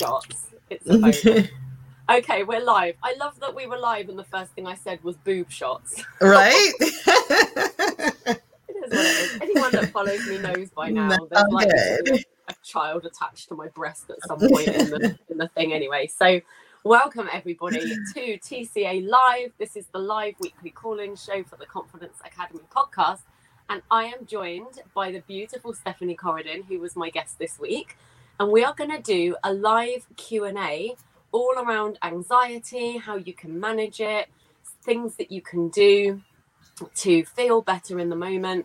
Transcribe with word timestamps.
shots. 0.00 0.46
It's 0.70 0.86
a 1.26 1.50
okay, 2.10 2.42
we're 2.42 2.64
live. 2.64 2.94
I 3.02 3.14
love 3.20 3.38
that 3.40 3.54
we 3.54 3.66
were 3.66 3.76
live, 3.76 4.08
and 4.08 4.18
the 4.18 4.24
first 4.24 4.50
thing 4.52 4.66
I 4.66 4.74
said 4.74 5.04
was 5.04 5.16
boob 5.18 5.50
shots. 5.50 6.02
Right? 6.20 6.72
It 8.82 8.86
is 8.86 8.92
what 8.92 9.04
it 9.04 9.32
is. 9.34 9.38
Anyone 9.42 9.72
that 9.72 9.90
follows 9.90 10.26
me 10.26 10.38
knows 10.38 10.70
by 10.70 10.88
now. 10.88 11.08
No, 11.08 11.28
There's 11.30 11.52
like 11.52 11.68
a 12.48 12.54
child 12.62 13.04
attached 13.04 13.48
to 13.48 13.54
my 13.54 13.68
breast 13.68 14.08
at 14.08 14.16
some 14.26 14.38
point 14.38 14.68
in 14.68 14.90
the, 14.90 15.18
in 15.28 15.36
the 15.36 15.48
thing, 15.48 15.74
anyway. 15.74 16.06
So, 16.06 16.40
welcome 16.82 17.28
everybody 17.30 17.80
to 18.14 18.38
TCA 18.38 19.06
Live. 19.06 19.52
This 19.58 19.76
is 19.76 19.86
the 19.92 19.98
live 19.98 20.34
weekly 20.40 20.70
call-in 20.70 21.14
show 21.14 21.44
for 21.44 21.56
the 21.56 21.66
Confidence 21.66 22.16
Academy 22.24 22.62
podcast, 22.74 23.20
and 23.68 23.82
I 23.90 24.04
am 24.04 24.24
joined 24.24 24.80
by 24.94 25.12
the 25.12 25.20
beautiful 25.20 25.74
Stephanie 25.74 26.16
Coradin, 26.16 26.64
who 26.64 26.78
was 26.78 26.96
my 26.96 27.10
guest 27.10 27.38
this 27.38 27.58
week, 27.58 27.98
and 28.40 28.50
we 28.50 28.64
are 28.64 28.72
going 28.74 28.90
to 28.90 29.02
do 29.02 29.36
a 29.44 29.52
live 29.52 30.06
Q 30.16 30.46
and 30.46 30.56
A 30.56 30.96
all 31.30 31.52
around 31.58 31.98
anxiety, 32.02 32.96
how 32.96 33.16
you 33.16 33.34
can 33.34 33.60
manage 33.60 34.00
it, 34.00 34.28
things 34.82 35.16
that 35.16 35.30
you 35.30 35.42
can 35.42 35.68
do 35.68 36.22
to 36.96 37.22
feel 37.26 37.60
better 37.60 38.00
in 38.00 38.08
the 38.08 38.16
moment. 38.16 38.64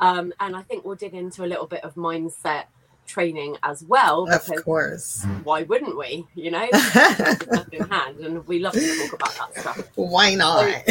Um, 0.00 0.32
and 0.40 0.56
I 0.56 0.62
think 0.62 0.84
we'll 0.84 0.96
dig 0.96 1.14
into 1.14 1.44
a 1.44 1.46
little 1.46 1.68
bit 1.68 1.84
of 1.84 1.94
mindset 1.94 2.64
training 3.06 3.58
as 3.62 3.84
well. 3.84 4.28
of 4.28 4.64
course. 4.64 5.24
why 5.44 5.62
wouldn't 5.62 5.96
we? 5.96 6.26
You 6.34 6.50
know, 6.50 6.68
in 7.72 7.88
hand, 7.88 8.18
and 8.18 8.44
we 8.48 8.58
love 8.58 8.72
to 8.72 9.08
talk 9.08 9.12
about 9.12 9.54
that 9.54 9.60
stuff. 9.60 9.88
Why 9.94 10.34
not? 10.34 10.82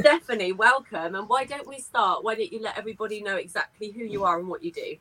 Stephanie, 0.00 0.52
welcome. 0.52 1.14
And 1.14 1.28
why 1.28 1.44
don't 1.44 1.68
we 1.68 1.78
start? 1.78 2.24
Why 2.24 2.34
don't 2.34 2.52
you 2.52 2.60
let 2.60 2.76
everybody 2.76 3.22
know 3.22 3.36
exactly 3.36 3.92
who 3.92 4.02
you 4.02 4.24
are 4.24 4.40
and 4.40 4.48
what 4.48 4.64
you 4.64 4.72
do? 4.72 4.96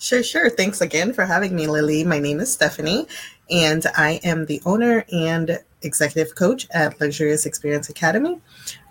Sure, 0.00 0.22
sure. 0.22 0.48
Thanks 0.48 0.80
again 0.80 1.12
for 1.12 1.24
having 1.24 1.56
me, 1.56 1.66
Lilli. 1.66 2.06
My 2.06 2.20
name 2.20 2.38
is 2.38 2.52
Stephanie, 2.52 3.08
and 3.50 3.84
I 3.96 4.20
am 4.22 4.46
the 4.46 4.62
owner 4.64 5.04
and 5.12 5.58
executive 5.82 6.36
coach 6.36 6.68
at 6.70 7.00
Luxurious 7.00 7.46
Experience 7.46 7.88
Academy. 7.88 8.40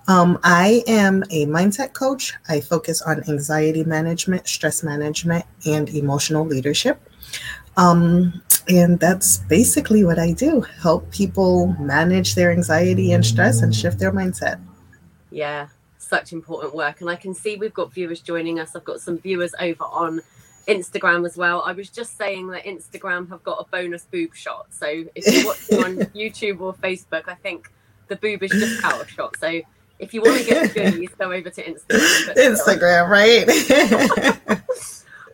Um, 0.09 0.37
I 0.43 0.83
am 0.85 1.23
a 1.31 1.45
mindset 1.45 1.93
coach. 1.93 2.33
I 2.49 2.59
focus 2.59 3.01
on 3.01 3.23
anxiety 3.29 3.85
management, 3.85 4.49
stress 4.49 4.83
management, 4.83 5.45
and 5.65 5.87
emotional 5.87 6.45
leadership. 6.45 6.99
Um, 7.77 8.41
and 8.67 8.99
that's 8.99 9.37
basically 9.37 10.03
what 10.03 10.19
I 10.19 10.33
do 10.33 10.59
help 10.59 11.09
people 11.11 11.67
manage 11.79 12.35
their 12.35 12.51
anxiety 12.51 13.13
and 13.13 13.25
stress 13.25 13.61
and 13.61 13.73
shift 13.73 13.97
their 13.97 14.11
mindset. 14.11 14.59
Yeah, 15.31 15.67
such 15.99 16.33
important 16.33 16.75
work. 16.75 16.99
And 16.99 17.09
I 17.09 17.15
can 17.15 17.33
see 17.33 17.55
we've 17.55 17.73
got 17.73 17.93
viewers 17.93 18.19
joining 18.19 18.59
us. 18.59 18.75
I've 18.75 18.83
got 18.83 18.99
some 18.99 19.19
viewers 19.19 19.53
over 19.57 19.85
on 19.85 20.21
Instagram 20.67 21.25
as 21.25 21.37
well. 21.37 21.61
I 21.65 21.71
was 21.71 21.89
just 21.89 22.17
saying 22.17 22.47
that 22.47 22.65
Instagram 22.65 23.29
have 23.29 23.43
got 23.43 23.59
a 23.59 23.65
bonus 23.71 24.05
boob 24.05 24.35
shot. 24.35 24.67
So 24.71 25.05
if 25.15 25.25
you're 25.25 25.45
watching 25.45 25.83
on 25.83 25.95
YouTube 26.15 26.59
or 26.61 26.73
Facebook, 26.73 27.23
I 27.27 27.35
think 27.35 27.71
the 28.07 28.15
boob 28.17 28.43
is 28.43 28.51
just 28.51 28.83
out 28.83 29.01
of 29.01 29.09
shot. 29.09 29.37
So 29.37 29.61
if 29.99 30.13
you 30.13 30.21
want 30.21 30.39
to 30.39 30.45
get 30.45 30.73
the 30.73 30.79
goodies, 30.79 31.09
go 31.17 31.31
over 31.31 31.49
to 31.49 31.63
Instagram. 31.63 32.35
Instagram, 32.35 33.09
right? 33.09 34.61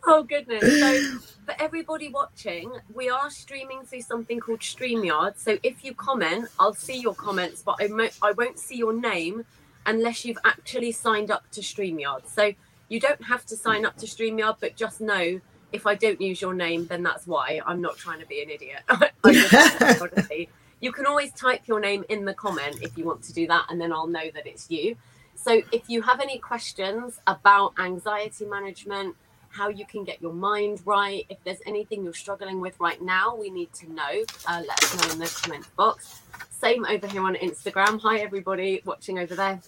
Oh 0.06 0.24
goodness. 0.24 0.62
So 0.82 1.20
for 1.46 1.56
everybody 1.62 2.10
watching, 2.10 2.72
we 2.94 3.10
are 3.10 3.30
streaming 3.30 3.84
through 3.84 4.02
something 4.02 4.40
called 4.40 4.60
StreamYard. 4.60 5.38
So 5.38 5.58
if 5.64 5.86
you 5.86 5.94
comment, 5.94 6.50
I'll 6.60 6.74
see 6.74 7.00
your 7.00 7.16
comments, 7.16 7.64
but 7.66 7.78
I, 7.80 7.88
mo- 7.88 8.10
I 8.22 8.32
won't 8.34 8.60
see 8.60 8.76
your 8.76 8.92
name 8.94 9.46
unless 9.86 10.26
you've 10.26 10.40
actually 10.44 10.92
signed 10.92 11.32
up 11.32 11.50
to 11.52 11.62
StreamYard. 11.62 12.28
So 12.28 12.52
you 12.94 13.00
don't 13.00 13.24
have 13.24 13.44
to 13.48 13.58
sign 13.58 13.88
up 13.88 13.98
to 13.98 14.06
StreamYard, 14.06 14.58
but 14.60 14.76
just 14.76 15.02
know 15.02 15.42
if 15.72 15.88
I 15.88 15.96
don't 15.96 16.22
use 16.22 16.40
your 16.40 16.54
name, 16.54 16.86
then 16.86 17.02
that's 17.02 17.26
why. 17.26 17.60
I'm 17.66 17.82
not 17.82 17.98
trying 17.98 18.20
to 18.20 18.28
be 18.28 18.44
an 18.44 18.52
idiot. 18.52 18.84
Just, 19.26 20.30
you 20.80 20.92
can 20.92 21.08
always 21.08 21.34
type 21.34 21.62
your 21.66 21.80
name 21.80 22.06
in 22.10 22.24
the 22.24 22.36
comment 22.36 22.78
if 22.84 22.96
you 22.96 23.04
want 23.04 23.24
to 23.24 23.34
do 23.34 23.48
that, 23.48 23.66
and 23.70 23.82
then 23.82 23.92
I'll 23.92 24.06
know 24.06 24.30
that 24.36 24.46
it's 24.46 24.70
you. 24.70 24.96
So 25.34 25.64
if 25.72 25.90
you 25.90 26.04
have 26.04 26.20
any 26.20 26.38
questions 26.38 27.20
about 27.26 27.74
anxiety 27.80 28.46
management, 28.46 29.16
how 29.50 29.70
you 29.70 29.88
can 29.88 30.04
get 30.04 30.22
your 30.22 30.34
mind 30.34 30.82
right, 30.86 31.26
if 31.30 31.44
there's 31.44 31.62
anything 31.66 32.04
you're 32.04 32.14
struggling 32.14 32.62
with 32.62 32.80
right 32.80 33.02
now, 33.02 33.36
we 33.36 33.50
need 33.50 33.74
to 33.74 33.92
know. 33.92 34.24
Uh, 34.48 34.62
let 34.68 34.84
us 34.84 35.04
know 35.04 35.14
in 35.14 35.18
the 35.18 35.40
comment 35.42 35.66
box. 35.76 36.22
Same 36.52 36.86
over 36.86 37.08
here 37.08 37.24
on 37.24 37.34
Instagram. 37.38 38.00
Hi, 38.02 38.20
everybody 38.20 38.84
watching 38.86 39.18
over 39.18 39.34
there. 39.34 39.62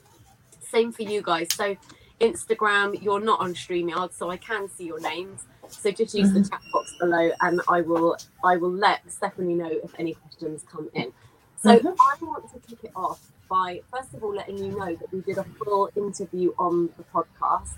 Same 0.69 0.91
for 0.91 1.01
you 1.01 1.23
guys. 1.23 1.47
So, 1.55 1.75
Instagram, 2.19 3.01
you're 3.01 3.19
not 3.19 3.39
on 3.39 3.53
StreamYard, 3.53 4.13
so 4.13 4.29
I 4.29 4.37
can 4.37 4.69
see 4.69 4.85
your 4.85 4.99
names. 4.99 5.45
So 5.67 5.91
just 5.91 6.13
use 6.13 6.31
the 6.31 6.41
chat 6.41 6.61
box 6.71 6.93
below, 6.99 7.31
and 7.41 7.61
I 7.67 7.81
will 7.81 8.17
I 8.43 8.57
will 8.57 8.71
let 8.71 9.11
Stephanie 9.11 9.55
know 9.55 9.69
if 9.83 9.91
any 9.97 10.13
questions 10.13 10.63
come 10.71 10.89
in. 10.93 11.11
So 11.57 11.79
Mhm. 11.79 11.95
I 11.99 12.23
want 12.23 12.51
to 12.53 12.59
kick 12.59 12.83
it 12.83 12.91
off 12.95 13.31
by 13.49 13.81
first 13.91 14.13
of 14.13 14.23
all 14.23 14.33
letting 14.33 14.57
you 14.57 14.71
know 14.77 14.95
that 14.95 15.11
we 15.11 15.21
did 15.21 15.37
a 15.37 15.43
full 15.43 15.89
interview 15.95 16.53
on 16.59 16.89
the 16.97 17.03
podcast. 17.13 17.77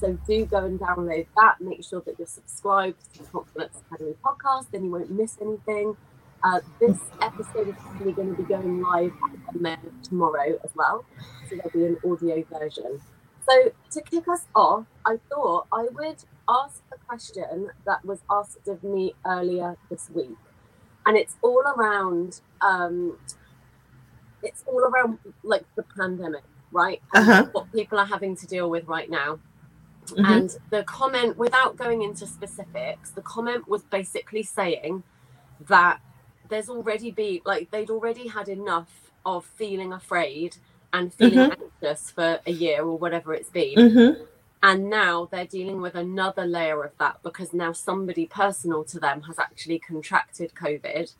So 0.00 0.12
do 0.26 0.46
go 0.46 0.64
and 0.64 0.78
download 0.78 1.26
that. 1.36 1.60
Make 1.60 1.84
sure 1.84 2.00
that 2.02 2.18
you're 2.18 2.26
subscribed 2.26 3.12
to 3.14 3.22
the 3.24 3.28
Confidence 3.28 3.82
Academy 3.86 4.14
podcast, 4.24 4.70
then 4.70 4.84
you 4.84 4.90
won't 4.90 5.10
miss 5.10 5.36
anything. 5.40 5.96
Uh, 6.44 6.60
this 6.78 6.98
episode 7.20 7.68
is 7.68 7.74
actually 7.84 8.12
going 8.12 8.34
to 8.34 8.40
be 8.40 8.48
going 8.48 8.80
live 8.80 9.12
tomorrow 10.04 10.58
as 10.62 10.70
well. 10.74 11.04
So 11.48 11.56
there'll 11.56 11.70
be 11.70 11.84
an 11.84 11.98
audio 12.08 12.44
version. 12.44 13.00
So 13.48 13.72
to 13.92 14.02
kick 14.02 14.28
us 14.28 14.46
off, 14.54 14.86
I 15.06 15.18
thought 15.30 15.66
I 15.72 15.88
would 15.92 16.24
ask 16.48 16.82
a 16.92 16.98
question 17.08 17.70
that 17.86 18.04
was 18.04 18.22
asked 18.30 18.68
of 18.68 18.82
me 18.84 19.14
earlier 19.26 19.76
this 19.90 20.10
week, 20.10 20.38
and 21.06 21.16
it's 21.16 21.36
all 21.42 21.62
around. 21.76 22.40
Um, 22.60 23.18
it's 24.42 24.62
all 24.66 24.80
around 24.80 25.18
like 25.42 25.64
the 25.76 25.84
pandemic, 25.98 26.44
right? 26.72 27.02
And 27.14 27.28
Uh-huh. 27.30 27.46
what 27.52 27.72
people 27.72 27.98
are 27.98 28.06
having 28.06 28.36
to 28.36 28.46
deal 28.46 28.70
with 28.70 28.86
right 28.88 29.10
now. 29.10 29.40
Mhm. 30.16 30.24
And 30.24 30.50
the 30.70 30.84
comment, 30.84 31.36
without 31.38 31.76
going 31.76 32.02
into 32.02 32.26
specifics, 32.26 33.12
the 33.12 33.22
comment 33.22 33.68
was 33.68 33.84
basically 33.84 34.42
saying 34.42 35.04
that 35.60 36.00
there's 36.48 36.68
already 36.70 37.10
been 37.10 37.40
like 37.46 37.70
they'd 37.70 37.90
already 37.90 38.28
had 38.28 38.48
enough 38.48 39.12
of 39.26 39.44
feeling 39.46 39.92
afraid 39.92 40.58
and 40.92 41.12
feeling 41.14 41.50
anxious 41.82 42.10
for 42.10 42.40
a 42.46 42.50
year 42.52 42.82
or 42.82 42.96
whatever 42.98 43.34
it's 43.34 43.50
been. 43.50 43.76
Mhm. 43.76 44.26
And 44.62 44.90
now 44.90 45.26
they're 45.30 45.46
dealing 45.46 45.80
with 45.80 45.94
another 45.94 46.44
layer 46.44 46.82
of 46.84 46.92
that 46.98 47.22
because 47.22 47.52
now 47.52 47.72
somebody 47.72 48.26
personal 48.26 48.84
to 48.84 48.98
them 48.98 49.22
has 49.22 49.38
actually 49.38 49.78
contracted 49.78 50.54
COVID. 50.54 51.14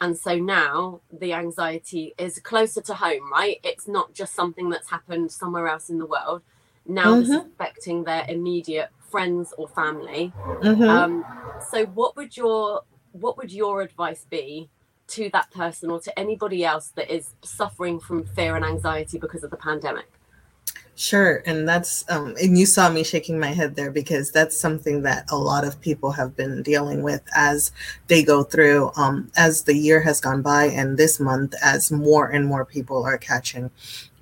And 0.00 0.18
so 0.18 0.36
now 0.36 1.00
the 1.12 1.32
anxiety 1.34 2.14
is 2.18 2.38
closer 2.40 2.80
to 2.82 2.94
home, 2.94 3.30
right? 3.30 3.58
It's 3.62 3.86
not 3.86 4.14
just 4.14 4.34
something 4.34 4.70
that's 4.70 4.90
happened 4.90 5.30
somewhere 5.30 5.68
else 5.68 5.90
in 5.90 5.98
the 5.98 6.06
world. 6.06 6.42
Now 6.86 7.16
this 7.16 7.28
is 7.28 7.34
affecting 7.54 8.04
their 8.04 8.24
immediate 8.28 8.90
friends 9.10 9.52
or 9.58 9.68
family. 9.68 10.32
Mhm. 10.62 10.88
Um, 10.88 11.24
so 11.70 11.86
what 11.86 12.16
would 12.16 12.36
your 12.36 12.82
what 13.12 13.36
would 13.36 13.52
your 13.52 13.82
advice 13.82 14.24
be 14.30 14.68
to 15.10 15.30
that 15.32 15.50
person 15.50 15.90
or 15.90 16.00
to 16.00 16.18
anybody 16.18 16.64
else 16.64 16.88
that 16.96 17.10
is 17.10 17.34
suffering 17.42 18.00
from 18.00 18.24
fear 18.24 18.56
and 18.56 18.64
anxiety 18.64 19.18
because 19.18 19.44
of 19.44 19.50
the 19.50 19.56
pandemic? 19.56 20.10
Sure, 21.00 21.42
and 21.46 21.66
that's 21.66 22.04
um, 22.10 22.34
and 22.42 22.58
you 22.58 22.66
saw 22.66 22.90
me 22.90 23.02
shaking 23.02 23.40
my 23.40 23.52
head 23.52 23.74
there 23.74 23.90
because 23.90 24.30
that's 24.30 24.60
something 24.60 25.00
that 25.00 25.24
a 25.30 25.36
lot 25.36 25.64
of 25.64 25.80
people 25.80 26.12
have 26.12 26.36
been 26.36 26.62
dealing 26.62 27.02
with 27.02 27.22
as 27.34 27.72
they 28.08 28.22
go 28.22 28.42
through 28.42 28.90
um, 28.96 29.32
as 29.34 29.62
the 29.62 29.74
year 29.74 30.02
has 30.02 30.20
gone 30.20 30.42
by, 30.42 30.66
and 30.66 30.98
this 30.98 31.18
month 31.18 31.54
as 31.62 31.90
more 31.90 32.28
and 32.28 32.46
more 32.46 32.66
people 32.66 33.02
are 33.02 33.16
catching 33.16 33.70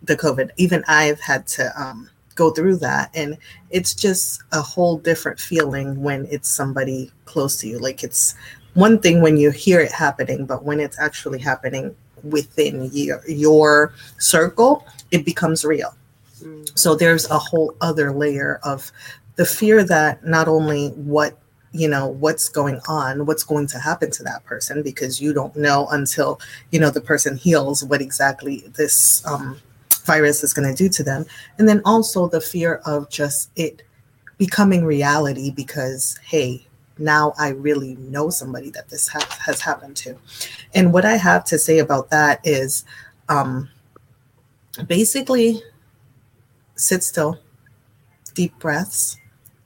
the 0.05 0.17
COVID. 0.17 0.51
Even 0.57 0.85
I've 0.87 1.19
had 1.19 1.49
to 1.49 1.69
um, 1.77 2.11
go 2.37 2.51
through 2.51 2.77
that, 2.77 3.11
and 3.13 3.37
it's 3.71 3.93
just 3.93 4.45
a 4.53 4.63
whole 4.63 4.99
different 4.99 5.41
feeling 5.41 6.01
when 6.01 6.29
it's 6.31 6.49
somebody 6.49 7.11
close 7.25 7.57
to 7.57 7.67
you. 7.67 7.81
Like 7.81 8.05
it's 8.05 8.37
one 8.75 8.99
thing 8.99 9.21
when 9.21 9.37
you 9.37 9.51
hear 9.51 9.81
it 9.81 9.93
happening, 9.93 10.47
but 10.47 10.65
when 10.65 10.81
it's 10.81 10.99
actually 10.99 11.39
happening 11.39 11.95
within 12.23 12.91
your 12.93 13.23
your 13.29 13.95
circle, 14.19 14.87
it 15.11 15.25
becomes 15.25 15.65
real. 15.65 15.95
Mm, 16.43 16.79
So 16.79 16.95
there's 16.95 17.29
a 17.31 17.39
whole 17.39 17.75
other 17.81 18.13
layer 18.13 18.61
of 18.63 18.91
the 19.37 19.47
fear 19.47 19.85
that 19.85 20.25
not 20.27 20.49
only 20.49 20.89
what 20.91 21.39
you 21.73 21.89
know 21.89 22.07
what's 22.07 22.49
going 22.49 22.81
on 22.89 23.27
what's 23.27 23.45
going 23.45 23.67
to 23.67 23.79
happen 23.79 24.11
to 24.11 24.23
that 24.23 24.45
person 24.45 24.83
because 24.83 25.21
you 25.21 25.35
don't 25.35 25.55
know 25.55 25.87
until 25.91 26.41
you 26.71 26.81
know 26.81 26.91
the 26.91 27.01
person 27.01 27.37
heals 27.37 27.85
what 27.85 28.01
exactly 28.01 28.65
this 28.77 29.25
um, 29.27 29.61
virus 30.05 30.43
is 30.43 30.55
going 30.55 30.67
to 30.67 30.75
do 30.75 30.89
to 30.89 31.03
them 31.03 31.27
and 31.59 31.69
then 31.69 31.83
also 31.85 32.27
the 32.27 32.41
fear 32.41 32.77
of 32.87 33.09
just 33.11 33.51
it 33.55 33.83
becoming 34.39 34.85
reality 34.85 35.51
because 35.51 36.19
hey 36.25 36.67
now 36.99 37.33
i 37.39 37.49
really 37.49 37.97
know 37.97 38.31
somebody 38.31 38.71
that 38.71 38.89
this 38.89 39.09
ha- 39.09 39.39
has 39.45 39.61
happened 39.61 39.97
to. 39.97 40.17
And 40.75 40.93
what 40.93 41.05
i 41.05 41.17
have 41.17 41.45
to 41.47 41.59
say 41.59 41.79
about 41.79 42.11
that 42.11 42.41
is 42.45 42.85
um, 43.29 43.69
basically 44.87 45.63
sit 46.77 47.03
still, 47.03 47.39
deep 48.35 48.59
breaths 48.59 49.17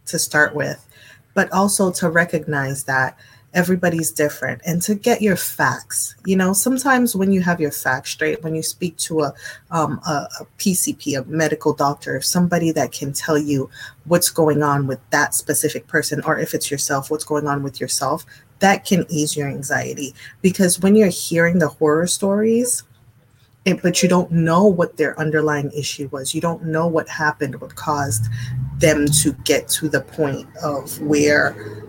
to 0.07 0.19
start 0.19 0.55
with, 0.55 0.87
but 1.35 1.53
also 1.53 1.91
to 1.93 2.09
recognize 2.09 2.85
that 2.85 3.19
everybody's 3.55 4.11
different. 4.13 4.61
And 4.65 4.81
to 4.83 4.95
get 4.95 5.23
your 5.23 5.37
facts 5.37 6.15
you 6.25 6.37
know 6.37 6.53
sometimes 6.53 7.15
when 7.17 7.33
you 7.33 7.41
have 7.41 7.61
your 7.61 7.71
facts 7.71 8.11
straight 8.11 8.43
when 8.43 8.55
you 8.55 8.63
speak 8.63 8.97
to 8.97 9.23
a, 9.23 9.35
um, 9.71 10.01
a, 10.07 10.29
a 10.41 10.47
pcp 10.59 11.19
a 11.19 11.25
medical 11.25 11.73
doctor 11.73 12.21
somebody 12.21 12.71
that 12.71 12.93
can 12.93 13.13
tell 13.13 13.37
you 13.37 13.69
what's 14.05 14.31
going 14.31 14.63
on 14.63 14.87
with 14.87 14.99
that 15.11 15.35
specific 15.35 15.87
person 15.87 16.23
or 16.25 16.39
if 16.39 16.55
it's 16.55 16.71
yourself 16.71 17.11
what's 17.11 17.25
going 17.25 17.47
on 17.47 17.63
with 17.63 17.81
yourself 17.81 18.25
that 18.63 18.85
can 18.85 19.05
ease 19.09 19.37
your 19.37 19.49
anxiety. 19.49 20.15
Because 20.41 20.79
when 20.79 20.95
you're 20.95 21.09
hearing 21.09 21.59
the 21.59 21.69
horror 21.69 22.07
stories 22.07 22.85
it, 23.65 23.83
but 23.83 24.03
you 24.03 24.09
don't 24.09 24.31
know 24.33 24.67
what 24.67 24.97
their 24.97 25.19
underlying 25.21 25.71
issue 25.73 26.09
was. 26.11 26.35
You 26.35 26.41
don't 26.41 26.65
know 26.65 26.89
what 26.89 27.09
happened 27.09 27.61
what 27.61 27.77
caused 27.77 28.27
them 28.79 29.07
to 29.07 29.33
get 29.45 29.69
to 29.69 29.89
the 29.89 30.01
point 30.01 30.49
of 30.65 31.01
where 31.01 31.82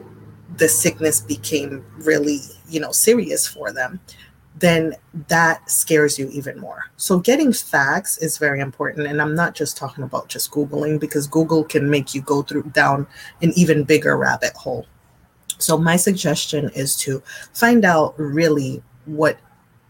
the 0.64 0.70
sickness 0.70 1.20
became 1.20 1.86
really, 1.98 2.40
you 2.70 2.80
know, 2.80 2.94
serious 2.94 3.46
for 3.46 3.74
them, 3.74 4.00
then 4.56 4.96
that 5.28 5.70
scares 5.70 6.18
you 6.18 6.30
even 6.30 6.58
more. 6.58 6.86
So 6.96 7.20
getting 7.20 7.52
facts 7.52 8.18
is 8.20 8.38
very 8.38 8.62
important. 8.62 9.08
And 9.08 9.22
I'm 9.22 9.36
not 9.36 9.56
just 9.56 9.76
talking 9.76 10.06
about 10.06 10.30
just 10.30 10.52
Googling 10.52 11.02
because 11.02 11.28
Google 11.28 11.66
can 11.66 11.90
make 11.90 12.16
you 12.16 12.22
go 12.22 12.44
through 12.44 12.64
down 12.72 13.06
an 13.42 13.52
even 13.58 13.84
bigger 13.84 14.16
rabbit 14.16 14.54
hole. 14.54 14.86
So 15.58 15.78
my 15.78 15.98
suggestion 15.98 16.70
is 16.70 16.96
to 17.00 17.22
find 17.52 17.84
out 17.84 18.18
really 18.18 18.82
what 19.04 19.38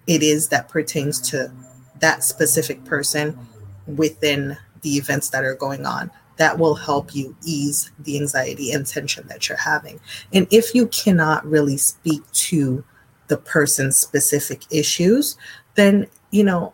it 0.07 0.23
is 0.23 0.47
that 0.47 0.69
pertains 0.69 1.21
to 1.29 1.51
that 1.99 2.23
specific 2.23 2.83
person 2.83 3.37
within 3.85 4.57
the 4.81 4.97
events 4.97 5.29
that 5.29 5.43
are 5.43 5.53
going 5.53 5.85
on 5.85 6.09
that 6.37 6.57
will 6.57 6.75
help 6.75 7.13
you 7.15 7.35
ease 7.45 7.91
the 7.99 8.17
anxiety 8.17 8.71
and 8.71 8.85
tension 8.85 9.27
that 9.27 9.47
you're 9.47 9.57
having. 9.57 9.99
And 10.33 10.47
if 10.51 10.73
you 10.73 10.87
cannot 10.87 11.45
really 11.45 11.77
speak 11.77 12.23
to 12.31 12.83
the 13.27 13.37
person's 13.37 13.97
specific 13.97 14.63
issues, 14.71 15.37
then, 15.75 16.07
you 16.31 16.43
know, 16.43 16.73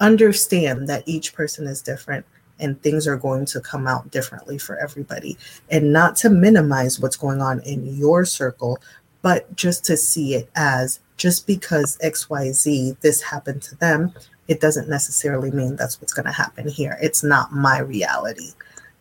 understand 0.00 0.88
that 0.88 1.04
each 1.06 1.34
person 1.34 1.66
is 1.66 1.82
different 1.82 2.24
and 2.58 2.80
things 2.82 3.06
are 3.06 3.16
going 3.16 3.44
to 3.46 3.60
come 3.60 3.86
out 3.86 4.10
differently 4.10 4.58
for 4.58 4.76
everybody. 4.78 5.36
And 5.70 5.92
not 5.92 6.16
to 6.16 6.30
minimize 6.30 7.00
what's 7.00 7.16
going 7.16 7.40
on 7.40 7.60
in 7.60 7.96
your 7.96 8.24
circle, 8.24 8.78
but 9.22 9.54
just 9.56 9.84
to 9.86 9.96
see 9.96 10.34
it 10.34 10.50
as 10.56 11.00
just 11.16 11.46
because 11.46 11.98
XYZ, 11.98 12.98
this 13.00 13.20
happened 13.20 13.62
to 13.62 13.76
them, 13.76 14.12
it 14.50 14.60
doesn't 14.60 14.88
necessarily 14.88 15.52
mean 15.52 15.76
that's 15.76 16.00
what's 16.00 16.12
going 16.12 16.26
to 16.26 16.32
happen 16.32 16.66
here. 16.66 16.98
It's 17.00 17.22
not 17.22 17.52
my 17.52 17.78
reality, 17.78 18.50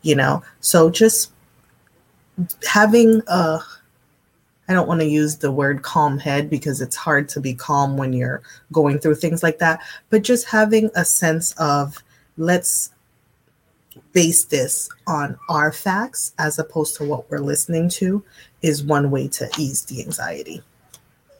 you 0.04 0.14
know? 0.14 0.44
So 0.60 0.92
just 0.92 1.32
having 2.70 3.24
a, 3.28 3.60
I 4.68 4.74
don't 4.74 4.88
want 4.88 5.02
to 5.02 5.08
use 5.08 5.38
the 5.38 5.52
word 5.52 5.82
calm 5.82 6.20
head 6.20 6.52
because 6.52 6.82
it's 6.82 6.96
hard 6.96 7.28
to 7.30 7.42
be 7.42 7.56
calm 7.56 7.98
when 7.98 8.14
you're 8.14 8.44
going 8.72 9.00
through 9.00 9.16
things 9.16 9.42
like 9.42 9.58
that, 9.58 9.82
but 10.12 10.22
just 10.22 10.46
having 10.48 10.92
a 10.96 11.04
sense 11.04 11.54
of 11.54 11.98
let's 12.38 12.92
base 14.14 14.44
this 14.46 14.88
on 15.08 15.36
our 15.50 15.72
facts 15.72 16.32
as 16.38 16.60
opposed 16.60 16.96
to 16.98 17.04
what 17.04 17.30
we're 17.32 17.40
listening 17.40 17.90
to 17.90 18.24
is 18.62 18.84
one 18.84 19.10
way 19.10 19.28
to 19.30 19.50
ease 19.58 19.84
the 19.86 20.00
anxiety. 20.04 20.62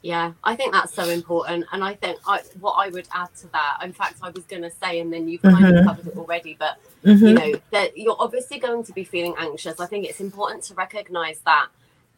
Yeah, 0.02 0.32
I 0.44 0.56
think 0.56 0.72
that's 0.72 0.94
so 0.94 1.10
important. 1.10 1.66
And 1.74 1.84
I 1.84 1.94
think 1.96 2.20
I, 2.26 2.42
what 2.60 2.74
I 2.74 2.90
would 2.90 3.08
add 3.14 3.34
to 3.42 3.48
that, 3.52 3.80
in 3.84 3.92
fact, 3.92 4.16
I 4.22 4.30
was 4.30 4.46
going 4.46 4.62
to 4.62 4.72
say, 4.72 5.00
and 5.00 5.12
then 5.12 5.28
you've 5.28 5.42
kind 5.42 5.66
Mhm. 5.66 5.80
of 5.80 5.86
covered 5.86 6.08
it 6.08 6.18
already, 6.18 6.56
but 6.58 6.78
Mm-hmm. 7.04 7.26
you 7.28 7.34
know, 7.34 7.54
that 7.72 7.98
you're 7.98 8.18
obviously 8.20 8.60
going 8.60 8.84
to 8.84 8.92
be 8.92 9.06
feeling 9.06 9.34
anxious. 9.38 9.80
I 9.80 9.86
think 9.86 10.06
it's 10.06 10.20
important 10.20 10.64
to 10.66 10.74
recognize 10.74 11.40
that 11.46 11.68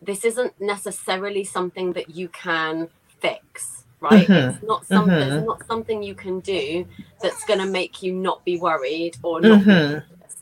this 0.01 0.25
isn't 0.25 0.59
necessarily 0.59 1.43
something 1.43 1.93
that 1.93 2.09
you 2.09 2.29
can 2.29 2.89
fix, 3.19 3.83
right? 3.99 4.27
Mhm. 4.27 4.55
It's 4.55 4.63
not 4.63 4.85
something, 4.87 5.13
Mhm. 5.15 5.37
it's 5.37 5.45
not 5.45 5.63
something 5.67 6.01
you 6.01 6.15
can 6.15 6.39
do 6.39 6.85
that's 7.21 7.45
going 7.45 7.59
to 7.59 7.67
make 7.67 8.01
you 8.01 8.11
not 8.13 8.43
be 8.43 8.57
worried 8.59 9.17
or 9.21 9.39
not 9.41 9.59
be 9.59 9.65
Mhm. 9.71 10.03
anxious. 10.11 10.37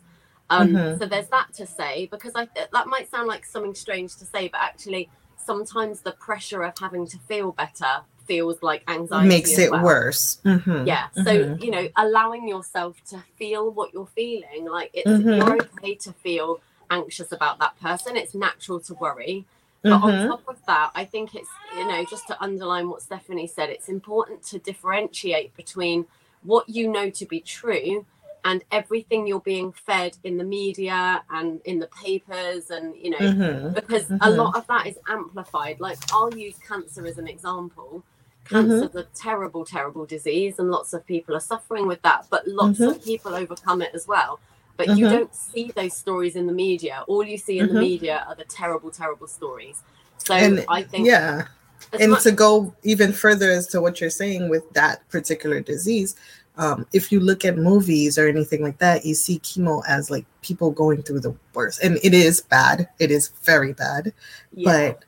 Um, 0.50 0.69
Mhm. 0.69 1.00
So 1.00 1.06
there's 1.06 1.27
that 1.27 1.53
to 1.56 1.65
say 1.68 2.07
because 2.07 2.31
I 2.35 2.47
that 2.56 2.88
might 2.88 3.12
sound 3.12 3.27
like 3.27 3.45
something 3.45 3.75
strange 3.75 4.15
to 4.18 4.25
say, 4.25 4.47
but 4.47 4.62
actually 4.62 5.09
sometimes 5.50 6.01
the 6.01 6.12
pressure 6.12 6.62
of 6.62 6.74
having 6.80 7.07
to 7.07 7.18
feel 7.28 7.51
better 7.54 7.94
feels 8.28 8.62
like 8.62 8.84
anxiety 8.88 9.28
makes 9.28 9.57
it 9.57 9.72
well. 9.72 9.84
worse. 9.84 10.38
Mhm. 10.46 10.86
Yeah. 10.86 11.10
So, 11.16 11.31
Mhm. 11.34 11.63
you 11.63 11.72
know, 11.72 11.86
allowing 11.98 12.48
yourself 12.48 12.94
to 13.10 13.18
feel 13.40 13.72
what 13.72 13.92
you're 13.92 14.13
feeling. 14.22 14.66
Like 14.78 14.92
it's 14.94 15.10
Mhm. 15.10 15.38
you're 15.38 15.56
okay 15.63 15.96
to 16.06 16.13
feel 16.13 16.62
anxious 16.92 17.31
about 17.31 17.57
that 17.63 17.74
person. 17.81 18.16
It's 18.16 18.36
natural 18.36 18.80
to 18.81 18.94
worry. 19.06 19.46
But 19.81 20.04
on 20.04 20.28
top 20.28 20.44
of 20.48 20.63
that, 20.68 20.92
I 20.94 21.06
think 21.06 21.34
it's, 21.34 21.50
you 21.78 21.88
know, 21.88 22.06
just 22.13 22.28
to 22.28 22.40
underline 22.48 22.88
what 22.92 23.02
Stephanie 23.02 23.48
said, 23.48 23.69
it's 23.69 23.90
important 23.90 24.44
to 24.52 24.60
differentiate 24.60 25.56
between 25.56 26.06
what 26.44 26.69
you 26.69 26.88
know 26.95 27.10
to 27.10 27.25
be 27.25 27.40
true 27.40 28.06
and 28.45 28.63
everything 28.71 29.27
you're 29.27 29.39
being 29.41 29.71
fed 29.71 30.18
in 30.24 30.38
the 30.38 30.44
media 30.44 31.24
and 31.30 31.59
in 31.65 31.80
the 31.80 31.88
papers 31.88 32.69
and, 32.69 32.95
you 32.95 33.09
know, 33.12 33.18
Mhm. 33.18 33.74
because 33.74 34.09
a 34.09 34.13
Mhm. 34.18 34.38
lot 34.38 34.56
of 34.56 34.65
that 34.68 34.88
is 34.88 34.97
amplified. 35.07 35.80
Like 35.80 35.97
I'll 36.13 36.33
use 36.36 36.56
cancer 36.68 37.06
as 37.06 37.18
an 37.18 37.27
example. 37.27 38.03
Cancer 38.45 38.86
is 38.86 38.95
a 38.95 39.03
terrible, 39.13 39.63
terrible 39.65 40.06
disease, 40.06 40.57
and 40.57 40.71
lots 40.71 40.94
of 40.94 41.06
people 41.06 41.36
are 41.36 41.39
suffering 41.41 41.86
with 41.88 42.01
that. 42.01 42.25
But 42.30 42.47
lots 42.47 42.80
of 42.80 43.03
people 43.03 43.36
overcome 43.36 43.81
it 43.81 43.91
as 43.94 44.07
well. 44.07 44.39
But 44.77 44.97
you 44.97 45.06
Mhm. 45.06 45.12
don't 45.12 45.35
see 45.35 45.71
those 45.75 45.94
stories 45.95 46.35
in 46.35 46.47
the 46.47 46.53
media. 46.53 47.03
All 47.07 47.24
you 47.24 47.38
see 47.38 47.59
in 47.59 47.68
the 47.68 47.80
media 47.80 48.25
are 48.27 48.35
the 48.35 48.45
terrible, 48.45 48.89
terrible 48.89 49.27
stories. 49.27 49.83
So 50.18 50.33
And 50.33 50.65
I 50.69 50.83
think 50.83 51.06
yeah, 51.06 51.47
and 51.94 52.12
much- 52.12 52.24
to 52.24 52.31
go 52.31 52.74
even 52.83 53.12
further 53.13 53.51
as 53.51 53.68
to 53.68 53.81
what 53.81 54.00
you're 54.01 54.09
saying 54.09 54.50
with 54.50 54.69
that 54.74 55.07
particular 55.09 55.59
disease 55.59 56.15
um, 56.59 56.85
if 56.94 57.11
you 57.11 57.19
look 57.21 57.45
at 57.45 57.57
movies 57.57 58.17
or 58.19 58.27
anything 58.27 58.61
like 58.61 58.77
that 58.77 59.06
you 59.06 59.15
see 59.15 59.39
chemo 59.39 59.81
as 59.88 60.11
like 60.11 60.25
people 60.41 60.69
going 60.69 61.01
through 61.01 61.21
the 61.21 61.33
worst 61.53 61.81
and 61.81 61.97
it 62.03 62.13
is 62.13 62.41
bad 62.41 62.88
it 63.00 63.09
is 63.09 63.29
very 63.44 63.73
bad 63.73 64.13
yeah, 64.53 64.91
but 64.91 65.06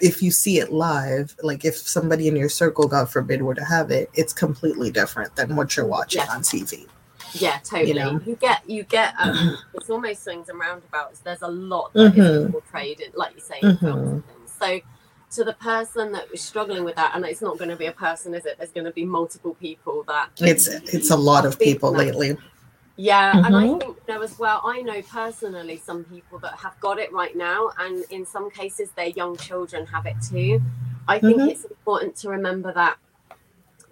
if 0.00 0.22
you 0.22 0.30
see 0.30 0.58
it 0.58 0.70
live 0.70 1.34
like 1.42 1.64
if 1.64 1.74
somebody 1.76 2.28
in 2.28 2.36
your 2.36 2.50
circle 2.50 2.86
god 2.86 3.08
forbid 3.08 3.40
were 3.40 3.54
to 3.54 3.64
have 3.64 3.90
it 3.90 4.10
it's 4.14 4.32
completely 4.32 4.90
different 4.90 5.34
than 5.34 5.56
what 5.56 5.74
you're 5.76 5.86
watching 5.86 6.22
Yeah. 6.24 6.32
on 6.34 6.42
tv 6.42 6.86
yeah, 7.34 7.58
totally. 7.64 7.88
You, 7.88 7.94
know? 7.94 8.18
get, 8.40 8.68
you 8.68 8.82
get. 8.82 9.14
Um, 9.18 9.56
it's 9.74 9.88
almost 9.88 10.22
swings 10.22 10.50
and 10.50 10.58
roundabouts. 10.58 11.20
There's 11.20 11.40
a 11.40 11.48
lot 11.48 11.90
that 11.94 12.14
is 12.14 12.44
Mhm. 12.46 12.52
portrayed, 12.52 13.00
in, 13.00 13.10
like 13.14 13.34
you 13.34 13.40
say, 13.40 13.58
in 13.62 13.78
films 13.78 14.08
Mhm. 14.08 14.12
and 14.12 14.26
things. 14.26 14.52
So, 14.58 14.80
to 15.32 15.44
the 15.44 15.54
person 15.54 16.12
that 16.12 16.26
is 16.32 16.42
struggling 16.42 16.84
with 16.84 16.96
that, 16.96 17.12
and 17.14 17.24
it's 17.24 17.40
not 17.42 17.58
going 17.58 17.70
to 17.70 17.76
be 17.76 17.86
a 17.86 17.92
person, 17.92 18.34
is 18.34 18.44
it? 18.44 18.56
There's 18.58 18.70
going 18.70 18.84
to 18.84 18.92
be 18.92 19.04
multiple 19.04 19.54
people 19.54 20.04
that. 20.08 20.30
it's 20.40 20.68
it's 20.68 21.10
a 21.10 21.16
lot 21.16 21.46
of 21.46 21.58
people 21.58 21.92
lately 21.92 22.36
Yeah, 22.96 23.40
and 23.46 23.56
I 23.56 23.66
Mhm. 23.66 23.78
think 23.80 23.96
you 24.06 24.14
know 24.14 24.22
as 24.22 24.38
well. 24.38 24.60
I 24.64 24.82
know 24.82 25.00
personally 25.02 25.78
some 25.78 26.04
people 26.04 26.38
that 26.40 26.54
have 26.56 26.78
got 26.80 26.98
it 26.98 27.10
right 27.12 27.34
now, 27.34 27.70
and 27.78 28.04
in 28.10 28.26
some 28.26 28.50
cases 28.50 28.90
their 28.92 29.08
young 29.08 29.36
children 29.38 29.86
have 29.86 30.04
it 30.06 30.16
too. 30.30 30.60
I 31.08 31.18
think 31.18 31.38
Mhm. 31.38 31.48
it's 31.50 31.64
important 31.64 32.16
to 32.16 32.28
remember 32.28 32.72
that 32.74 32.98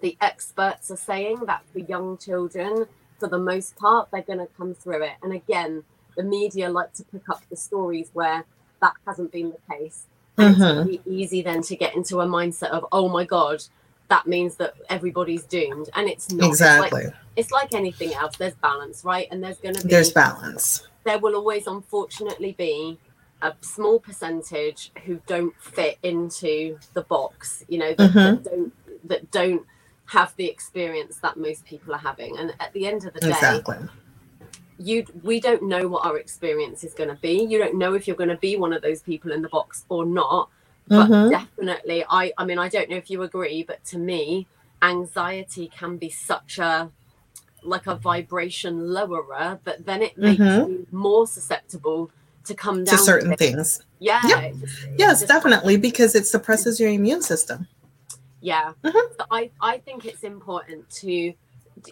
the 0.01 0.17
experts 0.21 0.91
are 0.91 0.97
saying 0.97 1.45
that 1.45 1.63
for 1.73 1.79
young 1.79 2.17
children, 2.17 2.87
for 3.19 3.27
the 3.27 3.39
most 3.39 3.75
part, 3.75 4.09
they're 4.11 4.21
going 4.21 4.39
to 4.39 4.47
come 4.57 4.73
through 4.75 5.03
it. 5.03 5.13
And 5.23 5.33
again, 5.33 5.83
the 6.15 6.23
media 6.23 6.69
like 6.69 6.93
to 6.93 7.03
pick 7.03 7.27
up 7.29 7.41
the 7.49 7.55
stories 7.55 8.09
where 8.13 8.45
that 8.81 8.93
hasn't 9.07 9.31
been 9.31 9.51
the 9.51 9.75
case. 9.75 10.05
And 10.41 10.55
Mhm. 10.55 10.77
it's 10.79 10.87
really 10.87 11.01
easy 11.23 11.41
then 11.41 11.61
to 11.63 11.75
get 11.75 11.95
into 11.95 12.21
a 12.21 12.25
mindset 12.25 12.69
of, 12.69 12.85
oh 12.91 13.07
my 13.09 13.25
God, 13.25 13.63
that 14.09 14.27
means 14.27 14.55
that 14.55 14.73
everybody's 14.89 15.43
doomed. 15.43 15.89
And 15.95 16.09
it's 16.09 16.31
not. 16.31 16.49
It's 16.51 16.59
like- 16.61 16.71
exactly 16.91 17.13
it's 17.37 17.49
like 17.51 17.73
anything 17.73 18.13
else 18.13 18.35
there's 18.35 18.55
balance 18.55 19.05
right 19.05 19.25
and 19.31 19.41
there's 19.41 19.57
going 19.59 19.73
to 19.73 19.81
be 19.83 19.89
there's 19.89 20.11
balance 20.11 20.85
there 21.05 21.17
will 21.17 21.33
always 21.33 21.65
unfortunately 21.65 22.51
be 22.57 22.99
a 23.41 23.53
small 23.61 24.01
percentage 24.01 24.91
who 25.05 25.17
don't 25.27 25.55
fit 25.61 25.97
into 26.03 26.77
the 26.93 27.01
box 27.03 27.63
you 27.69 27.77
know 27.77 27.93
that, 27.93 28.11
Mhm. 28.11 28.43
that 28.43 28.43
don't 28.43 28.73
that 29.05 29.31
don't 29.31 29.65
have 30.07 30.35
the 30.35 30.45
experience 30.47 31.19
that 31.21 31.37
most 31.37 31.63
people 31.63 31.95
are 31.95 31.99
having 32.09 32.37
and 32.37 32.53
at 32.59 32.73
the 32.73 32.85
end 32.85 33.05
of 33.05 33.13
the 33.13 33.21
day 33.21 33.29
exactly 33.29 33.77
you 34.81 35.05
we 35.23 35.39
don't 35.39 35.63
know 35.63 35.87
what 35.87 36.05
our 36.05 36.17
experience 36.17 36.83
is 36.83 36.93
going 36.93 37.09
to 37.09 37.15
be 37.21 37.43
you 37.43 37.57
don't 37.59 37.77
know 37.77 37.93
if 37.93 38.07
you're 38.07 38.15
going 38.23 38.29
to 38.29 38.37
be 38.37 38.57
one 38.57 38.73
of 38.73 38.81
those 38.81 39.01
people 39.01 39.31
in 39.31 39.41
the 39.41 39.49
box 39.49 39.85
or 39.89 40.05
not 40.05 40.49
but 40.87 41.07
Mhm. 41.09 41.29
definitely 41.31 42.03
i 42.09 42.33
i 42.37 42.45
mean 42.45 42.57
i 42.59 42.67
don't 42.67 42.89
know 42.89 42.97
if 42.97 43.09
you 43.09 43.21
agree 43.23 43.63
but 43.63 43.83
to 43.85 43.97
me 43.99 44.47
anxiety 44.81 45.67
can 45.79 45.97
be 45.97 46.09
such 46.09 46.57
a 46.59 46.89
like 47.63 47.87
a 47.87 47.95
vibration 47.95 48.93
lowerer 48.93 49.59
that 49.65 49.85
then 49.85 50.01
it 50.01 50.17
makes 50.17 50.41
Mhm. 50.41 50.67
you 50.69 50.87
more 50.91 51.27
susceptible 51.27 52.09
to 52.45 52.55
come 52.55 52.83
down 52.83 52.97
to 52.97 53.03
certain 53.03 53.33
it. 53.33 53.39
things 53.39 53.83
yeah 53.99 54.21
Yep. 54.27 54.53
just- 54.61 54.87
yes 54.97 55.25
definitely 55.25 55.77
because 55.77 56.15
it 56.15 56.25
suppresses 56.25 56.79
your 56.79 56.89
immune 56.89 57.21
system 57.21 57.67
yeah 58.41 58.73
Mhm. 58.83 59.03
so 59.17 59.25
i 59.31 59.51
i 59.61 59.77
think 59.79 60.05
it's 60.05 60.23
important 60.23 60.89
to 60.89 61.33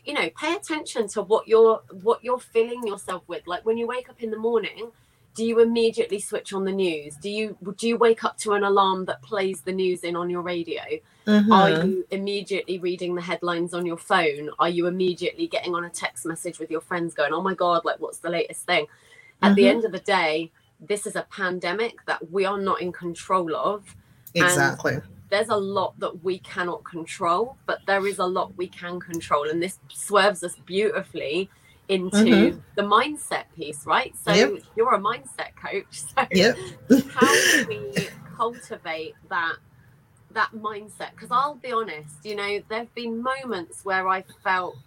you 0.05 0.13
know 0.13 0.29
pay 0.39 0.55
attention 0.55 1.07
to 1.07 1.21
what 1.21 1.47
you're 1.47 1.81
what 2.01 2.23
you're 2.23 2.39
filling 2.39 2.85
yourself 2.87 3.23
with 3.27 3.45
like 3.47 3.65
when 3.65 3.77
you 3.77 3.87
wake 3.87 4.09
up 4.09 4.21
in 4.21 4.31
the 4.31 4.37
morning 4.37 4.91
do 5.35 5.45
you 5.45 5.59
immediately 5.61 6.19
switch 6.19 6.53
on 6.53 6.65
the 6.65 6.71
news 6.71 7.15
do 7.17 7.29
you 7.29 7.57
do 7.77 7.87
you 7.87 7.97
wake 7.97 8.23
up 8.23 8.37
to 8.37 8.53
an 8.53 8.63
alarm 8.63 9.05
that 9.05 9.21
plays 9.21 9.61
the 9.61 9.71
news 9.71 10.01
in 10.03 10.15
on 10.15 10.29
your 10.29 10.41
radio 10.41 10.83
Mhm. 11.27 11.51
are 11.53 11.69
you 11.69 12.05
immediately 12.11 12.79
reading 12.79 13.15
the 13.15 13.21
headlines 13.21 13.73
on 13.73 13.85
your 13.85 13.97
phone 13.97 14.49
are 14.59 14.69
you 14.69 14.87
immediately 14.87 15.47
getting 15.47 15.75
on 15.75 15.85
a 15.85 15.89
text 15.89 16.25
message 16.25 16.59
with 16.59 16.71
your 16.71 16.81
friends 16.81 17.13
going 17.13 17.33
oh 17.33 17.41
my 17.41 17.55
god 17.55 17.85
like 17.85 17.99
what's 17.99 18.19
the 18.19 18.29
latest 18.29 18.65
thing 18.65 18.87
at 19.41 19.55
the 19.55 19.63
Mhm. 19.63 19.69
end 19.69 19.85
of 19.85 19.91
the 19.91 19.99
day 19.99 20.51
this 20.79 21.07
is 21.07 21.15
a 21.15 21.27
pandemic 21.31 22.05
that 22.05 22.31
we 22.31 22.45
are 22.45 22.59
not 22.59 22.81
in 22.81 22.91
control 22.91 23.55
of 23.55 23.95
exactly. 24.35 24.99
There's 25.29 25.49
a 25.49 25.55
lot 25.57 25.99
that 25.99 26.23
we 26.23 26.39
cannot 26.39 26.83
control, 26.85 27.57
but 27.65 27.79
there 27.85 28.05
is 28.07 28.19
a 28.19 28.25
lot 28.25 28.55
we 28.57 28.67
can 28.67 28.99
control. 28.99 29.49
And 29.49 29.61
this 29.61 29.79
swerves 29.91 30.43
us 30.43 30.55
beautifully 30.65 31.49
into 31.87 32.53
Mhm. 32.53 32.61
the 32.75 32.83
mindset 32.83 33.45
piece, 33.55 33.85
right? 33.85 34.15
So 34.17 34.33
Yep. 34.33 34.63
you're 34.75 34.93
a 34.95 34.99
mindset 34.99 35.55
coach. 35.61 36.03
So 36.17 36.25
Yep. 36.31 36.57
how 37.15 37.41
do 37.41 37.65
we 37.67 38.09
cultivate 38.37 39.15
that 39.29 39.57
that 40.31 40.51
mindset? 40.53 41.11
Because 41.11 41.31
I'll 41.31 41.55
be 41.55 41.71
honest, 41.71 42.23
you 42.23 42.35
know, 42.35 42.61
there 42.69 42.79
have 42.79 42.95
been 42.95 43.21
moments 43.23 43.83
where 43.83 44.07
I 44.07 44.23
felt 44.43 44.77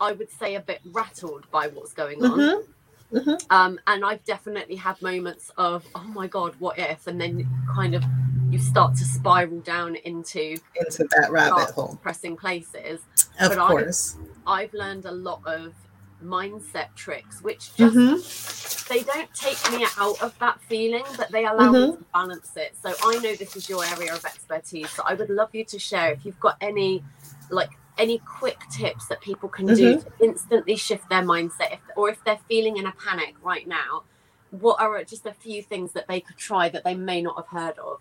I 0.00 0.12
would 0.12 0.30
say 0.30 0.56
a 0.56 0.60
bit 0.60 0.80
rattled 0.84 1.46
by 1.50 1.68
what's 1.68 1.92
going 1.94 2.22
on. 2.24 2.38
Mhm. 2.40 2.64
Mhm. 3.12 3.38
Um, 3.50 3.78
and 3.86 4.04
I've 4.04 4.24
definitely 4.24 4.76
had 4.76 5.00
moments 5.02 5.50
of, 5.56 5.86
oh 5.94 6.04
my 6.08 6.26
God, 6.26 6.56
what 6.58 6.78
if? 6.78 7.06
And 7.06 7.20
then 7.20 7.44
kind 7.66 7.94
of 7.94 8.04
you 8.52 8.58
start 8.60 8.94
to 8.96 9.04
spiral 9.04 9.60
down 9.60 9.96
into 9.96 10.58
Into 10.76 11.08
that 11.16 11.30
rabbit 11.32 11.70
hole. 11.74 11.92
depressing 11.92 12.36
places. 12.36 13.00
Of 13.40 13.50
but 13.50 13.58
course. 13.58 14.16
I've 14.46 14.74
learned 14.74 15.06
a 15.06 15.12
lot 15.12 15.40
of 15.46 15.74
mindset 16.22 16.94
tricks, 16.94 17.42
which 17.42 17.74
just 17.76 17.96
Mhm. 17.96 18.88
they 18.88 19.02
don't 19.02 19.32
take 19.34 19.58
me 19.72 19.86
out 19.98 20.20
of 20.22 20.38
that 20.40 20.60
feeling, 20.62 21.04
but 21.16 21.32
they 21.32 21.46
allow 21.46 21.72
me 21.72 21.78
Mm-hmm. 21.80 21.96
to 21.98 22.06
balance 22.14 22.56
it. 22.56 22.76
So 22.82 22.94
I 23.04 23.18
know 23.20 23.34
this 23.36 23.56
is 23.56 23.68
your 23.68 23.84
area 23.84 24.14
of 24.14 24.24
expertise. 24.24 24.90
So 24.90 25.02
I 25.06 25.14
would 25.14 25.30
love 25.30 25.50
you 25.54 25.64
to 25.66 25.78
share 25.78 26.12
if 26.12 26.24
you've 26.26 26.40
got 26.40 26.56
any 26.60 27.04
like 27.50 27.70
any 27.98 28.18
quick 28.20 28.58
tips 28.70 29.06
that 29.08 29.20
people 29.22 29.48
can 29.48 29.72
do 29.72 29.94
Mm-hmm. 29.94 30.00
to 30.00 30.24
instantly 30.24 30.76
shift 30.76 31.08
their 31.10 31.22
mindset 31.22 31.72
if, 31.74 31.80
or 31.96 32.10
if 32.10 32.22
they're 32.24 32.40
feeling 32.48 32.78
in 32.78 32.86
a 32.86 32.92
panic 32.92 33.34
right 33.42 33.68
now 33.68 34.04
what 34.50 34.80
are 34.80 35.02
just 35.04 35.26
a 35.26 35.32
few 35.32 35.62
things 35.62 35.92
that 35.92 36.06
they 36.08 36.20
could 36.20 36.36
try 36.36 36.68
that 36.68 36.84
they 36.84 36.94
may 36.94 37.22
not 37.22 37.36
have 37.36 37.48
heard 37.48 37.78
of 37.78 38.00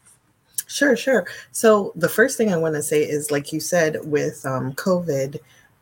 Sure, 0.72 0.96
sure. 0.96 1.28
So 1.52 1.92
the 1.96 2.08
first 2.08 2.38
thing 2.38 2.54
I 2.54 2.58
want 2.58 2.76
to 2.76 2.82
say 2.82 3.04
is, 3.04 3.30
like 3.30 3.52
you 3.52 3.60
said, 3.60 3.98
with 4.06 4.46
um, 4.46 4.72
COVID, 4.74 5.38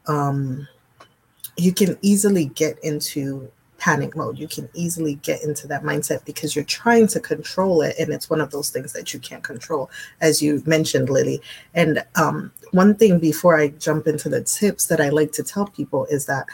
um, 0.07 0.67
you 1.57 1.71
can 1.71 1.95
easily 2.01 2.45
get 2.45 2.79
into 2.83 3.51
panic 3.77 4.15
mode. 4.15 4.39
You 4.39 4.47
can 4.47 4.67
easily 4.73 5.15
get 5.15 5.43
into 5.43 5.67
that 5.67 5.83
mindset 5.83 6.25
because 6.25 6.55
you're 6.55 6.65
trying 6.65 7.07
to 7.09 7.19
control 7.19 7.83
it, 7.83 7.97
and 7.99 8.11
it's 8.11 8.31
one 8.31 8.41
of 8.41 8.49
those 8.49 8.71
things 8.71 8.91
that 8.93 9.13
you 9.13 9.19
can't 9.19 9.43
control, 9.43 9.91
as 10.21 10.41
you 10.41 10.63
mentioned, 10.65 11.07
Lilli. 11.09 11.39
And 11.75 12.03
um, 12.15 12.51
one 12.71 12.95
thing 12.95 13.19
before 13.19 13.59
I 13.59 13.67
jump 13.69 14.07
into 14.07 14.27
the 14.27 14.43
tips 14.43 14.87
that 14.87 14.99
I 14.99 15.09
like 15.09 15.31
to 15.33 15.43
tell 15.43 15.67
people 15.67 16.07
is 16.07 16.25
that 16.25 16.47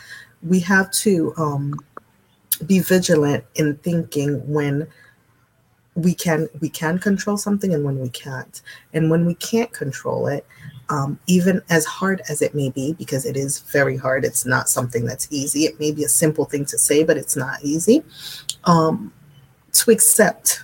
we 0.44 0.60
have 0.60 0.92
to 0.92 1.34
um, 1.38 1.80
be 2.66 2.80
vigilant 2.80 3.46
in 3.56 3.78
thinking 3.78 4.46
when 4.52 4.88
we 5.96 6.14
can 6.14 6.50
we 6.60 6.70
can 6.70 7.00
control 7.00 7.38
something 7.38 7.74
and 7.74 7.84
when 7.84 8.00
we 8.00 8.10
can't. 8.10 8.62
And 8.94 9.10
when 9.10 9.26
we 9.26 9.34
can't 9.36 9.72
control 9.72 10.28
it 10.28 10.46
um, 10.90 11.18
even 11.26 11.62
as 11.70 11.86
hard 11.86 12.22
as 12.30 12.42
it 12.42 12.54
may 12.54 12.70
be 12.70 12.94
because 12.94 13.26
it 13.26 13.36
is 13.36 13.62
very 13.62 13.98
hard 13.98 14.24
it's 14.24 14.46
not 14.46 14.70
something 14.70 15.06
that's 15.06 15.28
easy. 15.32 15.62
It 15.66 15.80
may 15.80 15.92
be 15.92 16.04
a 16.04 16.10
simple 16.10 16.46
thing 16.46 16.66
to 16.66 16.78
say 16.78 17.04
but 17.04 17.18
it's 17.18 17.36
not 17.36 17.64
easy. 17.64 18.04
Um, 18.66 19.14
to 19.72 19.92
accept 19.92 20.62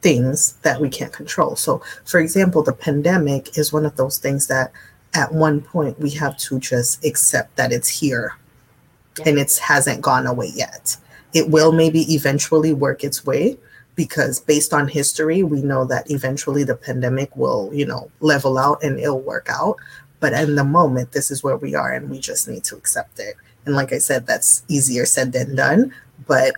things 0.00 0.54
that 0.62 0.80
we 0.80 0.88
can't 0.88 1.12
control. 1.12 1.56
So 1.56 1.82
for 2.04 2.20
example 2.20 2.62
the 2.62 2.72
pandemic 2.72 3.58
is 3.58 3.72
one 3.72 3.84
of 3.84 3.96
those 3.96 4.18
things 4.18 4.46
that 4.46 4.72
at 5.14 5.32
one 5.32 5.60
point 5.60 5.98
we 5.98 6.10
have 6.10 6.36
to 6.38 6.60
just 6.60 7.04
accept 7.04 7.56
that 7.56 7.72
it's 7.72 7.88
here 7.88 8.36
Yeah. 9.18 9.24
and 9.30 9.38
it 9.38 9.56
hasn't 9.56 10.02
gone 10.02 10.26
away 10.28 10.52
yet. 10.54 10.96
It 11.34 11.50
will 11.50 11.72
maybe 11.72 12.02
eventually 12.14 12.72
work 12.72 13.02
its 13.02 13.26
way 13.26 13.58
because 13.98 14.38
based 14.38 14.72
on 14.72 14.86
history 14.86 15.42
we 15.42 15.60
know 15.60 15.84
that 15.84 16.08
eventually 16.08 16.62
the 16.62 16.76
pandemic 16.76 17.36
will 17.36 17.68
you 17.74 17.84
know 17.84 18.08
level 18.20 18.56
out 18.56 18.80
and 18.82 18.98
it'll 19.00 19.20
work 19.20 19.48
out. 19.50 19.76
But 20.20 20.32
in 20.34 20.54
the 20.54 20.64
moment 20.64 21.10
this 21.10 21.32
is 21.32 21.42
where 21.42 21.56
we 21.56 21.74
are 21.74 21.92
and 21.92 22.08
we 22.08 22.20
just 22.20 22.46
need 22.48 22.62
to 22.64 22.76
accept 22.76 23.18
it. 23.18 23.34
And 23.66 23.74
like 23.74 23.92
i 23.92 23.98
said 23.98 24.24
that's 24.24 24.62
easier 24.68 25.04
said 25.04 25.32
than 25.32 25.56
done. 25.56 25.92
But 26.28 26.54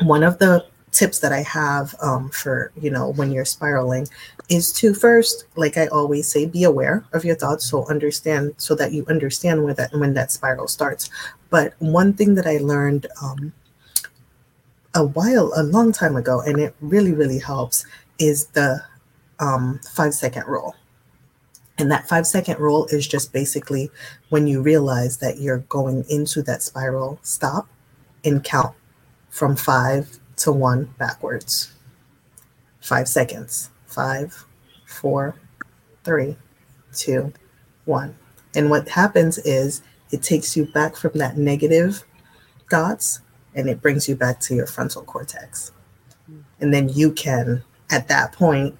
one 0.00 0.24
of 0.24 0.40
the 0.40 0.66
tips 0.90 1.20
that 1.20 1.32
i 1.32 1.42
have 1.42 1.94
um, 2.02 2.30
for 2.30 2.72
you 2.80 2.90
know 2.90 3.10
when 3.10 3.30
you're 3.30 3.44
spiraling 3.44 4.08
is 4.48 4.72
to 4.72 4.94
first 4.94 5.44
like 5.54 5.76
i 5.76 5.86
always 5.88 6.26
say 6.26 6.46
be 6.46 6.64
aware 6.64 7.04
of 7.12 7.24
your 7.24 7.36
thoughts. 7.36 7.70
So 7.70 7.86
understand 7.88 8.54
so 8.56 8.74
that 8.74 8.92
you 8.92 9.06
understand 9.06 9.62
where 9.62 9.74
that 9.74 9.92
when 9.92 10.14
that 10.14 10.32
spiral 10.32 10.66
starts. 10.66 11.10
But 11.48 11.74
one 11.78 12.12
thing 12.12 12.34
that 12.34 12.46
i 12.48 12.56
learned 12.58 13.06
um, 13.22 13.52
a 14.96 15.04
while, 15.04 15.52
a 15.54 15.62
long 15.62 15.92
time 15.92 16.16
ago, 16.16 16.40
and 16.40 16.58
it 16.58 16.74
really, 16.80 17.12
really 17.12 17.38
helps 17.38 17.84
is 18.18 18.46
the 18.48 18.82
um, 19.38 19.78
five 19.94 20.14
second 20.14 20.44
rule. 20.48 20.74
And 21.78 21.90
that 21.92 22.08
five 22.08 22.26
second 22.26 22.58
rule 22.58 22.86
is 22.86 23.06
just 23.06 23.30
basically 23.30 23.90
when 24.30 24.46
you 24.46 24.62
realize 24.62 25.18
that 25.18 25.38
you're 25.38 25.58
going 25.68 26.06
into 26.08 26.42
that 26.44 26.62
spiral, 26.62 27.18
stop 27.22 27.68
and 28.24 28.42
count 28.42 28.74
from 29.28 29.54
five 29.54 30.18
to 30.36 30.50
one 30.50 30.86
backwards. 30.98 31.72
Five 32.80 33.06
seconds. 33.06 33.68
Five, 33.84 34.46
four, 34.86 35.36
three, 36.04 36.36
two, 36.94 37.34
one. 37.84 38.16
And 38.54 38.70
what 38.70 38.88
happens 38.88 39.36
is 39.38 39.82
it 40.10 40.22
takes 40.22 40.56
you 40.56 40.64
back 40.64 40.96
from 40.96 41.12
that 41.16 41.36
negative 41.36 42.02
thoughts 42.70 43.20
and 43.56 43.68
it 43.68 43.80
brings 43.82 44.08
you 44.08 44.14
back 44.14 44.38
to 44.40 44.54
your 44.54 44.66
frontal 44.66 45.02
cortex. 45.02 45.72
And 46.60 46.72
then 46.72 46.88
you 46.88 47.12
can, 47.12 47.62
at 47.90 48.08
that 48.08 48.32
point, 48.32 48.76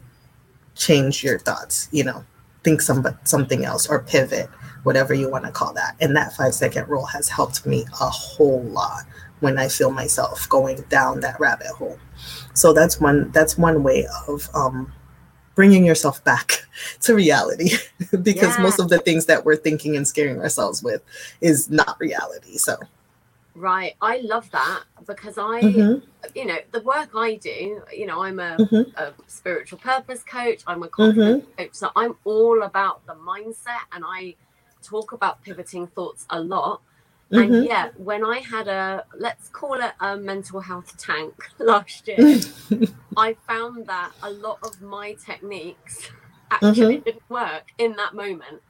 change 0.75 1.25
your 1.25 1.39
thoughts, 1.39 1.89
you 1.91 2.05
know, 2.05 2.25
think 2.63 2.81
some, 2.81 3.07
something 3.25 3.65
else 3.65 3.89
or 3.89 4.01
pivot, 4.03 4.49
whatever 4.83 5.15
you 5.15 5.31
want 5.31 5.45
to 5.45 5.51
call 5.51 5.73
that. 5.75 5.97
And 6.01 6.15
that 6.17 6.35
five 6.35 6.55
second 6.55 6.89
rule 6.89 7.07
has 7.07 7.29
helped 7.29 7.67
me 7.67 7.85
a 8.01 8.09
whole 8.09 8.63
lot 8.63 9.05
when 9.41 9.59
I 9.59 9.69
feel 9.69 9.91
myself 9.91 10.49
going 10.49 10.83
down 10.89 11.21
that 11.21 11.39
rabbit 11.41 11.69
hole. 11.69 11.99
So 12.55 12.73
that's 12.73 13.01
one, 13.01 13.31
that's 13.33 13.57
one 13.59 13.83
way 13.83 14.07
of, 14.29 14.49
um, 14.55 14.93
bringing 15.55 15.85
yourself 15.85 16.23
back 16.25 16.67
to 17.01 17.15
reality 17.15 17.71
because 18.23 18.57
Yeah. 18.57 18.63
most 18.63 18.79
of 18.79 18.89
the 18.89 18.99
things 18.99 19.27
that 19.27 19.45
we're 19.45 19.57
thinking 19.57 19.97
and 19.97 20.07
scaring 20.07 20.39
ourselves 20.39 20.83
with 20.83 21.03
is 21.41 21.71
not 21.71 21.99
reality. 21.99 22.59
So, 22.59 22.77
right 23.57 23.95
i 24.03 24.19
love 24.19 24.51
that 24.53 24.85
because 25.07 25.39
i 25.39 25.63
mhm. 25.63 26.03
you 26.37 26.47
know 26.47 26.59
the 26.73 26.81
work 26.83 27.11
i 27.17 27.37
do 27.37 27.83
you 27.93 28.07
know 28.07 28.23
i'm 28.23 28.41
a, 28.41 28.59
Mhm. 28.59 28.93
a 28.97 29.15
spiritual 29.29 29.79
purpose 29.81 30.25
coach 30.25 30.63
i'm 30.69 30.83
a 30.85 30.89
confidence 30.89 31.39
Mm-hmm. 31.41 31.63
coach 31.63 31.75
so 31.75 31.91
i'm 31.97 32.17
all 32.25 32.63
about 32.65 33.07
the 33.07 33.15
mindset 33.15 33.85
and 33.93 34.05
i 34.07 34.37
talk 34.83 35.13
about 35.13 35.43
pivoting 35.43 35.89
thoughts 35.89 36.27
a 36.31 36.41
lot 36.41 36.83
and 37.37 37.57
Mhm. 37.57 37.65
yeah 37.65 37.91
when 37.97 38.25
i 38.25 38.41
had 38.41 38.69
a 38.69 39.05
let's 39.19 39.49
call 39.51 39.75
it 39.75 39.93
a 40.01 40.17
mental 40.19 40.61
health 40.61 40.97
tank 40.99 41.35
last 41.61 42.09
year 42.09 42.19
Mm-hmm. 42.19 42.85
i 43.17 43.37
found 43.49 43.87
that 43.89 44.13
a 44.23 44.31
lot 44.31 44.59
of 44.63 44.81
my 44.83 45.15
techniques 45.15 46.11
actually 46.51 46.99
didn't 46.99 47.23
work 47.31 47.65
in 47.79 47.97
that 47.97 48.15
moment 48.15 48.63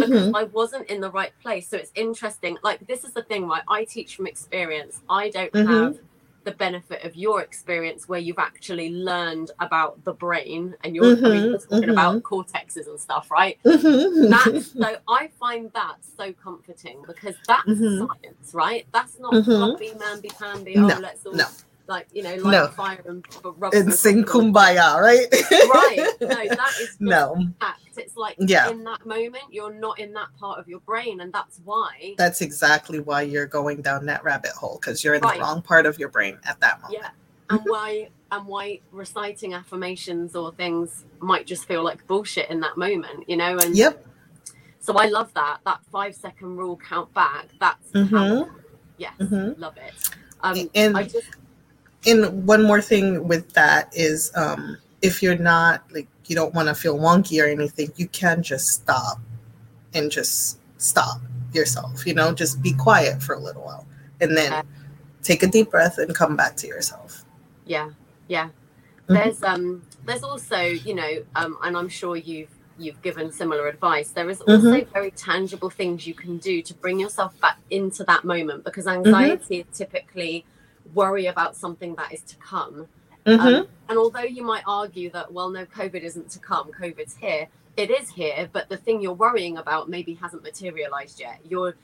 because 0.00 0.28
Mhm. 0.28 0.30
I 0.34 0.44
wasn't 0.44 0.88
in 0.90 1.00
the 1.00 1.10
right 1.10 1.32
place. 1.42 1.68
So 1.68 1.76
it's 1.76 1.92
interesting. 1.94 2.58
Like 2.62 2.86
this 2.86 3.04
is 3.04 3.12
the 3.12 3.22
thing, 3.22 3.48
right? 3.48 3.62
I 3.68 3.84
teach 3.84 4.16
from 4.16 4.26
experience. 4.26 5.02
I 5.08 5.30
don't 5.30 5.52
Mhm. 5.52 5.66
have 5.66 5.98
the 6.44 6.52
benefit 6.52 7.04
of 7.04 7.16
your 7.16 7.42
experience 7.42 8.08
where 8.08 8.20
you've 8.20 8.38
actually 8.38 8.90
learned 8.90 9.50
about 9.60 10.02
the 10.04 10.12
brain 10.12 10.74
and 10.84 10.94
you're, 10.94 11.06
I 11.24 11.28
mean, 11.30 11.44
Mhm, 11.44 11.50
you're 11.50 11.58
talking 11.60 11.88
mhm. 11.88 11.92
about 11.92 12.22
cortexes 12.22 12.86
and 12.88 13.00
stuff, 13.00 13.30
right? 13.30 13.58
Mhm. 13.64 14.30
That's 14.30 14.72
so 14.72 14.96
I 15.08 15.28
find 15.40 15.72
that 15.74 15.96
so 16.16 16.32
comforting 16.34 17.02
because 17.06 17.36
that's 17.48 17.66
Mhm. 17.68 18.08
science, 18.08 18.54
right? 18.54 18.86
That's 18.92 19.18
not 19.18 19.32
Mhm. 19.34 19.78
mamby 19.98 20.38
pamby. 20.38 20.78
Oh, 20.78 20.86
No, 20.88 20.98
let's 21.00 21.26
all 21.26 21.34
no. 21.34 21.46
Like 21.86 22.06
you 22.12 22.22
know 22.22 22.34
light 22.36 22.52
No. 22.52 22.66
fire 22.68 23.02
and 23.06 23.22
b- 23.22 23.50
rub 23.56 23.74
and 23.74 23.92
sing 23.92 24.24
kumbaya, 24.24 24.98
right? 25.00 25.26
Right. 25.68 25.98
No, 26.20 26.28
that 26.56 26.72
is 26.80 26.96
no, 27.00 27.46
fact. 27.60 27.80
It's 27.96 28.16
like 28.16 28.36
Yeah. 28.38 28.70
in 28.70 28.82
that 28.84 29.04
moment, 29.06 29.44
you're 29.50 29.72
not 29.72 29.98
in 29.98 30.12
that 30.14 30.28
part 30.38 30.58
of 30.58 30.66
your 30.68 30.80
brain, 30.80 31.20
and 31.20 31.32
that's 31.32 31.60
why. 31.64 32.14
that's 32.18 32.40
exactly 32.40 33.00
why 33.00 33.22
you're 33.22 33.46
going 33.46 33.82
down 33.82 34.06
that 34.06 34.24
rabbit 34.24 34.52
hole 34.52 34.78
because 34.80 35.04
you're 35.04 35.14
in 35.14 35.22
Right. 35.22 35.34
the 35.36 35.40
wrong 35.42 35.62
part 35.62 35.86
of 35.86 35.98
your 35.98 36.08
brain 36.08 36.38
at 36.44 36.58
that 36.60 36.80
moment. 36.82 37.00
Yeah, 37.02 37.10
and 37.50 37.60
why 37.66 38.08
and 38.32 38.46
why 38.46 38.80
reciting 38.90 39.54
affirmations 39.54 40.34
or 40.34 40.52
things 40.54 41.04
might 41.20 41.46
just 41.46 41.66
feel 41.66 41.84
like 41.84 42.04
bullshit 42.06 42.50
in 42.50 42.60
that 42.60 42.76
moment, 42.76 43.28
you 43.28 43.36
know. 43.36 43.56
And 43.58 43.76
Yep. 43.76 44.04
so 44.80 44.94
I 44.94 45.06
love 45.06 45.32
that 45.34 45.58
that 45.64 45.80
five 45.92 46.14
second 46.16 46.56
rule 46.56 46.76
count 46.76 47.12
back. 47.14 47.48
That's 47.60 47.92
how, 47.92 48.00
Mhm. 48.00 48.50
yes, 48.96 49.12
Mhm. 49.20 49.58
love 49.58 49.76
it. 49.76 49.92
Um, 50.40 50.68
And 50.74 50.96
I 50.96 51.04
just 51.04 51.28
and 52.06 52.46
one 52.46 52.62
more 52.62 52.80
thing 52.80 53.26
with 53.28 53.52
that 53.52 53.92
is 53.94 54.32
um, 54.36 54.78
if 55.02 55.22
you're 55.22 55.38
not 55.38 55.82
like 55.92 56.08
you 56.26 56.34
don't 56.34 56.54
want 56.54 56.68
to 56.68 56.74
feel 56.74 56.98
wonky 56.98 57.42
or 57.42 57.46
anything, 57.46 57.92
you 57.96 58.08
can 58.08 58.42
just 58.42 58.68
stop 58.68 59.18
and 59.92 60.10
just 60.10 60.58
stop 60.78 61.20
yourself. 61.52 62.06
You 62.06 62.14
know, 62.14 62.32
just 62.32 62.62
be 62.62 62.72
quiet 62.72 63.22
for 63.22 63.34
a 63.34 63.38
little 63.38 63.62
while, 63.62 63.86
and 64.20 64.36
then 64.36 64.64
take 65.22 65.42
a 65.42 65.46
deep 65.46 65.70
breath 65.70 65.98
and 65.98 66.14
come 66.14 66.36
back 66.36 66.56
to 66.56 66.66
yourself. 66.66 67.24
Yeah, 67.66 67.90
yeah. 68.28 68.46
Mm-hmm. 68.46 69.14
There's 69.14 69.42
um, 69.42 69.82
there's 70.04 70.22
also 70.22 70.60
you 70.60 70.94
know, 70.94 71.24
um, 71.36 71.58
and 71.62 71.76
I'm 71.76 71.88
sure 71.88 72.16
you've 72.16 72.50
you've 72.78 73.00
given 73.02 73.30
similar 73.30 73.68
advice. 73.68 74.10
There 74.10 74.28
is 74.28 74.40
also 74.40 74.72
mm-hmm. 74.72 74.92
very 74.92 75.10
tangible 75.12 75.70
things 75.70 76.06
you 76.06 76.14
can 76.14 76.38
do 76.38 76.60
to 76.62 76.74
bring 76.74 76.98
yourself 76.98 77.38
back 77.40 77.58
into 77.70 78.04
that 78.04 78.24
moment 78.24 78.64
because 78.64 78.86
mm-hmm. 78.86 79.06
anxiety 79.06 79.60
mm-hmm. 79.60 79.70
is 79.70 79.78
typically 79.78 80.44
worry 80.92 81.26
about 81.26 81.56
something 81.56 81.94
that 81.96 82.12
is 82.12 82.20
to 82.22 82.36
come. 82.36 82.88
Mm-hmm. 83.26 83.46
Um, 83.46 83.68
and 83.88 83.98
although 83.98 84.20
you 84.20 84.44
might 84.44 84.64
argue 84.66 85.10
that, 85.10 85.32
well, 85.32 85.48
no, 85.50 85.64
COVID 85.64 86.02
isn't 86.02 86.30
to 86.30 86.38
come, 86.38 86.70
COVID's 86.72 87.16
here, 87.16 87.48
it 87.76 87.90
is 87.90 88.10
here, 88.10 88.48
but 88.52 88.68
the 88.68 88.76
thing 88.76 89.00
you're 89.00 89.12
worrying 89.12 89.56
about 89.56 89.88
maybe 89.88 90.14
hasn't 90.14 90.42
materialized 90.42 91.20
yet. 91.20 91.40
You're 91.48 91.74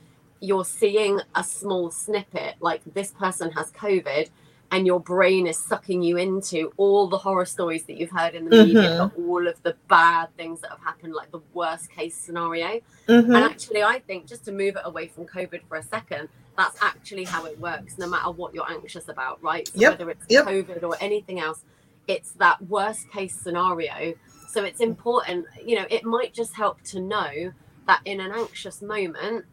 you're 0.42 0.64
seeing 0.64 1.20
a 1.34 1.44
small 1.44 1.90
snippet, 1.90 2.54
like 2.60 2.80
this 2.94 3.10
person 3.10 3.50
has 3.52 3.70
COVID, 3.72 4.30
and 4.70 4.86
your 4.86 5.00
brain 5.00 5.46
is 5.46 5.58
sucking 5.58 6.02
you 6.02 6.16
into 6.16 6.72
all 6.76 7.08
the 7.08 7.18
horror 7.18 7.44
stories 7.44 7.84
that 7.84 7.98
you've 7.98 8.10
heard 8.10 8.34
in 8.34 8.44
the 8.46 8.56
mm-hmm. 8.56 8.74
media, 8.74 9.12
all 9.18 9.46
of 9.46 9.62
the 9.62 9.76
bad 9.88 10.34
things 10.36 10.60
that 10.60 10.70
have 10.70 10.80
happened, 10.80 11.12
like 11.12 11.30
the 11.30 11.40
worst 11.52 11.90
case 11.90 12.16
scenario. 12.16 12.80
Mm-hmm. 13.08 13.34
And 13.34 13.44
actually, 13.44 13.82
I 13.82 13.98
think 13.98 14.26
just 14.26 14.44
to 14.46 14.52
move 14.52 14.76
it 14.76 14.82
away 14.84 15.08
from 15.08 15.26
COVID 15.26 15.62
for 15.68 15.76
a 15.76 15.82
second, 15.82 16.28
that's 16.60 16.82
actually 16.82 17.24
how 17.24 17.46
it 17.46 17.58
works, 17.58 17.96
no 17.96 18.06
matter 18.06 18.30
what 18.30 18.54
you're 18.54 18.70
anxious 18.70 19.08
about, 19.08 19.42
right? 19.42 19.66
So 19.68 19.80
yep. 19.80 19.92
whether 19.92 20.10
it's 20.10 20.26
yep. 20.28 20.44
COVID 20.46 20.82
or 20.82 20.94
anything 21.00 21.40
else, 21.40 21.64
it's 22.06 22.32
that 22.32 22.60
worst 22.68 23.10
case 23.10 23.34
scenario. 23.34 24.14
So 24.48 24.64
it's 24.64 24.80
important, 24.80 25.46
you 25.64 25.76
know, 25.76 25.86
it 25.88 26.04
might 26.04 26.34
just 26.34 26.54
help 26.54 26.82
to 26.92 27.00
know 27.00 27.52
that 27.86 28.00
in 28.04 28.20
an 28.20 28.32
anxious 28.32 28.82
moment, 28.82 29.46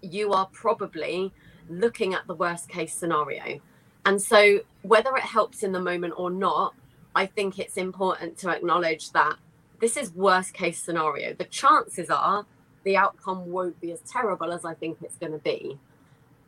you 0.00 0.32
are 0.32 0.46
probably 0.52 1.32
looking 1.68 2.14
at 2.14 2.26
the 2.28 2.34
worst 2.34 2.68
case 2.68 2.94
scenario. 2.94 3.60
And 4.06 4.22
so, 4.22 4.60
whether 4.82 5.16
it 5.16 5.24
helps 5.24 5.62
in 5.64 5.72
the 5.72 5.80
moment 5.80 6.14
or 6.16 6.30
not, 6.30 6.74
I 7.14 7.26
think 7.26 7.58
it's 7.58 7.76
important 7.76 8.38
to 8.38 8.50
acknowledge 8.50 9.10
that 9.10 9.36
this 9.80 9.96
is 9.96 10.12
worst 10.14 10.54
case 10.54 10.80
scenario. 10.80 11.34
The 11.34 11.44
chances 11.44 12.10
are 12.10 12.46
the 12.84 12.96
outcome 12.96 13.50
won't 13.50 13.80
be 13.80 13.90
as 13.92 14.00
terrible 14.00 14.52
as 14.52 14.64
I 14.64 14.74
think 14.74 14.98
it's 15.02 15.16
going 15.16 15.32
to 15.32 15.38
be. 15.38 15.78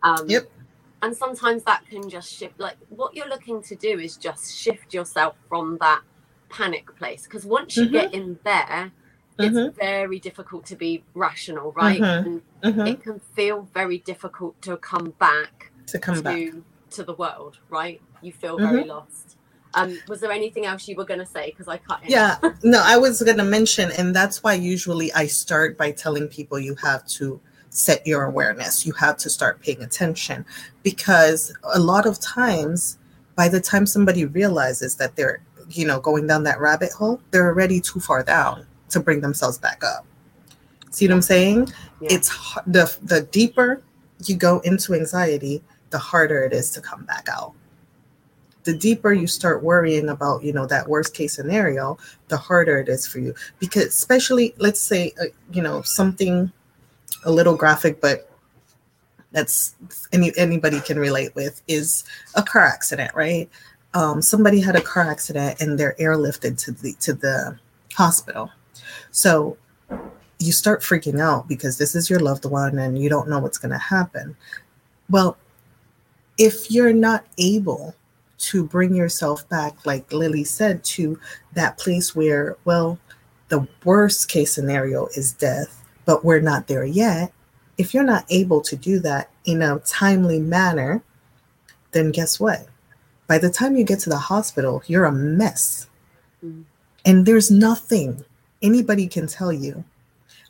Um, 0.02 0.28
yep. 0.28 0.50
And 1.02 1.16
sometimes 1.16 1.62
that 1.64 1.87
can 1.88 2.09
just 2.09 2.33
shift. 2.33 2.61
Like 2.61 2.76
what 2.88 3.14
you're 3.14 3.28
looking 3.28 3.62
to 3.62 3.75
do 3.75 3.99
is 3.99 4.16
just 4.16 4.57
shift 4.57 4.92
yourself 4.92 5.37
from 5.49 5.78
that 5.80 6.02
panic 6.50 6.95
place. 6.97 7.25
Because 7.25 7.47
once 7.47 7.76
you 7.76 7.85
mm-hmm. 7.85 7.92
get 7.92 8.14
in 8.14 8.38
there, 8.45 8.92
it's 9.38 9.57
mm-hmm. 9.57 9.76
very 9.78 10.19
difficult 10.19 10.66
to 10.66 10.76
be 10.76 11.02
rational, 11.14 11.73
right? 11.73 12.00
Mm-hmm. 12.00 12.28
And 12.28 12.42
mm-hmm. 12.62 12.87
it 12.87 13.02
can 13.02 13.21
feel 13.35 13.69
very 13.73 13.99
difficult 13.99 14.61
to 14.62 14.76
come 14.76 15.14
back 15.19 15.73
to 15.87 15.99
come 15.99 16.16
to, 16.16 16.23
back 16.23 16.52
to 16.90 17.02
the 17.02 17.14
world, 17.14 17.59
right? 17.71 18.00
You 18.21 18.33
feel 18.33 18.59
very 18.59 18.80
mm-hmm. 18.80 18.90
lost. 18.90 19.37
Um, 19.73 19.99
was 20.09 20.21
there 20.21 20.33
anything 20.33 20.66
else 20.66 20.88
you 20.88 20.97
were 20.97 21.04
going 21.04 21.21
to 21.21 21.26
say? 21.26 21.50
Because 21.50 21.69
I 21.69 21.78
cut 21.78 22.02
in. 22.02 22.11
Yeah, 22.11 22.38
no, 22.62 22.83
I 22.85 22.99
was 22.99 23.23
going 23.23 23.38
to 23.38 23.45
mention, 23.45 23.92
and 23.92 24.14
that's 24.14 24.42
why 24.42 24.54
usually 24.54 25.12
I 25.12 25.26
start 25.26 25.78
by 25.78 25.92
telling 25.92 26.28
people 26.28 26.59
you 26.59 26.75
have 26.76 27.07
to 27.09 27.40
set 27.71 28.07
your 28.07 28.25
awareness. 28.25 28.85
You 28.85 28.93
have 28.95 29.17
to 29.19 29.31
start 29.31 29.62
paying 29.62 29.83
attention 29.83 30.45
because 30.83 31.53
a 31.75 31.79
lot 31.79 32.07
of 32.07 32.21
times, 32.21 32.99
by 33.37 33.49
the 33.49 33.61
time 33.61 33.87
somebody 33.87 34.27
realizes 34.27 34.97
that 34.97 35.17
they're, 35.17 35.41
you 35.71 35.87
know, 35.87 36.00
going 36.00 36.27
down 36.27 36.43
that 36.45 36.61
rabbit 36.61 36.93
hole, 36.93 37.21
they're 37.31 37.47
already 37.47 37.81
too 37.81 38.00
far 38.00 38.23
down 38.23 38.67
to 38.91 39.00
bring 39.00 39.21
themselves 39.21 39.57
back 39.57 39.83
up. 39.85 40.05
See 40.91 41.07
what 41.07 41.15
I'm 41.15 41.23
saying? 41.23 41.73
Yeah. 42.00 42.09
It's 42.11 42.29
the 42.67 42.95
the 43.03 43.23
deeper 43.23 43.83
you 44.25 44.37
go 44.37 44.59
into 44.61 44.93
anxiety, 44.95 45.63
the 45.91 45.99
harder 45.99 46.43
it 46.43 46.52
is 46.52 46.71
to 46.73 46.80
come 46.80 47.04
back 47.04 47.28
out. 47.30 47.54
The 48.65 48.76
deeper 48.76 49.13
you 49.13 49.26
start 49.26 49.63
worrying 49.63 50.11
about, 50.11 50.43
you 50.43 50.52
know, 50.52 50.67
that 50.67 50.89
worst 50.89 51.15
case 51.15 51.35
scenario, 51.35 51.97
the 52.28 52.37
harder 52.37 52.78
it 52.80 52.89
is 52.89 53.06
for 53.06 53.21
you. 53.21 53.35
Because 53.59 53.87
especially, 53.87 54.54
let's 54.59 54.80
say, 54.80 55.13
uh, 55.21 55.26
you 55.52 55.63
know, 55.63 55.80
something 55.83 56.52
a 57.25 57.31
little 57.31 57.57
graphic, 57.57 58.01
but 58.01 58.31
that's 59.33 59.75
any 60.13 60.33
anybody 60.37 60.81
can 60.81 60.99
relate 60.99 61.35
with 61.35 61.63
is 61.69 62.05
a 62.35 62.43
car 62.43 62.65
accident, 62.65 63.15
right? 63.15 63.49
Um, 63.95 64.23
somebody 64.23 64.61
had 64.61 64.77
a 64.77 64.81
car 64.81 65.05
accident 65.05 65.61
and 65.61 65.79
they're 65.79 65.97
airlifted 66.01 66.59
to 66.65 66.73
the 66.73 66.95
to 67.01 67.13
the 67.13 67.59
hospital. 67.95 68.51
So 69.11 69.57
you 70.39 70.53
start 70.53 70.81
freaking 70.81 71.21
out 71.21 71.47
because 71.49 71.79
this 71.79 71.95
is 71.95 72.09
your 72.09 72.21
loved 72.21 72.45
one 72.45 72.79
and 72.79 72.99
you 72.99 73.09
don't 73.09 73.29
know 73.29 73.39
what's 73.39 73.59
going 73.59 73.73
to 73.73 73.79
happen. 73.79 74.37
Well, 75.11 75.37
if 76.39 76.71
you're 76.71 76.95
not 76.95 77.27
able 77.37 77.95
to 78.39 78.65
bring 78.65 78.95
yourself 78.95 79.47
back, 79.51 79.85
like 79.85 80.09
Lilli 80.09 80.47
said, 80.47 80.83
to 80.85 81.21
that 81.53 81.77
place 81.77 82.17
where, 82.17 82.57
well, 82.65 82.99
the 83.49 83.69
worst 83.85 84.31
case 84.31 84.55
scenario 84.55 85.09
is 85.09 85.33
death, 85.33 85.79
but 86.11 86.25
we're 86.25 86.41
not 86.41 86.67
there 86.67 86.85
yet. 86.85 87.33
If 87.79 87.95
you're 87.95 88.03
not 88.03 88.25
able 88.31 88.63
to 88.63 88.75
do 88.75 88.99
that 88.99 89.31
in 89.45 89.63
a 89.63 89.79
timely 89.87 90.41
manner, 90.41 91.05
then 91.93 92.11
guess 92.11 92.41
what? 92.41 92.67
By 93.29 93.39
the 93.39 93.49
time 93.49 93.77
you 93.77 93.85
get 93.85 94.01
to 94.01 94.11
the 94.11 94.19
hospital, 94.19 94.83
you're 94.89 95.05
a 95.05 95.13
mess. 95.13 95.87
Mm-hmm. 96.45 96.63
And 97.05 97.27
there's 97.27 97.49
nothing 97.49 98.25
anybody 98.61 99.07
can 99.07 99.29
tell 99.29 99.53
you 99.53 99.85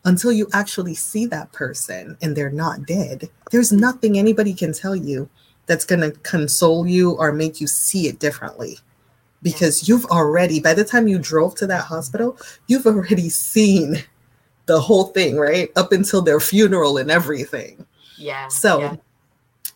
until 0.07 0.33
you 0.33 0.49
actually 0.55 0.94
see 0.94 1.27
that 1.27 1.53
person 1.53 2.16
and 2.23 2.35
they're 2.35 2.49
not 2.49 2.87
dead. 2.87 3.29
There's 3.51 3.70
nothing 3.70 4.16
anybody 4.16 4.55
can 4.55 4.73
tell 4.73 4.96
you 4.96 5.29
that's 5.66 5.85
going 5.85 6.01
to 6.01 6.18
console 6.20 6.87
you 6.87 7.18
or 7.18 7.33
make 7.33 7.61
you 7.61 7.66
see 7.66 8.09
it 8.09 8.18
differently 8.18 8.79
because 9.42 9.87
you've 9.87 10.07
already 10.07 10.59
by 10.59 10.73
the 10.73 10.85
time 10.85 11.07
you 11.07 11.18
drove 11.18 11.55
to 11.57 11.66
that 11.66 11.85
hospital 11.85 12.38
you've 12.66 12.87
already 12.87 13.29
seen 13.29 14.03
the 14.66 14.81
whole 14.81 15.05
thing 15.05 15.37
right 15.37 15.70
up 15.77 15.92
until 15.92 16.23
their 16.23 16.40
funeral 16.40 16.99
and 16.99 17.11
everything 17.11 17.85
yeah 18.16 18.49
so 18.49 18.81
yeah. 18.81 18.96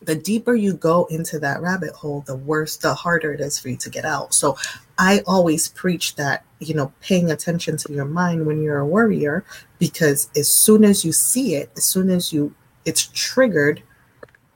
the 0.03 0.15
deeper 0.15 0.55
you 0.55 0.73
go 0.73 1.05
into 1.05 1.39
that 1.39 1.61
rabbit 1.61 1.91
hole 1.91 2.21
the 2.27 2.35
worse 2.35 2.77
the 2.77 2.93
harder 2.93 3.33
it 3.33 3.41
is 3.41 3.59
for 3.59 3.69
you 3.69 3.77
to 3.77 3.89
get 3.89 4.05
out 4.05 4.33
so 4.33 4.57
i 4.97 5.21
always 5.27 5.67
preach 5.69 6.15
that 6.15 6.45
you 6.59 6.73
know 6.73 6.91
paying 7.01 7.31
attention 7.31 7.77
to 7.77 7.91
your 7.91 8.05
mind 8.05 8.45
when 8.45 8.61
you're 8.61 8.79
a 8.79 8.87
worrier, 8.87 9.43
because 9.79 10.29
as 10.35 10.51
soon 10.51 10.83
as 10.83 11.03
you 11.03 11.11
see 11.11 11.55
it 11.55 11.69
as 11.75 11.83
soon 11.83 12.09
as 12.09 12.31
you 12.31 12.53
it's 12.85 13.09
triggered 13.13 13.81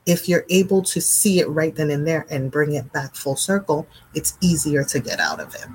if 0.05 0.27
you're 0.27 0.45
able 0.49 0.81
to 0.81 0.99
see 0.99 1.39
it 1.39 1.47
right 1.49 1.75
then 1.75 1.91
and 1.91 2.07
there 2.07 2.25
and 2.31 2.51
bring 2.51 2.73
it 2.73 2.91
back 2.91 3.15
full 3.15 3.35
circle, 3.35 3.87
it's 4.15 4.37
easier 4.41 4.83
to 4.83 4.99
get 4.99 5.19
out 5.19 5.39
of 5.39 5.53
it. 5.53 5.67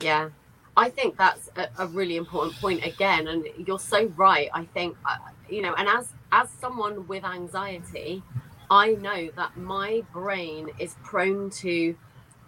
Yeah, 0.00 0.28
I 0.76 0.90
think 0.90 1.16
that's 1.16 1.50
a, 1.56 1.68
a 1.78 1.86
really 1.86 2.16
important 2.16 2.56
point 2.56 2.84
again, 2.84 3.28
and 3.28 3.46
you're 3.66 3.78
so 3.78 4.06
right. 4.16 4.50
I 4.52 4.64
think 4.64 4.96
uh, 5.04 5.16
you 5.48 5.62
know, 5.62 5.74
and 5.74 5.88
as 5.88 6.12
as 6.32 6.50
someone 6.50 7.06
with 7.08 7.24
anxiety, 7.24 8.22
I 8.70 8.92
know 8.92 9.30
that 9.36 9.56
my 9.56 10.02
brain 10.12 10.70
is 10.78 10.96
prone 11.02 11.50
to 11.50 11.96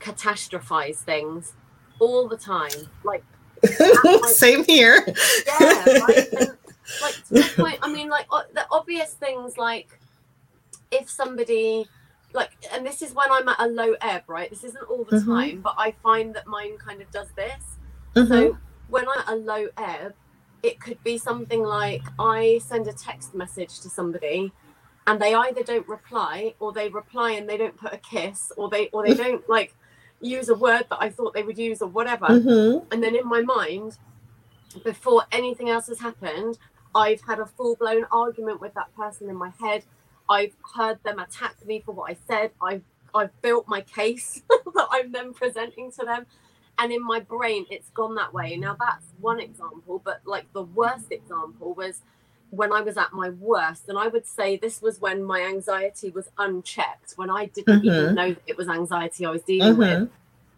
catastrophize 0.00 0.96
things 0.96 1.54
all 2.00 2.28
the 2.28 2.36
time. 2.36 2.70
Like, 3.02 3.24
like 4.04 4.24
same 4.26 4.64
here. 4.64 5.06
Yeah, 5.46 5.84
right? 5.84 6.28
and, 6.32 6.50
like 7.02 7.14
to 7.14 7.34
the 7.34 7.52
point. 7.56 7.78
I 7.82 7.92
mean, 7.92 8.08
like 8.08 8.28
the 8.52 8.66
obvious 8.70 9.14
things 9.14 9.56
like 9.56 9.98
if 10.90 11.08
somebody 11.08 11.86
like 12.34 12.50
and 12.72 12.84
this 12.84 13.00
is 13.02 13.14
when 13.14 13.30
i'm 13.30 13.48
at 13.48 13.56
a 13.58 13.66
low 13.66 13.94
ebb 14.00 14.22
right 14.26 14.50
this 14.50 14.64
isn't 14.64 14.84
all 14.90 15.04
the 15.04 15.16
mm-hmm. 15.16 15.30
time 15.30 15.60
but 15.60 15.74
i 15.78 15.92
find 16.02 16.34
that 16.34 16.46
mine 16.46 16.76
kind 16.76 17.00
of 17.00 17.10
does 17.10 17.28
this 17.36 17.77
mm-hmm. 18.14 18.32
so 18.32 18.58
when 18.88 19.08
i'm 19.08 19.18
at 19.18 19.28
a 19.28 19.36
low 19.36 19.68
ebb 19.76 20.14
it 20.62 20.80
could 20.80 21.02
be 21.04 21.18
something 21.18 21.62
like 21.62 22.02
i 22.18 22.60
send 22.64 22.86
a 22.86 22.92
text 22.92 23.34
message 23.34 23.80
to 23.80 23.88
somebody 23.88 24.52
and 25.06 25.20
they 25.20 25.34
either 25.34 25.62
don't 25.62 25.88
reply 25.88 26.54
or 26.60 26.72
they 26.72 26.88
reply 26.88 27.32
and 27.32 27.48
they 27.48 27.56
don't 27.56 27.76
put 27.76 27.92
a 27.92 27.98
kiss 27.98 28.52
or 28.56 28.68
they 28.68 28.88
or 28.88 29.06
they 29.06 29.14
don't 29.24 29.48
like 29.48 29.74
use 30.20 30.48
a 30.48 30.54
word 30.54 30.84
that 30.90 30.98
i 31.00 31.08
thought 31.08 31.32
they 31.34 31.42
would 31.42 31.58
use 31.58 31.80
or 31.80 31.88
whatever 31.88 32.26
mm-hmm. 32.26 32.84
and 32.92 33.02
then 33.02 33.14
in 33.14 33.26
my 33.26 33.40
mind 33.40 33.98
before 34.84 35.24
anything 35.32 35.70
else 35.70 35.86
has 35.86 36.00
happened 36.00 36.58
i've 36.94 37.20
had 37.22 37.38
a 37.38 37.46
full-blown 37.46 38.04
argument 38.10 38.60
with 38.60 38.74
that 38.74 38.94
person 38.96 39.30
in 39.30 39.36
my 39.36 39.52
head 39.60 39.84
I've 40.28 40.54
heard 40.74 41.02
them 41.04 41.18
attack 41.18 41.54
me 41.64 41.82
for 41.84 41.92
what 41.92 42.10
I 42.10 42.16
said. 42.26 42.50
I've 42.62 42.82
I've 43.14 43.40
built 43.40 43.66
my 43.66 43.80
case 43.80 44.42
that 44.48 44.88
I'm 44.90 45.12
then 45.12 45.32
presenting 45.32 45.90
to 45.92 46.04
them. 46.04 46.26
And 46.78 46.92
in 46.92 47.04
my 47.04 47.20
brain, 47.20 47.66
it's 47.70 47.90
gone 47.90 48.14
that 48.14 48.32
way. 48.32 48.56
Now 48.56 48.76
that's 48.78 49.06
one 49.20 49.40
example, 49.40 50.00
but 50.04 50.20
like 50.24 50.46
the 50.52 50.62
worst 50.62 51.10
example 51.10 51.74
was 51.74 52.02
when 52.50 52.72
I 52.72 52.80
was 52.80 52.96
at 52.96 53.12
my 53.12 53.30
worst, 53.30 53.88
and 53.88 53.98
I 53.98 54.08
would 54.08 54.26
say 54.26 54.56
this 54.56 54.80
was 54.80 55.00
when 55.00 55.22
my 55.22 55.42
anxiety 55.42 56.10
was 56.10 56.30
unchecked, 56.38 57.12
when 57.16 57.30
I 57.30 57.46
didn't 57.46 57.82
Mhm. 57.82 57.84
even 57.84 58.14
know 58.14 58.36
it 58.46 58.56
was 58.56 58.68
anxiety 58.68 59.26
I 59.26 59.30
was 59.30 59.42
dealing 59.42 59.76
with. 59.76 59.88
Mhm. 59.88 60.10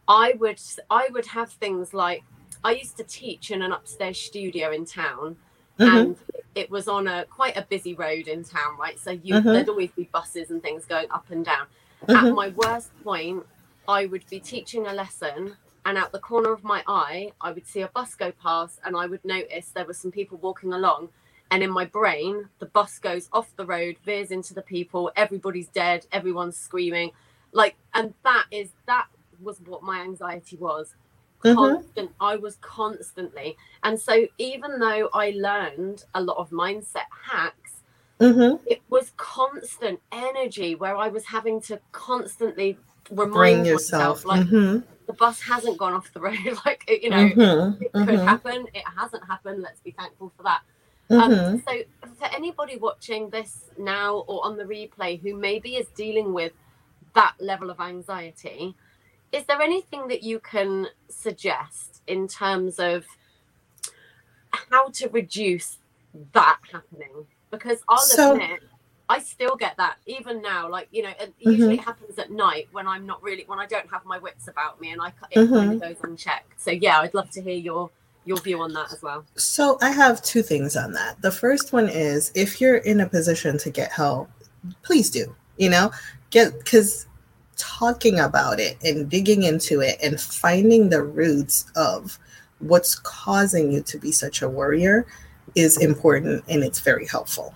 I 0.07 0.33
would 0.39 0.61
I 0.91 1.09
would 1.11 1.27
have 1.27 1.51
things 1.53 1.95
like 1.95 2.23
I 2.63 2.73
used 2.73 2.97
to 2.99 3.05
teach 3.05 3.51
in 3.51 3.63
an 3.63 3.73
upstairs 3.73 4.19
studio 4.21 4.71
in 4.71 4.85
town, 4.85 5.37
Mhm. 5.79 5.97
and 5.97 6.17
it 6.55 6.71
was 6.71 6.87
on 6.87 7.09
a 7.09 7.25
quite 7.25 7.57
a 7.57 7.63
busy 7.63 7.95
road 7.95 8.29
in 8.29 8.45
town, 8.45 8.77
right? 8.79 8.99
So 8.99 9.13
you 9.13 9.35
Mhm. 9.35 9.53
there'd 9.53 9.69
always 9.69 9.91
be 9.93 10.05
buses 10.13 10.51
and 10.51 10.63
things 10.63 10.85
going 10.85 11.11
up 11.11 11.31
and 11.31 11.45
down. 11.45 11.67
At 12.09 12.25
Mhm. 12.25 12.35
my 12.35 12.49
worst 12.49 12.91
point, 13.03 13.47
I 13.89 14.07
would 14.07 14.27
be 14.29 14.39
teaching 14.41 14.87
a 14.87 14.93
lesson, 14.93 15.57
and 15.85 15.97
out 15.99 16.13
the 16.13 16.19
corner 16.19 16.53
of 16.53 16.65
my 16.65 16.83
eye, 16.87 17.33
I 17.41 17.53
would 17.53 17.67
see 17.67 17.81
a 17.81 17.89
bus 17.89 18.15
go 18.15 18.33
past, 18.33 18.81
and 18.85 18.97
I 18.97 19.07
would 19.07 19.25
notice 19.25 19.71
there 19.71 19.85
were 19.87 19.95
some 19.95 20.11
people 20.11 20.39
walking 20.39 20.73
along. 20.73 21.09
And 21.51 21.63
in 21.63 21.71
my 21.71 21.85
brain, 21.85 22.49
the 22.61 22.67
bus 22.67 22.99
goes 22.99 23.29
off 23.33 23.55
the 23.57 23.67
road, 23.67 23.97
veers 24.05 24.31
into 24.31 24.55
the 24.55 24.63
people, 24.63 25.11
everybody's 25.17 25.69
dead, 25.69 26.07
everyone's 26.13 26.57
screaming. 26.57 27.11
Like, 27.53 27.77
and 27.95 28.15
that 28.25 28.47
is 28.51 28.71
that 28.87 29.07
was 29.41 29.61
what 29.67 29.83
my 29.83 30.01
anxiety 30.01 30.57
was. 30.57 30.95
Mhm. 31.43 31.55
Constant, 31.57 32.13
I 32.21 32.37
was 32.37 32.57
constantly. 32.61 33.57
And 33.83 33.99
so 33.99 34.29
even 34.39 34.79
though 34.79 35.09
I 35.15 35.31
learned 35.31 36.05
a 36.15 36.23
lot 36.23 36.37
of 36.37 36.51
mindset 36.51 37.09
hacks, 37.25 37.83
Mhm. 38.21 38.61
it 38.67 38.83
was 38.91 39.13
constant 39.17 40.01
energy 40.13 40.75
where 40.75 40.95
I 40.97 41.09
was 41.09 41.25
having 41.25 41.61
to 41.63 41.81
constantly 41.93 42.79
remind 43.11 43.67
yourself. 43.67 44.25
like 44.25 44.47
Mhm. 44.47 44.85
the 45.07 45.13
bus 45.13 45.41
hasn't 45.41 45.77
gone 45.79 45.93
off 45.93 46.13
the 46.13 46.21
road. 46.21 46.35
like 46.65 46.85
it- 46.89 47.03
you 47.03 47.11
know, 47.11 47.29
Mhm. 47.31 47.83
it 47.83 47.93
could 47.93 48.09
Mhm. 48.09 48.25
happen. 48.25 48.67
It 48.75 48.85
hasn't 48.97 49.25
happened. 49.25 49.63
Let's 49.63 49.81
be 49.81 49.91
thankful 49.93 50.33
for 50.37 50.43
that. 50.45 50.63
Um, 51.11 51.31
Mhm. 51.33 51.65
so 51.69 52.09
for 52.19 52.27
anybody 52.35 52.77
watching 52.77 53.31
this 53.31 53.71
now 53.77 54.19
or 54.29 54.45
on 54.47 54.57
the 54.57 54.65
replay 54.65 55.21
who 55.21 55.35
maybe 55.35 55.75
is 55.77 55.89
dealing 55.89 56.33
with 56.33 56.53
that 57.15 57.35
level 57.41 57.69
of 57.71 57.81
anxiety, 57.81 58.77
is 59.33 59.45
there 59.47 59.61
anything 59.61 60.07
that 60.09 60.23
you 60.23 60.39
can 60.39 60.87
suggest 61.09 62.01
in 62.07 62.29
terms 62.29 62.79
of 62.79 63.07
how 64.71 64.89
to 64.91 65.09
reduce 65.09 65.79
that 66.33 66.59
happening? 66.73 67.27
Because 67.51 67.83
I'll 67.89 67.99
So- 67.99 68.33
admit, 68.33 68.61
I 69.11 69.19
still 69.19 69.57
get 69.57 69.77
that 69.77 69.97
even 70.07 70.41
now. 70.41 70.69
Like 70.71 70.89
you 70.93 71.03
know, 71.03 71.13
it, 71.21 71.35
usually 71.39 71.75
Mm-hmm. 71.75 71.81
it 71.81 71.85
happens 71.85 72.19
at 72.19 72.31
night 72.31 72.69
when 72.73 72.87
I'm 72.87 73.05
not 73.07 73.23
really 73.23 73.45
when 73.49 73.59
I 73.59 73.67
don't 73.67 73.91
have 73.91 74.05
my 74.05 74.19
wits 74.19 74.47
about 74.49 74.81
me 74.81 74.93
and 74.93 75.03
I 75.03 75.09
it 75.33 75.35
kind 75.35 75.51
Mhm. 75.51 75.75
of 75.75 75.81
goes 75.81 75.97
unchecked. 76.05 76.61
So 76.61 76.71
yeah, 76.71 77.01
I'd 77.01 77.13
love 77.15 77.31
to 77.33 77.43
hear 77.43 77.57
your 77.57 77.91
your 78.25 78.39
view 78.39 78.61
on 78.63 78.73
that 78.75 78.93
as 78.93 79.03
well. 79.03 79.25
So 79.37 79.79
I 79.83 79.91
have 79.91 80.23
two 80.23 80.43
things 80.43 80.77
on 80.77 80.93
that. 80.93 81.21
The 81.23 81.33
first 81.33 81.73
one 81.73 81.89
is 81.89 82.31
if 82.37 82.61
you're 82.61 82.77
in 82.79 83.01
a 83.01 83.09
position 83.09 83.59
to 83.59 83.71
get 83.71 83.91
help, 83.91 84.31
please 84.83 85.11
do. 85.11 85.35
You 85.57 85.71
know, 85.71 85.91
get 86.31 86.57
because 86.59 87.07
talking 87.57 88.21
about 88.21 88.61
it 88.61 88.79
and 88.85 89.11
digging 89.11 89.43
into 89.43 89.81
it 89.81 89.99
and 90.03 90.21
finding 90.21 90.89
the 90.89 91.03
roots 91.03 91.67
of 91.77 92.19
what's 92.61 92.95
causing 93.01 93.73
you 93.73 93.83
to 93.83 93.99
be 93.99 94.13
such 94.13 94.41
a 94.43 94.49
worrier 94.49 95.07
is 95.57 95.77
important 95.79 96.45
and 96.49 96.63
it's 96.63 96.81
very 96.81 97.07
helpful. 97.07 97.53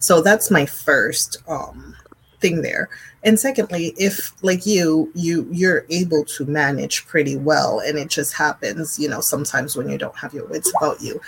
So 0.00 0.20
that's 0.20 0.50
my 0.50 0.66
first 0.66 1.38
um 1.48 1.96
thing 2.40 2.62
there. 2.62 2.88
And 3.22 3.38
secondly, 3.38 3.94
if 3.98 4.32
like 4.42 4.66
you 4.66 5.12
you 5.14 5.46
you're 5.52 5.86
able 5.90 6.24
to 6.24 6.44
manage 6.46 7.06
pretty 7.06 7.36
well 7.36 7.80
and 7.80 7.98
it 7.98 8.08
just 8.08 8.34
happens, 8.34 8.98
you 8.98 9.08
know, 9.08 9.20
sometimes 9.20 9.76
when 9.76 9.88
you 9.88 9.98
don't 9.98 10.16
have 10.16 10.34
your 10.34 10.46
wits 10.46 10.72
about 10.76 11.00
you. 11.00 11.20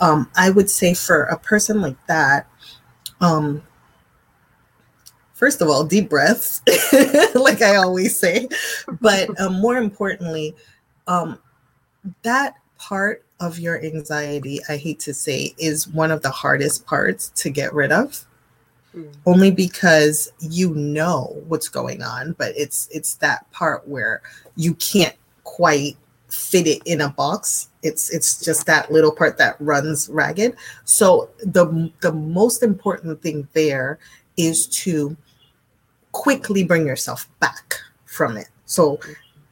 Um 0.00 0.30
I 0.36 0.50
would 0.50 0.70
say 0.70 0.94
for 0.94 1.24
a 1.24 1.38
person 1.38 1.80
like 1.82 1.98
that 2.06 2.48
um 3.20 3.62
first 5.40 5.62
of 5.62 5.68
all, 5.68 5.84
deep 5.84 6.10
breaths, 6.10 6.60
like 7.34 7.62
I 7.62 7.76
always 7.76 8.18
say, 8.18 8.46
but 9.00 9.28
um, 9.40 9.58
more 9.58 9.78
importantly, 9.78 10.54
um, 11.06 11.38
that 12.22 12.56
part 12.76 13.24
of 13.40 13.58
your 13.58 13.82
anxiety, 13.82 14.60
I 14.68 14.76
hate 14.76 15.00
to 15.00 15.14
say, 15.14 15.54
is 15.58 15.88
one 15.88 16.10
of 16.10 16.22
the 16.22 16.30
hardest 16.30 16.86
parts 16.86 17.30
to 17.36 17.50
get 17.50 17.72
rid 17.72 17.92
of. 17.92 18.24
Mm. 18.94 19.14
Only 19.26 19.50
because 19.50 20.32
you 20.40 20.74
know 20.74 21.42
what's 21.48 21.68
going 21.68 22.02
on, 22.02 22.32
but 22.32 22.52
it's 22.56 22.88
it's 22.90 23.14
that 23.16 23.50
part 23.52 23.86
where 23.86 24.20
you 24.56 24.74
can't 24.74 25.14
quite 25.44 25.96
fit 26.28 26.66
it 26.66 26.82
in 26.84 27.00
a 27.00 27.08
box. 27.08 27.68
It's 27.82 28.10
it's 28.10 28.44
just 28.44 28.66
that 28.66 28.90
little 28.90 29.12
part 29.12 29.38
that 29.38 29.56
runs 29.60 30.08
ragged. 30.08 30.56
So 30.84 31.30
the 31.38 31.92
the 32.00 32.12
most 32.12 32.62
important 32.62 33.22
thing 33.22 33.46
there 33.52 33.98
is 34.36 34.66
to 34.66 35.16
quickly 36.12 36.64
bring 36.64 36.86
yourself 36.86 37.28
back 37.38 37.76
from 38.06 38.36
it. 38.36 38.48
So 38.66 38.98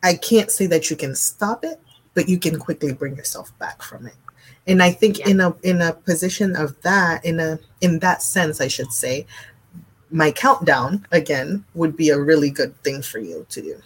I 0.03 0.14
can't 0.14 0.51
say 0.51 0.66
that 0.66 0.90
you 0.90 0.96
can 0.96 1.14
stop 1.14 1.64
it, 1.64 1.81
but 2.18 2.28
you 2.28 2.37
can 2.37 2.59
quickly 2.59 2.92
bring 2.92 3.14
yourself 3.14 3.57
back 3.61 3.81
from 3.81 4.04
it. 4.04 4.16
And 4.66 4.83
I 4.83 4.90
think 4.90 5.20
Yeah. 5.20 5.28
in 5.28 5.38
a 5.40 5.54
in 5.62 5.81
a 5.81 5.92
position 5.92 6.57
of 6.57 6.68
that, 6.83 7.24
in 7.24 7.38
a 7.38 7.61
in 7.81 8.00
that 8.00 8.24
sense, 8.24 8.61
I 8.61 8.66
should 8.66 8.92
say, 8.92 9.24
my 10.11 10.33
countdown 10.33 11.07
again 11.12 11.64
would 11.74 11.96
be 11.96 12.09
a 12.11 12.18
really 12.18 12.50
good 12.50 12.74
thing 12.83 13.02
for 13.02 13.20
you 13.20 13.46
to 13.50 13.62
do. 13.62 13.76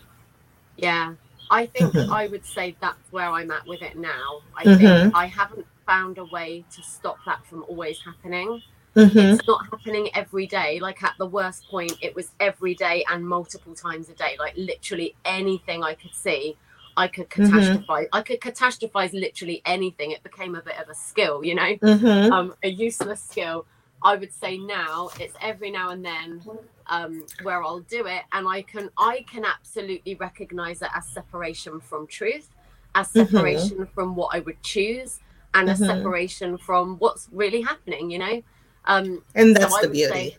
Yeah, 0.79 1.13
I 1.51 1.67
think 1.67 1.93
Mhm. 1.93 2.09
I 2.11 2.27
would 2.29 2.47
say 2.47 2.75
that's 2.81 3.07
where 3.11 3.29
I'm 3.29 3.51
at 3.51 3.67
with 3.67 3.83
it 3.83 3.97
now. 3.99 4.41
I 4.57 4.65
Mhm. 4.65 4.79
think 4.79 5.15
I 5.15 5.27
haven't 5.27 5.67
found 5.85 6.17
a 6.17 6.25
way 6.25 6.65
to 6.75 6.83
stop 6.83 7.19
that 7.27 7.45
from 7.45 7.65
always 7.69 7.99
happening. 8.01 8.63
Mhm. 8.97 9.35
It's 9.35 9.47
not 9.47 9.67
happening 9.71 10.09
every 10.15 10.47
day. 10.47 10.81
Like 10.81 11.03
at 11.03 11.17
the 11.19 11.27
worst 11.27 11.69
point, 11.69 11.93
it 12.01 12.15
was 12.15 12.29
every 12.41 12.75
day 12.75 13.05
and 13.11 13.29
multiple 13.29 13.75
times 13.75 14.09
a 14.09 14.15
day. 14.15 14.37
Like 14.39 14.55
literally 14.57 15.15
anything 15.27 15.85
I 15.85 15.93
could 15.93 16.15
see, 16.15 16.57
I 16.97 17.09
could 17.09 17.29
catastrophize. 17.31 18.07
I 18.13 18.23
could 18.23 18.41
catastrophize 18.41 19.13
literally 19.13 19.63
anything. 19.65 20.11
It 20.11 20.23
became 20.23 20.55
a 20.55 20.63
bit 20.63 20.79
of 20.79 20.89
a 20.89 20.95
skill, 20.95 21.45
you 21.45 21.55
know, 21.55 21.77
Mhm. 21.83 22.31
um, 22.33 22.55
a 22.63 22.69
useless 22.69 23.23
skill. 23.23 23.67
I 24.03 24.17
would 24.17 24.33
say 24.33 24.59
now 24.59 25.11
it's 25.21 25.35
every 25.41 25.71
now 25.71 25.91
and 25.91 26.05
then 26.05 26.43
um, 26.89 27.25
where 27.43 27.63
I'll 27.63 27.81
do 27.81 28.07
it, 28.07 28.23
and 28.33 28.47
I 28.49 28.63
can 28.63 28.91
I 28.99 29.25
can 29.31 29.45
absolutely 29.45 30.17
recognize 30.17 30.83
it 30.83 30.89
as 30.95 31.07
separation 31.07 31.81
from 31.81 32.07
truth, 32.09 32.51
as 32.95 33.09
Mhm. 33.13 33.27
separation 33.27 33.87
from 33.95 34.17
what 34.17 34.35
I 34.35 34.41
would 34.41 34.61
choose, 34.63 35.21
and 35.55 35.71
a 35.71 35.75
Mhm. 35.75 35.87
separation 35.87 36.59
from 36.59 36.97
what's 36.99 37.29
really 37.33 37.63
happening. 37.63 38.11
You 38.11 38.19
know, 38.19 38.43
um, 38.87 39.25
And 39.35 39.55
that's 39.57 39.73
I 39.75 39.83
the 39.83 39.89
beauty. 39.89 40.09
say- 40.09 40.39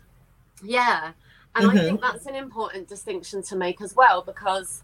yeah, 0.61 1.13
and 1.55 1.71
I 1.71 1.75
Mhm. 1.75 1.85
think 1.85 2.01
that's 2.01 2.25
an 2.25 2.35
important 2.35 2.87
distinction 2.89 3.41
to 3.43 3.55
make 3.55 3.81
as 3.81 3.95
well 3.95 4.21
because 4.21 4.83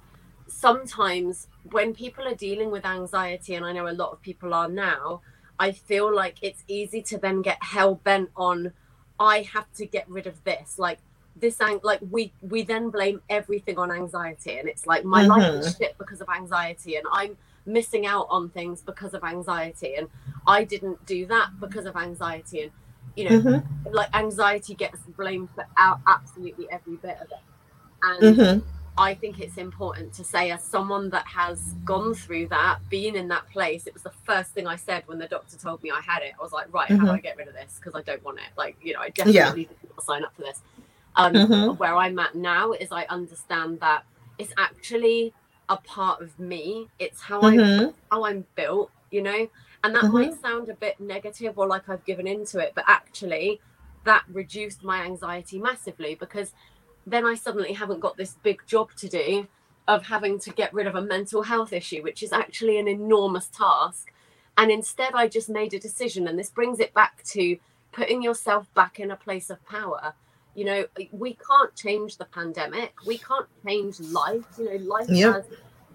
sometimes 0.49 1.47
when 1.71 1.93
people 1.93 2.27
are 2.27 2.35
dealing 2.35 2.71
with 2.71 2.85
anxiety, 2.85 3.55
and 3.55 3.65
I 3.65 3.71
know 3.71 3.88
a 3.88 3.91
lot 3.93 4.12
of 4.12 4.21
people 4.21 4.53
are 4.53 4.67
now, 4.69 5.21
I 5.59 5.71
feel 5.71 6.13
like 6.13 6.38
it's 6.41 6.63
easy 6.67 7.01
to 7.03 7.17
then 7.17 7.41
get 7.41 7.62
hell 7.62 7.95
bent 7.95 8.29
on, 8.35 8.71
I 9.19 9.41
have 9.53 9.71
to 9.73 9.85
get 9.85 10.09
rid 10.09 10.27
of 10.27 10.43
this. 10.43 10.79
Like 10.79 10.99
this, 11.35 11.59
ang- 11.62 11.81
like 11.83 11.99
we 12.09 12.31
we 12.41 12.63
then 12.63 12.89
blame 12.89 13.21
everything 13.29 13.77
on 13.77 13.91
anxiety, 13.91 14.57
and 14.57 14.67
it's 14.67 14.85
like 14.88 15.03
my 15.05 15.23
life 15.23 15.43
is 15.59 15.75
shit 15.77 15.97
because 15.97 16.21
of 16.21 16.29
anxiety, 16.29 16.95
and 16.95 17.05
I'm 17.12 17.38
missing 17.65 18.05
out 18.05 18.27
on 18.29 18.49
things 18.49 18.81
because 18.81 19.13
of 19.13 19.23
anxiety, 19.23 19.95
and 19.95 20.07
I 20.47 20.63
didn't 20.63 21.05
do 21.05 21.25
that 21.27 21.49
because 21.59 21.85
of 21.85 21.95
anxiety, 21.95 22.63
and 22.63 22.71
you 23.15 23.29
know, 23.29 23.39
Mhm. 23.41 23.93
like 23.93 24.09
anxiety 24.15 24.75
gets 24.75 24.99
blamed 25.17 25.49
for 25.51 25.65
absolutely 26.07 26.69
every 26.71 26.95
bit 26.95 27.17
of 27.21 27.27
it. 27.31 27.43
And 28.01 28.38
Mhm. 28.38 28.63
I 28.99 29.15
think 29.15 29.39
it's 29.39 29.57
important 29.57 30.12
to 30.15 30.25
say, 30.25 30.51
as 30.51 30.62
someone 30.62 31.09
that 31.12 31.25
has 31.25 31.73
gone 31.85 32.13
through 32.13 32.47
that, 32.49 32.79
being 32.89 33.15
in 33.15 33.29
that 33.29 33.49
place, 33.49 33.88
it 33.88 33.93
was 33.93 34.03
the 34.03 34.12
first 34.25 34.51
thing 34.51 34.67
I 34.67 34.75
said 34.75 35.03
when 35.05 35.19
the 35.19 35.27
doctor 35.27 35.57
told 35.57 35.81
me 35.81 35.89
I 35.89 36.01
had 36.01 36.21
it. 36.21 36.33
I 36.38 36.43
was 36.43 36.51
like, 36.51 36.67
right, 36.73 36.89
how 36.91 37.05
do 37.05 37.12
Mhm. 37.12 37.15
I 37.15 37.19
get 37.21 37.38
rid 37.38 37.47
of 37.47 37.53
this? 37.53 37.79
Because 37.79 37.95
I 37.95 38.01
don't 38.01 38.21
want 38.25 38.39
it. 38.39 38.49
Like, 38.57 38.75
you 38.83 38.93
know, 38.93 38.99
I 38.99 39.09
definitely 39.12 39.65
did 39.65 39.77
not 39.89 40.03
sign 40.03 40.25
up 40.25 40.35
for 40.35 40.41
this. 40.41 40.62
Um, 41.15 41.33
Mhm. 41.33 41.77
Where 41.77 41.95
I'm 41.95 42.19
at 42.19 42.35
now 42.35 42.73
is 42.73 42.91
I 42.91 43.05
understand 43.05 43.79
that 43.79 44.03
it's 44.38 44.53
actually 44.57 45.33
a 45.69 45.77
part 45.77 46.21
of 46.21 46.38
me. 46.38 46.89
It's 46.99 47.21
how 47.21 47.41
I 47.41 47.55
Mhm. 47.57 47.93
how 48.12 48.25
I'm 48.25 48.45
built, 48.55 48.91
you 49.12 49.21
know, 49.21 49.49
and 49.83 49.95
that 49.95 50.03
might 50.12 50.33
sound 50.41 50.67
a 50.69 50.73
bit 50.73 50.99
negative 50.99 51.57
or 51.57 51.67
like 51.67 51.88
I've 51.88 52.03
given 52.05 52.27
into 52.27 52.59
it, 52.59 52.73
but 52.75 52.83
actually, 52.88 53.62
that 54.03 54.23
reduced 54.31 54.83
my 54.83 55.03
anxiety 55.03 55.57
massively 55.59 56.15
because 56.15 56.53
then 57.12 57.26
I 57.26 57.36
suddenly 57.36 57.74
haven't 57.74 58.00
got 58.02 58.17
this 58.17 58.38
big 58.43 58.62
job 58.67 58.91
to 58.98 59.10
do 59.10 59.48
of 59.88 60.06
having 60.06 60.39
to 60.39 60.52
get 60.52 60.74
rid 60.74 60.88
of 60.88 60.95
a 60.95 61.02
mental 61.02 61.43
health 61.43 61.74
issue, 61.74 62.04
which 62.04 62.24
is 62.24 62.34
actually 62.34 62.80
an 62.80 62.88
enormous 62.88 63.48
task. 63.48 64.13
And 64.58 64.72
instead, 64.72 65.13
I 65.15 65.28
just 65.28 65.50
made 65.50 65.74
a 65.74 65.80
decision, 65.80 66.28
and 66.28 66.38
this 66.39 66.50
brings 66.52 66.80
it 66.80 66.93
back 66.93 67.24
to 67.26 67.58
putting 67.93 68.22
yourself 68.22 68.74
back 68.76 69.00
in 69.00 69.12
a 69.12 69.15
place 69.17 69.50
of 69.50 69.63
power. 69.65 70.13
You 70.56 70.65
know, 70.65 70.86
we 71.13 71.36
can't 71.36 71.76
change 71.76 72.17
the 72.17 72.26
pandemic, 72.26 72.93
we 73.06 73.19
can't 73.19 73.48
change 73.65 74.00
life. 74.00 74.45
You 74.58 74.65
know, 74.78 74.86
life 74.86 75.10
Yep. 75.10 75.34
has 75.36 75.45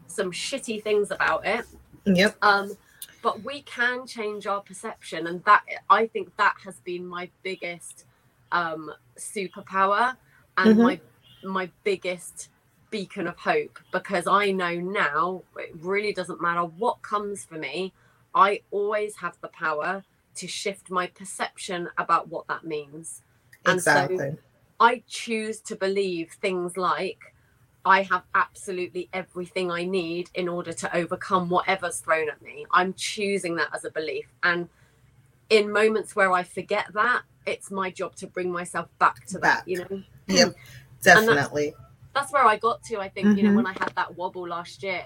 some 0.09 0.33
shitty 0.33 0.83
things 0.83 1.11
about 1.11 1.47
it 1.47 1.67
Yep. 2.07 2.37
um, 2.43 2.77
but 3.23 3.45
we 3.45 3.63
can 3.63 4.07
change 4.07 4.47
our 4.47 4.61
perception 4.61 5.27
and 5.27 5.43
that 5.45 5.63
i 5.91 6.07
think 6.07 6.31
that 6.37 6.55
has 6.65 6.81
been 6.81 7.07
my 7.07 7.31
biggest 7.43 8.05
um 8.53 8.93
superpower 9.19 10.17
and 10.57 10.77
Mhm. 10.77 10.83
my 10.83 11.01
my 11.43 11.71
biggest 11.85 12.49
beacon 12.91 13.27
of 13.27 13.37
hope 13.37 13.79
because 13.93 14.27
i 14.27 14.51
know 14.51 14.75
now 14.77 15.43
it 15.59 15.71
really 15.81 16.13
doesn't 16.13 16.41
matter 16.41 16.63
what 16.65 17.03
comes 17.03 17.45
for 17.45 17.57
me 17.57 17.93
i 18.35 18.61
always 18.71 19.17
have 19.17 19.37
the 19.41 19.49
power 19.49 20.03
to 20.37 20.47
shift 20.47 20.91
my 20.91 21.07
perception 21.09 21.89
about 21.99 22.29
what 22.29 22.47
that 22.49 22.65
means 22.65 23.23
And 23.67 23.81
so- 23.83 24.01
exactly. 24.05 24.37
I 24.81 25.03
choose 25.07 25.61
to 25.63 25.77
believe 25.77 26.33
things 26.33 26.77
like 26.77 27.33
I 27.87 28.03
have 28.03 28.25
absolutely 28.35 29.09
everything 29.13 29.71
I 29.71 29.85
need 29.85 30.31
in 30.35 30.49
order 30.49 30.73
to 30.73 30.97
overcome 30.97 31.49
whatever's 31.49 32.01
thrown 32.01 32.29
at 32.29 32.43
me. 32.43 32.67
I'm 32.71 32.93
choosing 32.95 33.55
that 33.57 33.69
as 33.75 33.85
a 33.85 33.91
belief. 33.91 34.27
And 34.43 34.69
in 35.51 35.71
moments 35.71 36.17
where 36.17 36.33
I 36.33 36.43
forget 36.43 36.87
that, 36.95 37.23
it's 37.47 37.71
my 37.71 37.91
job 37.91 38.17
to 38.17 38.27
bring 38.27 38.51
myself 38.51 38.89
back 38.99 39.25
to 39.27 39.39
Back. 39.39 39.65
that, 39.65 39.69
you 39.71 39.79
know? 39.79 40.03
Yep, 40.29 40.55
definitely. 41.03 41.75
That's 42.15 42.33
where 42.33 42.45
I 42.47 42.57
got 42.57 42.83
to, 42.85 42.99
I 43.01 43.09
think, 43.09 43.37
you 43.37 43.43
know, 43.43 43.51
Mhm. 43.51 43.57
when 43.57 43.67
I 43.67 43.73
had 43.73 43.93
that 43.97 44.17
wobble 44.17 44.47
last 44.49 44.83
year, 44.83 45.05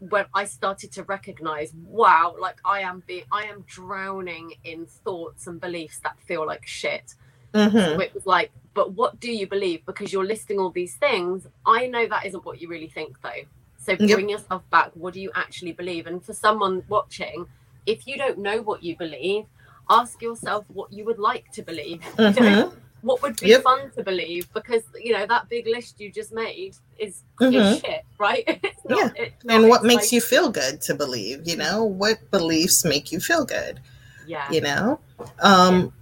when 0.00 0.26
I 0.34 0.44
started 0.44 0.90
to 0.92 1.04
recognize, 1.04 1.72
wow, 1.86 2.34
like 2.40 2.56
I 2.64 2.80
am 2.80 3.04
be 3.06 3.24
I 3.30 3.44
am 3.44 3.62
drowning 3.68 4.54
in 4.64 4.86
thoughts 4.86 5.46
and 5.46 5.60
beliefs 5.60 6.00
that 6.00 6.18
feel 6.20 6.44
like 6.44 6.66
shit. 6.66 7.14
Mhm. 7.54 7.94
So 7.94 8.00
it 8.00 8.12
was 8.12 8.26
like, 8.26 8.50
but 8.74 8.92
what 8.92 9.20
do 9.20 9.30
you 9.30 9.46
believe? 9.46 9.86
Because 9.86 10.12
you're 10.12 10.24
listing 10.24 10.58
all 10.58 10.70
these 10.70 10.96
things. 10.96 11.46
I 11.64 11.86
know 11.86 12.06
that 12.08 12.26
isn't 12.26 12.44
what 12.44 12.60
you 12.60 12.68
really 12.68 12.88
think, 12.88 13.20
though. 13.22 13.44
So 13.78 13.92
Yep. 13.92 14.16
bring 14.16 14.28
yourself 14.28 14.68
back. 14.70 14.90
What 14.94 15.14
do 15.14 15.20
you 15.20 15.30
actually 15.34 15.72
believe? 15.72 16.06
And 16.06 16.24
for 16.24 16.32
someone 16.32 16.82
watching, 16.88 17.46
if 17.86 18.06
you 18.06 18.16
don't 18.16 18.38
know 18.38 18.62
what 18.62 18.82
you 18.82 18.96
believe, 18.96 19.46
ask 19.88 20.20
yourself 20.22 20.64
what 20.68 20.92
you 20.92 21.04
would 21.04 21.18
like 21.18 21.50
to 21.52 21.62
believe. 21.62 22.00
Mhm. 22.18 22.72
What 23.02 23.20
would 23.22 23.38
be 23.40 23.48
Yep. 23.48 23.62
fun 23.62 23.90
to 23.92 24.02
believe? 24.02 24.52
Because 24.54 24.82
you 25.00 25.12
know 25.12 25.26
that 25.26 25.48
big 25.48 25.66
list 25.66 26.00
you 26.00 26.10
just 26.10 26.32
made 26.32 26.74
is, 26.98 27.22
Mhm. 27.40 27.74
is 27.74 27.80
shit, 27.80 28.04
right? 28.18 28.44
Not, 28.88 29.16
not 29.44 29.54
And 29.54 29.68
what 29.68 29.84
makes 29.84 30.12
you 30.12 30.20
feel 30.20 30.50
good 30.50 30.80
to 30.82 30.94
believe? 30.94 31.46
You 31.46 31.56
know, 31.56 31.84
what 31.84 32.18
beliefs 32.30 32.84
make 32.84 33.12
you 33.12 33.20
feel 33.20 33.44
good? 33.44 33.80
Yeah. 34.26 34.50
you 34.52 34.60
know 34.60 35.00
um 35.40 35.92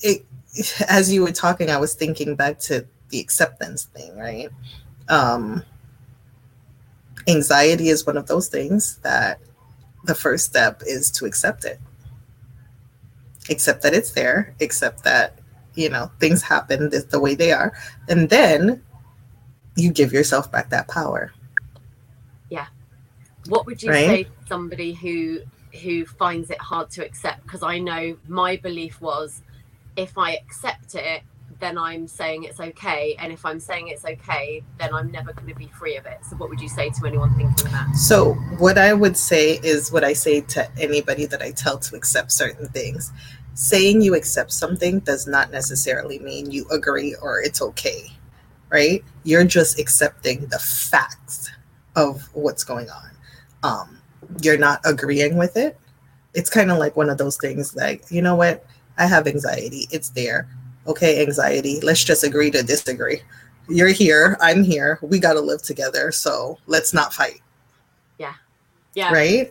it 0.00 0.24
as 0.88 1.12
you 1.12 1.22
were 1.22 1.32
talking 1.32 1.70
i 1.70 1.76
was 1.76 1.94
thinking 1.94 2.36
back 2.36 2.58
to 2.60 2.86
the 3.08 3.18
acceptance 3.18 3.84
thing 3.86 4.16
right 4.16 4.48
um 5.08 5.64
anxiety 7.26 7.88
is 7.88 8.06
one 8.06 8.16
of 8.16 8.26
those 8.28 8.46
things 8.48 8.98
that 8.98 9.40
the 10.04 10.14
first 10.14 10.44
step 10.46 10.82
is 10.86 11.10
to 11.10 11.24
accept 11.24 11.64
it 11.64 11.80
accept 13.50 13.82
that 13.82 13.92
it's 13.92 14.12
there 14.12 14.54
accept 14.60 15.02
that 15.02 15.38
you 15.74 15.88
know 15.88 16.10
things 16.20 16.42
happen 16.42 16.90
the, 16.90 17.00
the 17.10 17.20
way 17.20 17.34
they 17.34 17.52
are 17.52 17.72
and 18.08 18.30
then 18.30 18.82
you 19.76 19.90
give 19.92 20.12
yourself 20.12 20.50
back 20.52 20.70
that 20.70 20.88
power 20.88 21.32
Yeah. 22.50 22.66
what 23.48 23.66
would 23.66 23.82
you 23.82 23.90
Right? 23.90 24.06
say 24.06 24.24
to 24.24 24.30
somebody 24.48 24.92
who 24.94 25.40
who 25.82 26.04
finds 26.06 26.50
it 26.50 26.60
hard 26.60 26.90
to 26.90 27.04
accept 27.04 27.42
because 27.44 27.62
i 27.62 27.78
know 27.78 28.16
my 28.28 28.56
belief 28.56 29.00
was 29.00 29.42
if 29.96 30.18
i 30.18 30.32
accept 30.34 30.94
it 30.94 31.22
then 31.60 31.78
i'm 31.78 32.06
saying 32.06 32.44
it's 32.44 32.60
okay 32.60 33.16
and 33.18 33.32
if 33.32 33.44
i'm 33.46 33.58
saying 33.60 33.88
it's 33.88 34.04
okay 34.04 34.62
then 34.78 34.92
i'm 34.94 35.10
never 35.10 35.32
going 35.32 35.48
to 35.48 35.54
be 35.54 35.68
free 35.68 35.96
of 35.96 36.04
it 36.06 36.18
so 36.28 36.36
what 36.36 36.50
would 36.50 36.60
you 36.60 36.68
say 36.68 36.90
to 36.90 37.06
anyone 37.06 37.34
thinking 37.36 37.70
that 37.72 37.88
So, 37.96 38.34
what 38.58 38.78
I 38.78 38.92
would 38.94 39.16
say 39.16 39.60
is 39.62 39.92
what 39.92 40.04
I 40.04 40.14
say 40.14 40.40
to 40.42 40.70
anybody 40.80 41.26
that 41.26 41.42
I 41.42 41.50
tell 41.52 41.78
to 41.78 41.96
accept 41.96 42.32
certain 42.32 42.68
things. 42.68 43.12
Saying 43.54 44.02
you 44.02 44.14
accept 44.14 44.52
something 44.52 45.00
does 45.00 45.26
not 45.26 45.50
necessarily 45.50 46.18
mean 46.18 46.50
you 46.50 46.66
agree 46.70 47.14
or 47.20 47.40
it's 47.42 47.60
okay, 47.60 48.06
right? 48.70 49.04
You're 49.24 49.44
just 49.44 49.78
accepting 49.78 50.46
the 50.46 50.58
facts 50.58 51.50
of 51.96 52.22
what's 52.32 52.64
going 52.64 52.88
on. 52.90 53.10
Um, 53.62 53.98
you're 54.40 54.58
not 54.58 54.80
agreeing 54.84 55.36
with 55.36 55.56
it. 55.56 55.78
It's 56.34 56.48
kind 56.48 56.70
of 56.70 56.78
like 56.78 56.96
one 56.96 57.10
of 57.10 57.18
those 57.18 57.36
things 57.36 57.76
like, 57.76 58.04
you 58.10 58.22
know 58.22 58.34
what? 58.34 58.64
I 58.96 59.06
have 59.06 59.26
anxiety. 59.26 59.86
It's 59.90 60.08
there. 60.10 60.48
Okay, 60.86 61.22
anxiety. 61.22 61.80
Let's 61.82 62.02
just 62.02 62.24
agree 62.24 62.50
to 62.52 62.62
disagree. 62.62 63.20
You're 63.68 63.88
here. 63.88 64.36
I'm 64.40 64.64
here. 64.64 64.98
We 65.02 65.18
got 65.18 65.34
to 65.34 65.40
live 65.40 65.62
together. 65.62 66.10
So 66.10 66.58
let's 66.66 66.92
not 66.94 67.12
fight 67.12 67.40
yeah 68.18 68.34
Yeah. 68.94 69.12
right? 69.12 69.50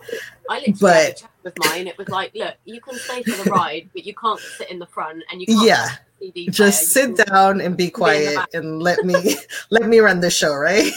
But- 0.80 0.92
had 0.92 1.12
a 1.12 1.14
chat 1.14 1.31
with 1.44 1.58
mine 1.58 1.88
it 1.88 1.98
was 1.98 2.08
like 2.10 2.32
look 2.36 2.56
you 2.66 2.80
can 2.82 2.98
stay 3.00 3.24
for 3.24 3.44
the 3.44 3.50
ride 3.50 3.90
but 3.94 4.06
you 4.06 4.14
can't 4.14 4.40
sit 4.40 4.70
in 4.70 4.80
the 4.80 4.86
front 4.86 5.24
and 5.32 5.42
you 5.42 5.48
can't 5.48 5.62
Yeah. 5.66 5.88
have 5.88 6.00
a 6.00 6.24
CD 6.26 6.46
player, 6.46 6.52
Just 6.54 6.90
sit 6.90 7.18
down 7.28 7.62
and 7.62 7.76
be 7.76 7.90
quiet 7.90 8.40
and 8.54 8.82
let 8.82 9.04
me 9.06 9.36
let 9.72 9.88
me 9.88 10.00
run 10.00 10.20
the 10.20 10.30
show, 10.30 10.54
right? 10.56 10.92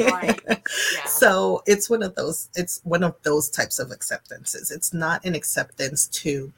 right 0.00 0.40
yeah 0.48 1.04
So 1.06 1.62
it's 1.66 1.90
one 1.90 2.02
of 2.02 2.14
those 2.14 2.48
it's 2.54 2.80
one 2.84 3.02
of 3.02 3.14
those 3.22 3.50
types 3.50 3.78
of 3.78 3.90
acceptances. 3.90 4.70
It's 4.70 4.92
not 4.94 5.24
an 5.24 5.34
acceptance 5.34 6.06
to, 6.22 6.52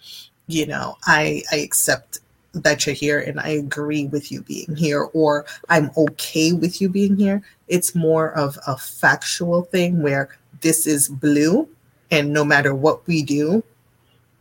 you 0.48 0.66
know, 0.66 0.96
I 1.07 1.42
I 1.50 1.57
accept 1.57 2.20
that 2.53 2.85
you're 2.85 2.94
here 2.96 3.20
and 3.20 3.38
I 3.40 3.50
agree 3.50 4.07
with 4.07 4.31
you 4.33 4.42
being 4.42 4.74
here 4.76 5.05
or 5.14 5.46
I'm 5.68 5.90
okay 5.96 6.53
with 6.53 6.81
you 6.81 6.88
being 6.88 7.16
here. 7.16 7.42
It's 7.68 7.94
more 7.94 8.33
of 8.33 8.59
a 8.66 8.76
factual 8.76 9.62
thing 9.62 10.03
where 10.03 10.37
this 10.61 10.87
is 10.87 11.09
blue 11.09 11.68
and 12.11 12.33
no 12.33 12.44
matter 12.44 12.75
what 12.75 13.07
we 13.07 13.23
do, 13.23 13.62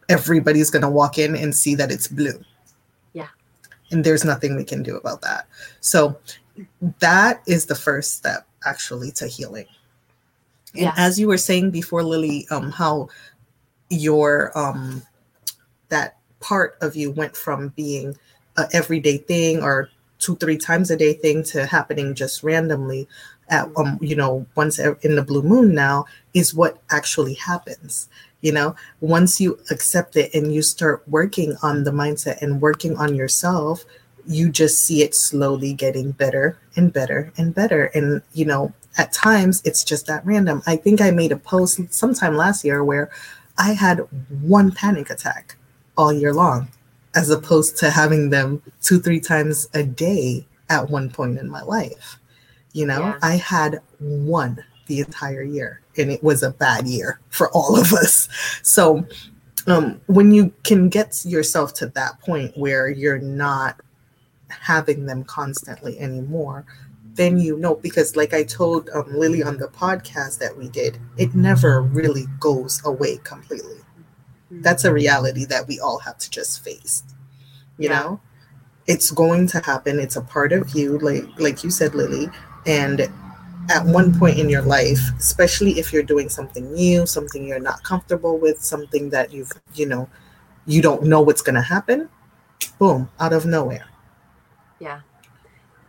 everybody's 0.10 0.70
going 0.70 0.82
to 0.82 0.90
walk 0.90 1.18
in 1.18 1.36
and 1.36 1.56
see 1.56 1.76
that 1.76 1.92
it's 1.92 2.08
blue. 2.08 2.44
Yeah. 3.14 3.28
And 3.92 4.04
there's 4.04 4.26
nothing 4.26 4.56
we 4.56 4.64
can 4.64 4.84
do 4.84 4.98
about 4.98 5.22
that. 5.22 5.48
So 5.82 6.18
that 7.00 7.42
is 7.48 7.68
the 7.68 7.76
first 7.76 8.16
step 8.16 8.48
actually 8.66 9.12
to 9.12 9.28
healing. 9.28 9.68
And 10.74 10.84
Yeah. 10.84 10.94
as 10.98 11.20
you 11.20 11.28
were 11.28 11.38
saying 11.38 11.72
before, 11.72 12.02
Lilli, 12.02 12.52
um, 12.52 12.72
how 12.72 13.10
your 13.90 14.56
um 14.58 15.02
that 15.90 16.18
part 16.40 16.78
of 16.82 16.96
you 16.96 17.12
went 17.12 17.36
from 17.36 17.70
being 17.70 18.16
a 18.58 18.68
everyday 18.72 19.18
thing 19.18 19.64
or 19.64 19.90
two, 20.20 20.36
three 20.36 20.58
times 20.58 20.92
a 20.92 20.98
day 20.98 21.14
thing 21.14 21.44
to 21.44 21.66
happening 21.66 22.14
just 22.14 22.44
randomly 22.44 23.08
at 23.50 23.70
um, 23.78 23.98
you 24.02 24.16
know, 24.16 24.46
once 24.56 24.80
in 24.80 25.16
the 25.16 25.24
blue 25.24 25.42
moon 25.42 25.74
now 25.74 26.06
is 26.34 26.54
what 26.54 26.82
actually 26.92 27.34
happens. 27.36 28.10
You 28.42 28.54
know, 28.54 28.76
once 29.02 29.42
you 29.42 29.60
accept 29.70 30.16
it 30.16 30.34
and 30.34 30.54
you 30.54 30.62
start 30.62 31.04
working 31.08 31.58
on 31.62 31.84
the 31.84 31.92
mindset 31.92 32.42
and 32.42 32.62
working 32.62 32.96
on 32.98 33.16
yourself, 33.16 33.84
you 34.26 34.50
just 34.50 34.86
see 34.86 35.02
it 35.02 35.14
slowly 35.14 35.74
getting 35.74 36.12
better 36.12 36.58
and 36.76 36.94
better 36.94 37.34
and 37.38 37.54
better. 37.54 37.86
And, 37.96 38.22
you 38.34 38.46
know, 38.46 38.74
at 38.98 39.12
times 39.12 39.62
it's 39.66 39.84
just 39.84 40.06
that 40.08 40.26
random. 40.26 40.62
I 40.68 40.76
think 40.76 41.02
I 41.02 41.12
made 41.12 41.32
a 41.32 41.38
post 41.38 41.82
sometime 41.94 42.36
last 42.36 42.64
year 42.64 42.84
where 42.84 43.10
I 43.58 43.74
had 43.74 44.00
one 44.42 44.72
panic 44.72 45.10
attack 45.10 45.56
all 45.98 46.14
year 46.14 46.34
long, 46.34 46.70
as 47.16 47.30
opposed 47.30 47.78
to 47.78 47.90
having 47.90 48.30
them 48.30 48.62
two, 48.82 49.00
three 49.00 49.20
times 49.20 49.68
a 49.74 49.84
day 49.84 50.46
at 50.70 50.90
one 50.90 51.10
point 51.10 51.38
in 51.38 51.50
my 51.50 51.62
life. 51.62 52.19
You 52.74 52.86
know, 52.86 53.00
Yeah. 53.00 53.18
I 53.22 53.36
had 53.38 53.82
one 54.00 54.64
the 54.88 55.00
entire 55.00 55.44
year, 55.44 55.82
and 55.98 56.12
it 56.12 56.24
was 56.24 56.42
a 56.44 56.52
bad 56.52 56.88
year 56.88 57.20
for 57.30 57.50
all 57.52 57.80
of 57.80 57.94
us. 57.94 58.28
So, 58.64 59.06
um, 59.68 60.02
when 60.08 60.32
you 60.32 60.52
can 60.64 60.90
get 60.90 61.24
yourself 61.26 61.74
to 61.76 61.88
that 61.88 62.20
point 62.22 62.58
where 62.58 62.90
you're 62.90 63.20
not 63.20 63.80
having 64.50 65.06
them 65.06 65.24
constantly 65.24 66.00
anymore, 66.00 66.66
then 67.16 67.38
you 67.38 67.58
know 67.58 67.76
because 67.76 68.16
like 68.16 68.34
i 68.34 68.44
told 68.44 68.90
um, 68.94 69.04
lilli 69.06 69.46
on 69.46 69.58
the 69.58 69.68
podcast 69.68 70.38
that 70.40 70.56
we 70.56 70.70
did 70.70 70.98
it 71.18 71.34
never 71.36 71.82
really 71.82 72.26
goes 72.40 72.82
away 72.86 73.18
completely 73.26 73.80
that's 74.52 74.86
a 74.86 74.94
reality 74.94 75.44
that 75.44 75.68
we 75.68 75.80
all 75.82 76.00
have 76.00 76.18
to 76.20 76.30
just 76.30 76.64
face 76.64 77.04
you 77.78 77.90
Yeah. 77.90 78.00
know 78.00 78.22
it's 78.88 79.12
going 79.12 79.48
to 79.48 79.60
happen 79.60 80.00
it's 80.00 80.16
a 80.16 80.22
part 80.22 80.54
of 80.54 80.70
you 80.76 80.98
like 81.00 81.26
like 81.40 81.64
you 81.64 81.72
said 81.72 81.92
lilli 81.94 82.32
and 82.66 83.02
at 83.70 83.86
one 83.86 84.18
point 84.18 84.38
in 84.40 84.50
your 84.50 84.64
life 84.64 85.00
especially 85.20 85.80
if 85.80 85.94
you're 85.94 86.04
doing 86.04 86.28
something 86.28 86.72
new 86.74 87.06
something 87.06 87.46
you're 87.48 87.60
not 87.60 87.82
comfortable 87.84 88.38
with 88.38 88.62
something 88.62 89.10
that 89.10 89.32
you've 89.32 89.52
you 89.76 89.86
know 89.86 90.10
you 90.66 90.82
don't 90.82 91.04
know 91.04 91.22
what's 91.22 91.42
going 91.42 91.56
to 91.56 91.62
happen 91.62 92.10
boom 92.78 93.10
out 93.20 93.34
of 93.34 93.46
nowhere. 93.46 93.86
Yeah. 94.80 95.02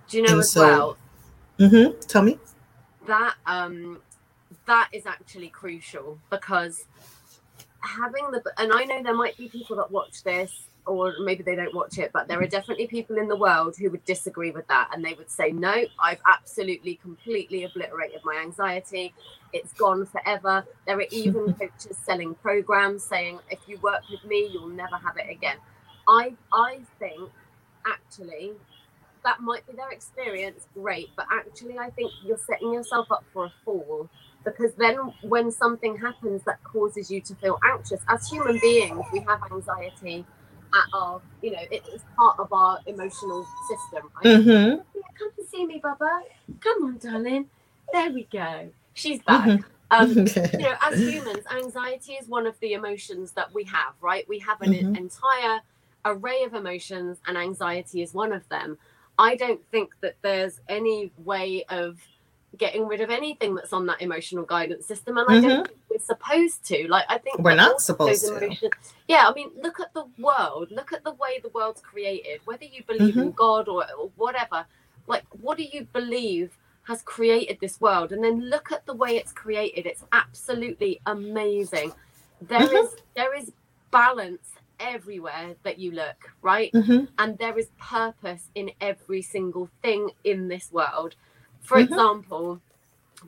Do 0.09 0.17
you 0.17 0.25
know 0.25 0.33
And 0.33 0.41
as 0.41 0.51
so- 0.51 0.61
well 0.61 0.97
mm-hmm. 1.59 1.99
tell 2.01 2.23
me. 2.23 2.39
That 3.07 3.35
um 3.47 4.01
that 4.67 4.91
is 4.93 5.07
actually 5.07 5.49
crucial 5.49 6.19
because 6.29 6.85
having 7.81 8.31
the 8.31 8.43
and 8.59 8.73
I 8.73 8.85
know 8.85 9.03
there 9.03 9.15
might 9.15 9.37
be 9.37 9.49
people 9.49 9.77
that 9.77 9.91
watch 9.91 10.23
this 10.23 10.69
or 10.87 11.15
maybe 11.21 11.43
they 11.43 11.55
don't 11.55 11.75
watch 11.75 11.99
it, 11.99 12.11
but 12.13 12.29
there 12.29 12.39
are 12.39 12.43
mm-hmm. 12.43 12.51
definitely 12.51 12.87
people 12.87 13.17
in 13.19 13.29
the 13.29 13.37
world 13.37 13.77
who 13.77 13.91
would 13.91 14.05
disagree 14.05 14.51
with 14.51 14.67
that 14.69 14.91
and 14.93 15.05
they 15.05 15.15
would 15.15 15.31
say, 15.31 15.51
No, 15.51 15.85
I've 15.99 16.21
absolutely 16.27 16.97
completely 16.97 17.65
obliterated 17.65 18.21
my 18.25 18.37
anxiety. 18.43 19.15
It's 19.53 19.73
gone 19.73 20.07
forever. 20.07 20.65
There 20.87 20.99
are 20.99 21.07
even 21.11 21.55
coaches 21.55 21.97
selling 22.05 22.35
programs 22.37 23.05
saying, 23.05 23.41
If 23.51 23.61
you 23.67 23.79
work 23.79 24.03
with 24.11 24.25
me, 24.25 24.49
you'll 24.53 24.69
never 24.69 24.97
have 24.97 25.17
it 25.17 25.31
again. 25.31 25.57
I 26.09 26.35
I 26.53 26.81
think 26.99 27.31
actually 27.87 28.53
that 29.23 29.41
might 29.41 29.67
be 29.67 29.75
their 29.75 29.91
experience, 29.91 30.67
great, 30.75 31.11
but 31.15 31.27
actually 31.31 31.79
I 31.79 31.91
think 31.91 32.11
you're 32.25 32.39
setting 32.39 32.73
yourself 32.73 33.13
up 33.13 33.25
for 33.33 33.47
a 33.47 33.53
fall 33.65 34.09
because 34.45 34.73
then 34.75 34.97
when 35.23 35.51
something 35.51 35.97
happens 35.97 36.43
that 36.45 36.63
causes 36.65 37.11
you 37.11 37.21
to 37.21 37.35
feel 37.37 37.59
anxious 37.65 38.01
as 38.09 38.29
human 38.29 38.59
beings 38.59 39.05
we 39.13 39.21
have 39.21 39.41
anxiety 39.53 40.25
at 40.75 40.85
our 40.95 41.21
you 41.43 41.51
know 41.53 41.63
it 41.71 41.83
is 41.95 42.03
part 42.17 42.39
of 42.39 42.53
our 42.53 42.79
emotional 42.87 43.47
system 43.69 44.11
right? 44.23 44.39
Mm-hmm. 44.39 44.77
yeah, 44.95 45.03
come 45.19 45.31
and 45.39 45.49
see 45.49 45.67
me 45.67 45.81
bubba 45.83 46.21
come 46.61 46.85
on 46.85 46.99
darling 46.99 47.47
there 47.93 48.11
we 48.11 48.25
go 48.33 48.69
she's 48.95 49.21
back 49.23 49.47
Mhm. 49.49 49.65
um 49.91 50.09
you 50.59 50.65
know 50.67 50.75
as 50.83 50.99
humans 50.99 51.45
anxiety 51.57 52.13
is 52.15 52.29
one 52.29 52.47
of 52.47 52.59
the 52.61 52.75
emotions 52.75 53.33
that 53.33 53.53
we 53.55 53.65
have 53.65 53.95
right 54.01 54.29
we 54.29 54.39
have 54.41 54.61
an 54.63 54.73
Mhm. 54.75 54.97
entire 54.97 55.61
array 56.05 56.43
of 56.45 56.55
emotions 56.55 57.19
and 57.27 57.37
anxiety 57.37 58.03
is 58.03 58.15
one 58.15 58.33
of 58.33 58.49
them 58.49 58.79
i 59.19 59.37
don't 59.37 59.61
think 59.71 59.91
that 60.01 60.17
there's 60.23 60.61
any 60.69 61.13
way 61.19 61.65
of 61.69 61.99
getting 62.57 62.87
rid 62.87 63.01
of 63.01 63.11
anything 63.11 63.55
that's 63.55 63.73
on 63.73 63.87
that 63.87 64.01
emotional 64.01 64.45
guidance 64.45 64.87
system 64.87 65.19
and 65.19 65.29
i 65.31 65.41
don't 65.41 65.67
think 65.67 65.80
we're 65.91 65.99
supposed 65.99 66.65
to 66.65 66.87
like 66.89 67.05
i 67.09 67.19
think 67.19 67.37
Mm-hmm. 67.37 67.45
We're 67.45 67.55
not 67.57 67.81
supposed 67.81 68.27
to. 68.27 68.37
emotions- 68.37 68.75
yeah 69.09 69.25
i 69.29 69.33
mean 69.35 69.51
look 69.63 69.81
at 69.81 69.93
the 69.95 70.05
world 70.19 70.71
look 70.71 70.93
at 70.93 71.03
the 71.05 71.13
way 71.13 71.41
the 71.43 71.49
world's 71.51 71.81
created 71.81 72.41
whether 72.45 72.65
you 72.65 72.83
believe 72.87 73.15
Mm-hmm. 73.15 73.21
in 73.21 73.33
god 73.33 73.69
or, 73.69 73.85
or 73.99 74.11
whatever 74.17 74.65
like 75.07 75.25
what 75.41 75.57
do 75.59 75.65
you 75.65 75.87
believe 75.93 76.57
has 76.85 77.03
created 77.03 77.59
this 77.61 77.81
world 77.81 78.13
and 78.13 78.23
then 78.25 78.41
look 78.49 78.73
at 78.73 78.85
the 78.87 78.95
way 78.95 79.17
it's 79.17 79.33
created 79.33 79.87
it's 79.87 80.05
absolutely 80.13 81.01
amazing 81.07 81.93
There 82.41 82.63
is 82.63 82.89
Mhm. 82.91 82.99
there 83.17 83.35
is 83.41 83.53
balance 83.91 84.47
everywhere 84.79 85.57
that 85.63 85.79
you 85.79 85.91
look 85.93 86.21
right 86.43 86.73
Mhm. 86.73 87.09
and 87.19 87.37
there 87.39 87.59
is 87.59 87.69
purpose 87.79 88.45
in 88.55 88.71
every 88.81 89.21
single 89.23 89.69
thing 89.83 90.11
in 90.25 90.49
this 90.49 90.67
world 90.73 91.15
for 91.61 91.77
Mhm. 91.77 91.85
example 91.85 92.61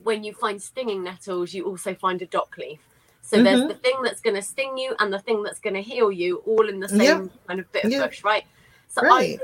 when 0.03 0.23
you 0.23 0.33
find 0.33 0.61
stinging 0.61 1.03
nettles 1.03 1.53
you 1.53 1.65
also 1.65 1.93
find 1.93 2.21
a 2.21 2.25
dock 2.25 2.55
leaf 2.57 2.79
so 3.21 3.41
there's 3.41 3.61
Mhm. 3.61 3.67
the 3.69 3.75
thing 3.75 3.95
that's 4.03 4.19
going 4.21 4.35
to 4.35 4.41
sting 4.41 4.77
you 4.77 4.95
and 4.99 5.13
the 5.13 5.19
thing 5.19 5.43
that's 5.43 5.59
going 5.59 5.75
to 5.75 5.81
heal 5.81 6.11
you 6.11 6.37
all 6.45 6.67
in 6.67 6.79
the 6.79 6.89
same 6.89 7.31
kind 7.47 7.59
of 7.59 7.71
bit 7.71 7.85
of 7.85 7.91
Yeah. 7.91 8.05
bush 8.05 8.23
right 8.23 8.45
so 8.87 9.01
I 9.05 9.27
think 9.37 9.41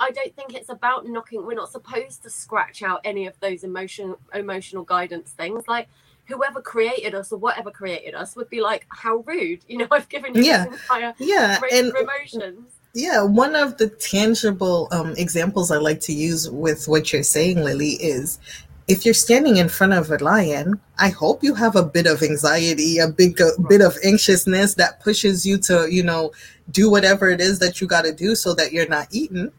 I 0.00 0.10
don't 0.10 0.34
think 0.34 0.52
it's 0.54 0.68
about 0.68 1.06
knocking. 1.06 1.46
We're 1.46 1.54
not 1.54 1.70
supposed 1.70 2.24
to 2.24 2.30
scratch 2.30 2.82
out 2.82 3.00
any 3.04 3.28
of 3.28 3.38
those 3.38 3.62
emotion 3.62 4.16
emotional 4.34 4.82
guidance 4.82 5.30
things. 5.30 5.68
Like 5.68 5.86
whoever 6.24 6.60
created 6.60 7.14
us 7.14 7.30
or 7.30 7.36
whatever 7.38 7.70
created 7.70 8.12
us 8.16 8.34
would 8.34 8.50
be 8.50 8.60
like, 8.60 8.84
"How 8.88 9.18
rude!" 9.18 9.60
You 9.68 9.78
know, 9.78 9.86
I've 9.92 10.08
given 10.08 10.34
you 10.34 10.42
Yeah. 10.42 10.64
this 10.64 10.80
entire 10.82 11.14
Yeah, 11.18 11.60
and 11.70 11.92
emotions. 11.96 12.72
yeah, 12.94 13.22
one 13.22 13.54
of 13.54 13.76
the 13.78 13.88
tangible 13.88 14.88
um, 14.90 15.14
examples 15.16 15.70
I 15.70 15.76
like 15.76 16.00
to 16.00 16.12
use 16.12 16.50
with 16.50 16.88
what 16.88 17.12
you're 17.12 17.22
saying, 17.22 17.58
Lilli, 17.58 17.96
is 18.00 18.40
if 18.88 19.04
you're 19.04 19.14
standing 19.14 19.56
in 19.56 19.68
front 19.68 19.92
of 19.92 20.10
a 20.10 20.18
lion, 20.18 20.80
I 20.98 21.08
hope 21.08 21.42
you 21.42 21.54
have 21.54 21.74
a 21.74 21.82
bit 21.82 22.06
of 22.06 22.22
anxiety, 22.22 22.98
a 22.98 23.08
big 23.08 23.40
a 23.40 23.50
bit 23.68 23.80
of 23.80 23.96
anxiousness 24.04 24.74
that 24.74 25.00
pushes 25.00 25.44
you 25.44 25.58
to, 25.58 25.88
you 25.90 26.04
know, 26.04 26.32
do 26.70 26.88
whatever 26.90 27.28
it 27.28 27.40
is 27.40 27.58
that 27.58 27.80
you 27.80 27.86
got 27.88 28.02
to 28.02 28.12
do 28.12 28.34
so 28.36 28.54
that 28.54 28.72
you're 28.72 28.88
not 28.88 29.08
eaten. 29.10 29.52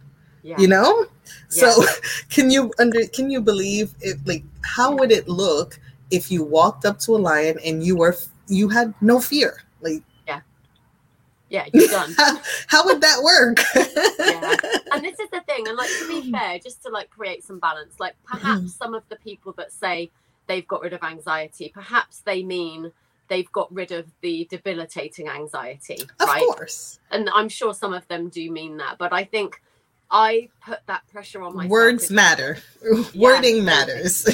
Yeah. 0.43 0.55
You 0.57 0.67
know, 0.69 1.07
so 1.49 1.83
can 2.29 2.49
you 2.49 2.71
under 2.79 3.05
can 3.07 3.29
you 3.29 3.41
believe 3.41 3.93
it? 3.99 4.25
Like, 4.25 4.43
how 4.61 4.95
would 4.95 5.11
it 5.11 5.27
look 5.27 5.77
if 6.09 6.31
you 6.31 6.43
walked 6.43 6.85
up 6.85 6.99
to 6.99 7.15
a 7.15 7.19
lion 7.19 7.59
and 7.65 7.83
you 7.83 7.97
were 7.97 8.15
you 8.47 8.69
had 8.69 8.93
no 9.01 9.19
fear? 9.19 9.63
Like, 9.81 10.03
yeah, 11.49 11.65
you're 11.73 11.87
done. 11.87 12.13
how, 12.67 12.85
would 12.85 13.01
that 13.01 13.21
work? 13.23 13.57
yeah. 14.19 14.55
And 14.93 15.03
this 15.03 15.19
is 15.19 15.29
the 15.31 15.41
thing, 15.41 15.67
and 15.67 15.77
like 15.77 15.89
to 15.89 16.07
be 16.07 16.31
fair, 16.37 16.59
just 16.59 16.83
to 16.83 16.89
like 16.89 17.09
create 17.09 17.43
some 17.43 17.59
balance, 17.59 17.99
like 17.99 18.15
perhaps 18.25 18.73
some 18.77 18.93
of 18.93 19.03
the 19.09 19.15
people 19.17 19.53
that 19.57 19.71
say 19.71 20.09
they've 20.47 20.67
got 20.67 20.81
rid 20.81 20.93
of 20.93 21.03
anxiety, 21.03 21.69
perhaps 21.73 22.21
they 22.21 22.43
mean 22.43 22.91
they've 23.27 23.51
got 23.51 23.73
rid 23.73 23.91
of 23.91 24.05
the 24.21 24.47
debilitating 24.49 25.27
anxiety, 25.27 25.97
Of 26.19 26.27
right? 26.27 26.45
course. 26.45 26.99
And 27.11 27.29
I'm 27.33 27.49
sure 27.49 27.73
some 27.73 27.93
of 27.93 28.07
them 28.07 28.29
do 28.29 28.49
mean 28.51 28.77
that, 28.77 28.97
but 28.97 29.11
I 29.11 29.25
think 29.25 29.61
I 30.09 30.47
put 30.65 30.79
that 30.87 31.05
pressure 31.07 31.41
on 31.43 31.53
myself. 31.53 31.69
Words 31.69 32.09
matter. 32.09 32.59
Wording 33.13 33.65
matters. 33.65 34.25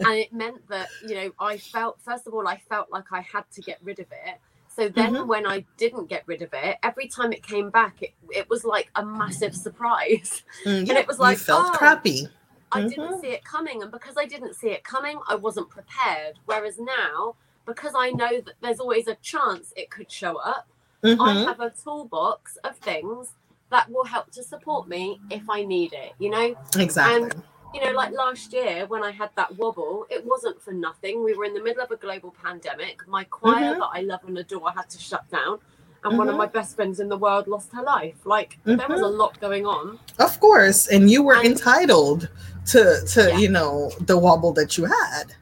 and 0.00 0.18
it 0.18 0.32
meant 0.32 0.66
that 0.68 0.88
you 1.06 1.14
know 1.14 1.30
i 1.38 1.58
felt 1.58 2.00
first 2.00 2.26
of 2.26 2.32
all 2.32 2.48
i 2.48 2.56
felt 2.70 2.90
like 2.90 3.04
i 3.12 3.20
had 3.20 3.44
to 3.52 3.60
get 3.60 3.78
rid 3.82 3.98
of 3.98 4.06
it 4.10 4.40
so 4.74 4.88
then 4.88 5.14
Mhm. 5.14 5.26
when 5.26 5.46
i 5.46 5.64
didn't 5.76 6.06
get 6.08 6.22
rid 6.26 6.42
of 6.42 6.50
it 6.54 6.78
every 6.82 7.08
time 7.08 7.32
it 7.32 7.42
came 7.42 7.70
back 7.70 8.02
it, 8.02 8.14
it 8.30 8.48
was 8.48 8.64
like 8.64 8.90
a 8.96 9.04
massive 9.04 9.54
surprise 9.54 10.42
Mm, 10.64 10.88
it 11.02 11.06
was 11.08 11.18
like, 11.18 11.38
felt 11.38 11.66
oh, 11.66 11.78
crappy. 11.78 12.28
i 12.72 12.80
Mhm. 12.82 12.88
didn't 12.88 13.20
see 13.20 13.28
it 13.28 13.44
coming 13.44 13.82
and 13.82 13.90
because 13.90 14.16
i 14.16 14.26
didn't 14.26 14.54
see 14.54 14.70
it 14.70 14.84
coming 14.84 15.18
i 15.28 15.34
wasn't 15.34 15.68
prepared 15.70 16.38
whereas 16.46 16.78
now 16.78 17.34
because 17.66 17.92
i 17.96 18.10
know 18.10 18.40
that 18.40 18.54
there's 18.62 18.80
always 18.80 19.06
a 19.08 19.16
chance 19.16 19.72
it 19.76 19.90
could 19.90 20.10
show 20.10 20.36
up 20.36 20.66
i 21.04 21.08
Mhm. 21.34 21.44
have 21.46 21.60
a 21.60 21.70
toolbox 21.70 22.56
of 22.64 22.76
things 22.78 23.34
that 23.70 23.90
will 23.90 24.04
help 24.04 24.30
to 24.32 24.42
support 24.42 24.88
me 24.88 25.20
if 25.30 25.48
i 25.50 25.64
need 25.64 25.92
it 25.92 26.12
you 26.18 26.30
know 26.30 26.54
Exactly. 26.78 27.30
You 27.74 27.80
know, 27.84 27.92
like 27.92 28.12
last 28.12 28.52
year 28.52 28.86
when 28.86 29.02
I 29.04 29.10
had 29.10 29.30
that 29.36 29.56
wobble, 29.56 30.06
it 30.10 30.24
wasn't 30.24 30.60
for 30.60 30.72
nothing. 30.72 31.22
We 31.24 31.34
were 31.34 31.44
in 31.44 31.54
the 31.54 31.62
middle 31.62 31.82
of 31.82 31.90
a 31.90 31.96
global 31.96 32.34
pandemic. 32.42 33.06
My 33.06 33.24
choir 33.24 33.74
Mhm. 33.74 33.78
that 33.78 33.90
I 33.92 34.00
love 34.00 34.20
and 34.26 34.36
adore 34.38 34.70
had 34.72 34.88
to 34.90 34.98
shut 34.98 35.28
down, 35.30 35.60
and 36.04 36.18
one 36.18 36.28
of 36.28 36.34
Mhm. 36.34 36.38
my 36.38 36.46
best 36.46 36.74
friends 36.76 36.98
in 37.00 37.08
the 37.08 37.16
world 37.16 37.46
lost 37.46 37.72
her 37.72 37.82
life. 37.82 38.16
Like 38.24 38.58
there 38.64 38.76
was 38.88 39.00
a 39.00 39.04
Mm-hmm. 39.04 39.16
lot 39.18 39.40
going 39.40 39.66
on. 39.66 39.98
of 40.18 40.40
course. 40.40 40.86
And 40.88 41.10
you 41.10 41.22
were 41.22 41.34
And- 41.36 41.46
entitled 41.46 42.28
to 42.66 43.02
to, 43.14 43.28
Yeah. 43.28 43.38
you 43.38 43.48
know, 43.48 43.90
the 44.00 44.18
wobble 44.18 44.52
that 44.54 44.76
you 44.76 44.84
had. 44.86 45.34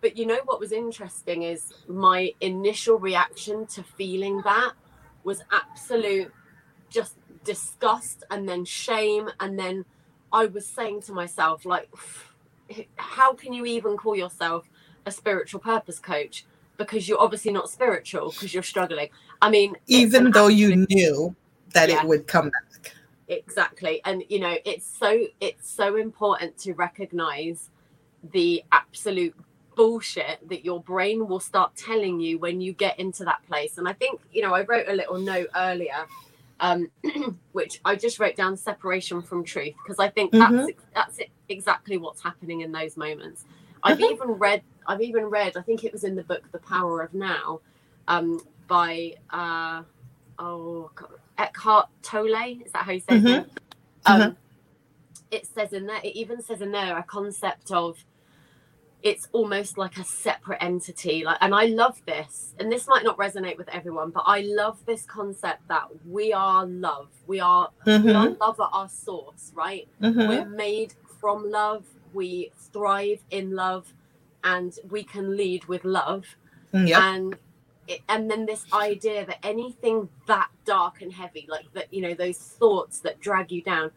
But 0.00 0.16
you 0.16 0.24
know 0.26 0.40
what 0.44 0.60
was 0.60 0.72
interesting 0.72 1.42
is 1.42 1.72
my 1.88 2.32
initial 2.40 2.98
reaction 2.98 3.66
to 3.74 3.82
feeling 3.82 4.40
that 4.42 4.72
was 5.24 5.42
absolute 5.50 6.32
just 6.88 7.14
disgust 7.44 8.22
and 8.30 8.48
then 8.48 8.64
shame 8.64 9.28
and 9.40 9.58
then 9.58 9.84
I 10.32 10.46
was 10.46 10.66
saying 10.66 11.02
to 11.02 11.12
myself 11.12 11.64
like 11.64 11.88
how 12.96 13.32
can 13.34 13.52
you 13.52 13.64
even 13.64 13.96
call 13.96 14.16
yourself 14.16 14.68
a 15.06 15.10
spiritual 15.10 15.60
purpose 15.60 15.98
coach 15.98 16.44
because 16.76 17.08
you're 17.08 17.20
obviously 17.20 17.52
not 17.52 17.70
spiritual 17.70 18.30
because 18.30 18.52
you're 18.52 18.62
struggling. 18.62 19.08
I 19.40 19.50
mean 19.50 19.76
Even 19.86 20.30
though 20.32 20.48
you 20.48 20.86
knew 20.88 21.34
that 21.72 21.88
Yeah. 21.88 22.02
it 22.02 22.08
would 22.08 22.26
come 22.26 22.50
back. 22.50 22.94
exactly 23.28 24.00
and 24.04 24.22
you 24.28 24.38
know 24.38 24.56
it's 24.64 24.86
so 24.86 25.26
it's 25.40 25.68
so 25.68 25.96
important 25.96 26.56
to 26.58 26.72
recognize 26.74 27.70
the 28.32 28.62
absolute 28.72 29.34
bullshit 29.74 30.38
that 30.48 30.64
your 30.64 30.80
brain 30.80 31.26
will 31.26 31.40
start 31.40 31.74
telling 31.76 32.20
you 32.20 32.38
when 32.38 32.60
you 32.60 32.72
get 32.72 32.98
into 32.98 33.24
that 33.24 33.42
place 33.46 33.78
and 33.78 33.88
i 33.88 33.92
think 33.92 34.20
you 34.32 34.42
know 34.42 34.54
i 34.54 34.62
wrote 34.64 34.86
a 34.88 34.92
little 34.92 35.18
note 35.18 35.48
earlier 35.56 36.06
um 36.60 36.90
which 37.52 37.80
i 37.84 37.96
just 37.96 38.20
wrote 38.20 38.36
down 38.36 38.56
separation 38.56 39.22
from 39.22 39.44
truth 39.44 39.74
because 39.84 39.98
i 39.98 40.08
think 40.08 40.36
that's 40.38 40.68
that's 40.94 41.18
it, 41.18 41.30
exactly 41.48 41.96
what's 41.98 42.22
happening 42.22 42.62
in 42.62 42.72
those 42.72 42.96
moments 42.96 43.44
i've 43.84 43.98
Mhm. 43.98 44.12
even 44.12 44.28
read 44.30 44.62
i've 44.86 45.02
even 45.02 45.26
read 45.26 45.56
i 45.56 45.62
think 45.62 45.84
it 45.84 45.92
was 45.92 46.04
in 46.04 46.16
the 46.16 46.24
book 46.24 46.42
the 46.52 46.58
power 46.58 47.02
of 47.02 47.14
now 47.14 47.60
um 48.08 48.40
by 48.68 49.14
uh 49.30 49.82
oh 50.38 50.90
God, 50.94 51.10
Eckhart 51.38 51.88
Tolle. 52.02 52.60
Is 52.64 52.72
that 52.72 52.84
how 52.84 52.92
you 52.92 53.00
say 53.00 53.18
Mhm. 53.18 53.24
name? 53.24 53.46
Um, 54.06 54.20
Mhm. 54.20 54.36
It 55.30 55.46
says 55.46 55.72
in 55.74 55.86
there, 55.86 56.00
it 56.04 56.16
even 56.16 56.42
says 56.42 56.62
in 56.62 56.72
there 56.72 56.98
a 56.98 57.02
concept 57.04 57.72
of 57.72 58.04
it's 59.02 59.28
almost 59.32 59.78
like 59.78 59.98
a 59.98 60.04
separate 60.04 60.62
entity. 60.62 61.24
Like, 61.24 61.38
and 61.40 61.54
I 61.54 61.66
love 61.66 62.00
this, 62.06 62.54
and 62.58 62.70
this 62.72 62.88
might 62.88 63.04
not 63.04 63.16
resonate 63.18 63.58
with 63.58 63.68
everyone, 63.68 64.10
but 64.10 64.24
I 64.26 64.40
love 64.40 64.84
this 64.86 65.04
concept 65.06 65.66
that 65.68 65.84
we 66.06 66.32
are 66.32 66.66
love. 66.66 67.08
We 67.26 67.40
are 67.40 67.70
we 67.86 67.92
are 68.12 68.28
Mhm. 68.28 68.40
love 68.40 68.60
at 68.60 68.68
our 68.72 68.88
source, 68.88 69.52
right? 69.54 69.88
Mhm. 70.02 70.28
We're 70.28 70.44
made 70.46 70.94
from 71.20 71.50
love. 71.50 71.86
We 72.12 72.52
thrive 72.56 73.22
in 73.30 73.52
love, 73.54 73.92
and 74.44 74.78
we 74.90 75.04
can 75.04 75.36
lead 75.36 75.64
with 75.66 75.84
love 75.84 76.26
Yep. 76.88 77.02
and 77.02 77.38
it, 77.88 78.02
and 78.08 78.30
then 78.30 78.46
this 78.46 78.64
idea 78.72 79.24
that 79.26 79.38
anything 79.44 80.08
that 80.26 80.50
dark 80.64 81.02
and 81.02 81.12
heavy 81.12 81.46
like 81.48 81.72
that 81.72 81.92
you 81.92 82.02
know 82.02 82.14
those 82.14 82.38
thoughts 82.38 83.00
that 83.00 83.20
drag 83.20 83.52
you 83.52 83.62
down 83.62 83.90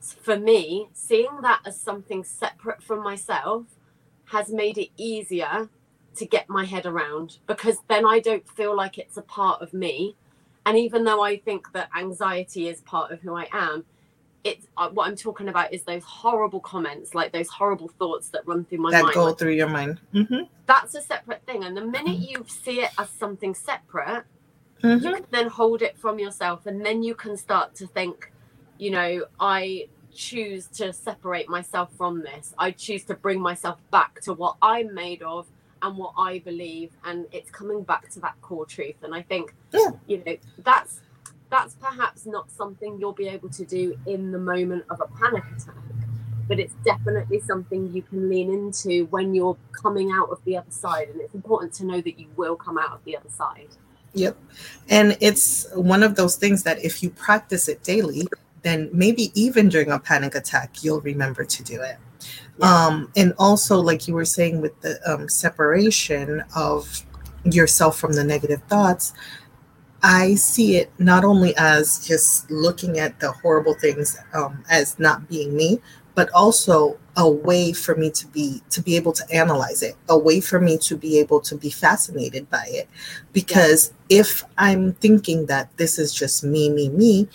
for 0.00 0.38
me 0.38 0.88
seeing 0.92 1.40
that 1.42 1.60
as 1.66 1.80
something 1.80 2.22
separate 2.24 2.82
from 2.82 3.02
myself 3.02 3.64
has 4.36 4.46
made 4.50 4.76
it 4.84 4.90
easier 4.96 5.68
to 6.16 6.24
get 6.26 6.48
my 6.48 6.64
head 6.64 6.86
around 6.92 7.28
because 7.46 7.76
then 7.88 8.04
I 8.14 8.18
don't 8.28 8.46
feel 8.58 8.74
like 8.82 8.98
it's 8.98 9.16
a 9.16 9.22
part 9.22 9.62
of 9.64 9.72
me. 9.84 9.94
And 10.66 10.76
even 10.86 11.04
though 11.04 11.22
I 11.22 11.36
think 11.46 11.62
that 11.72 11.88
anxiety 12.04 12.68
is 12.68 12.80
part 12.82 13.10
of 13.12 13.20
who 13.20 13.32
I 13.36 13.46
am, 13.52 13.84
it's 14.44 14.66
uh, 14.76 14.90
what 14.90 15.08
I'm 15.08 15.16
talking 15.16 15.48
about 15.48 15.72
is 15.72 15.82
those 15.84 16.04
horrible 16.04 16.60
comments, 16.60 17.14
like 17.14 17.32
those 17.32 17.48
horrible 17.48 17.88
thoughts 18.00 18.28
that 18.30 18.46
run 18.46 18.64
through 18.64 18.78
my 18.86 18.90
that 18.90 19.02
mind. 19.04 19.14
go 19.14 19.24
like, 19.24 19.38
through 19.38 19.52
your 19.62 19.68
mind. 19.68 20.00
Mm-hmm. 20.12 20.42
that's 20.66 20.94
a 20.94 21.00
separate 21.00 21.42
thing. 21.46 21.64
And 21.64 21.76
the 21.76 21.84
minute 21.96 22.18
you 22.30 22.44
see 22.48 22.80
it 22.82 22.90
as 22.98 23.08
something 23.10 23.54
separate, 23.54 24.24
Mm-hmm. 24.82 25.06
you 25.06 25.12
can 25.14 25.24
then 25.30 25.48
hold 25.48 25.80
it 25.80 25.96
from 25.96 26.18
yourself 26.18 26.66
and 26.66 26.84
then 26.84 27.02
you 27.02 27.14
can 27.14 27.38
start 27.38 27.74
to 27.76 27.86
think 27.86 28.30
you 28.76 28.90
know 28.90 29.24
i 29.40 29.88
choose 30.14 30.66
to 30.68 30.92
separate 30.92 31.48
myself 31.48 31.90
from 31.96 32.22
this 32.22 32.54
i 32.58 32.70
choose 32.70 33.04
to 33.04 33.14
bring 33.14 33.40
myself 33.40 33.78
back 33.90 34.20
to 34.20 34.32
what 34.32 34.56
i'm 34.62 34.92
made 34.94 35.22
of 35.22 35.46
and 35.82 35.96
what 35.96 36.12
i 36.18 36.38
believe 36.40 36.90
and 37.04 37.26
it's 37.32 37.50
coming 37.50 37.82
back 37.82 38.08
to 38.10 38.20
that 38.20 38.34
core 38.42 38.66
truth 38.66 38.96
and 39.02 39.14
i 39.14 39.22
think 39.22 39.54
Yeah. 39.72 39.90
you 40.06 40.22
know 40.24 40.36
that's 40.58 41.00
that's 41.50 41.74
perhaps 41.74 42.26
not 42.26 42.50
something 42.50 42.98
you'll 42.98 43.12
be 43.12 43.28
able 43.28 43.50
to 43.50 43.64
do 43.64 43.98
in 44.06 44.32
the 44.32 44.38
moment 44.38 44.84
of 44.90 45.00
a 45.00 45.06
panic 45.18 45.44
attack 45.56 45.74
but 46.48 46.58
it's 46.58 46.74
definitely 46.84 47.40
something 47.40 47.92
you 47.94 48.02
can 48.02 48.28
lean 48.28 48.52
into 48.52 49.06
when 49.06 49.34
you're 49.34 49.56
coming 49.72 50.10
out 50.12 50.28
of 50.30 50.38
the 50.44 50.56
other 50.56 50.70
side 50.70 51.08
and 51.08 51.20
it's 51.20 51.34
important 51.34 51.72
to 51.74 51.84
know 51.84 52.00
that 52.00 52.18
you 52.18 52.28
will 52.36 52.56
come 52.56 52.78
out 52.78 52.92
of 52.92 53.04
the 53.04 53.16
other 53.16 53.30
side 53.30 53.68
Yep. 54.16 54.36
And 54.88 55.16
it's 55.20 55.66
one 55.74 56.04
of 56.04 56.14
those 56.14 56.36
things 56.36 56.62
that 56.62 56.78
if 56.84 57.02
you 57.02 57.10
practice 57.10 57.66
it 57.66 57.82
daily, 57.82 58.28
then 58.64 58.90
maybe 58.92 59.30
even 59.34 59.68
during 59.68 59.90
a 59.92 59.98
panic 59.98 60.34
attack, 60.34 60.82
you'll 60.82 61.02
remember 61.02 61.44
to 61.44 61.62
do 61.62 61.80
it. 61.80 61.96
Yeah. 62.58 62.86
Um, 62.86 63.12
and 63.14 63.34
also, 63.38 63.80
like 63.80 64.08
you 64.08 64.14
were 64.14 64.24
saying, 64.24 64.60
with 64.60 64.80
the 64.80 64.98
um, 65.08 65.28
separation 65.28 66.42
of 66.56 67.04
yourself 67.44 67.98
from 67.98 68.14
the 68.14 68.24
negative 68.24 68.62
thoughts, 68.64 69.12
I 70.02 70.34
see 70.34 70.76
it 70.76 70.90
not 70.98 71.24
only 71.24 71.54
as 71.56 72.06
just 72.06 72.50
looking 72.50 72.98
at 72.98 73.20
the 73.20 73.32
horrible 73.32 73.74
things 73.74 74.18
um, 74.32 74.64
as 74.68 74.98
not 74.98 75.28
being 75.28 75.56
me, 75.56 75.80
but 76.14 76.30
also 76.32 76.98
a 77.16 77.28
way 77.28 77.72
for 77.72 77.94
me 77.94 78.10
to 78.10 78.26
be 78.28 78.60
to 78.70 78.82
be 78.82 78.96
able 78.96 79.12
to 79.12 79.24
analyze 79.32 79.82
it, 79.82 79.96
a 80.08 80.18
way 80.18 80.40
for 80.40 80.60
me 80.60 80.78
to 80.78 80.96
be 80.96 81.18
able 81.18 81.40
to 81.40 81.56
be 81.56 81.70
fascinated 81.70 82.48
by 82.50 82.64
it. 82.68 82.88
Because 83.32 83.92
if 84.08 84.44
I'm 84.58 84.92
thinking 84.94 85.46
that 85.46 85.76
this 85.76 85.98
is 85.98 86.14
just 86.14 86.44
me, 86.44 86.70
me, 86.70 86.88
me, 86.88 87.28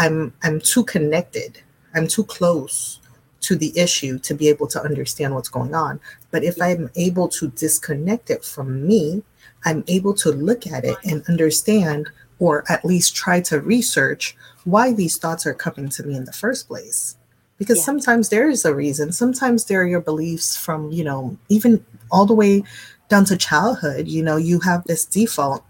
I'm 0.00 0.32
I'm 0.42 0.60
too 0.60 0.84
connected. 0.84 1.60
I'm 1.94 2.08
too 2.08 2.24
close 2.24 3.00
to 3.42 3.54
the 3.54 3.72
issue 3.78 4.18
to 4.20 4.34
be 4.34 4.48
able 4.48 4.66
to 4.68 4.82
understand 4.82 5.34
what's 5.34 5.48
going 5.48 5.74
on. 5.74 6.00
But 6.30 6.42
if 6.42 6.60
I'm 6.60 6.90
able 6.96 7.28
to 7.28 7.48
disconnect 7.48 8.30
it 8.30 8.44
from 8.44 8.86
me, 8.86 9.22
I'm 9.64 9.84
able 9.88 10.14
to 10.14 10.30
look 10.30 10.66
at 10.66 10.84
it 10.84 10.96
and 11.04 11.22
understand, 11.28 12.08
or 12.38 12.64
at 12.68 12.84
least 12.84 13.14
try 13.14 13.40
to 13.42 13.60
research 13.60 14.36
why 14.64 14.92
these 14.92 15.18
thoughts 15.18 15.46
are 15.46 15.54
coming 15.54 15.88
to 15.90 16.02
me 16.02 16.16
in 16.16 16.24
the 16.24 16.32
first 16.32 16.68
place. 16.68 17.16
Because 17.58 17.78
Yeah. 17.78 17.84
sometimes 17.84 18.30
there 18.30 18.48
is 18.48 18.64
a 18.64 18.74
reason. 18.74 19.12
Sometimes 19.12 19.64
there 19.64 19.82
are 19.82 19.86
your 19.86 20.00
beliefs 20.00 20.56
from, 20.56 20.90
you 20.90 21.04
know, 21.04 21.36
even 21.48 21.84
all 22.10 22.24
the 22.24 22.34
way 22.34 22.62
down 23.10 23.26
to 23.26 23.36
childhood. 23.36 24.08
You 24.08 24.22
know, 24.22 24.38
you 24.38 24.60
have 24.60 24.84
this 24.84 25.04
default 25.04 25.62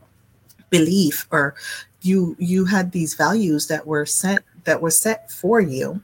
belief 0.70 1.26
or 1.33 1.55
you 2.03 2.37
you 2.39 2.65
had 2.65 2.93
these 2.93 3.15
values 3.15 3.67
that 3.69 3.87
were 3.87 4.07
set 4.07 4.43
that 4.65 4.81
were 4.81 4.91
set 4.91 5.31
for 5.31 5.61
you 5.61 6.01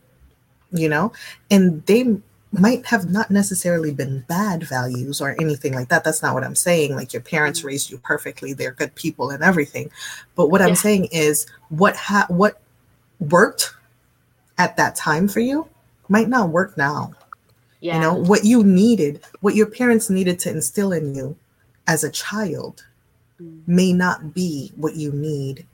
you 0.73 0.89
know 0.89 1.13
and 1.51 1.85
they 1.87 2.17
might 2.53 2.87
have 2.87 3.11
not 3.11 3.31
necessarily 3.31 3.93
been 3.93 4.25
bad 4.29 4.63
values 4.63 5.21
or 5.21 5.37
anything 5.41 5.75
like 5.75 5.89
that. 5.89 6.05
That's 6.05 6.23
not 6.23 6.33
what 6.33 6.45
i'm 6.45 6.55
saying. 6.55 6.95
Like 6.97 7.13
your 7.13 7.21
parents 7.23 7.61
Mhm. 7.61 7.65
raised 7.65 7.91
you 7.91 7.99
perfectly. 7.99 8.53
They're 8.55 8.73
good 8.73 8.95
people 8.95 9.31
and 9.31 9.43
everything. 9.43 9.91
But 10.37 10.49
what 10.51 10.63
i'm 10.63 10.75
saying 10.77 11.07
is 11.13 11.47
what 11.69 11.97
ha- 11.97 12.27
what 12.29 12.61
worked 13.21 13.75
at 14.59 14.77
that 14.77 14.97
time 14.97 15.29
for 15.29 15.41
you 15.41 15.67
might 16.09 16.29
not 16.29 16.51
work 16.51 16.77
now. 16.79 17.13
Yeah 17.81 17.95
you 17.97 18.01
know 18.01 18.15
what 18.15 18.45
you 18.45 18.65
needed 18.65 19.21
what 19.41 19.55
your 19.55 19.67
parents 19.67 20.09
needed 20.09 20.39
to 20.41 20.51
instill 20.51 20.93
in 20.93 21.15
you 21.15 21.37
as 21.87 22.05
a 22.05 22.11
child 22.11 22.85
Mm. 23.43 23.61
may 23.67 23.93
not 23.93 24.33
be 24.33 24.73
what 24.77 24.95
you 24.97 25.13
need 25.13 25.67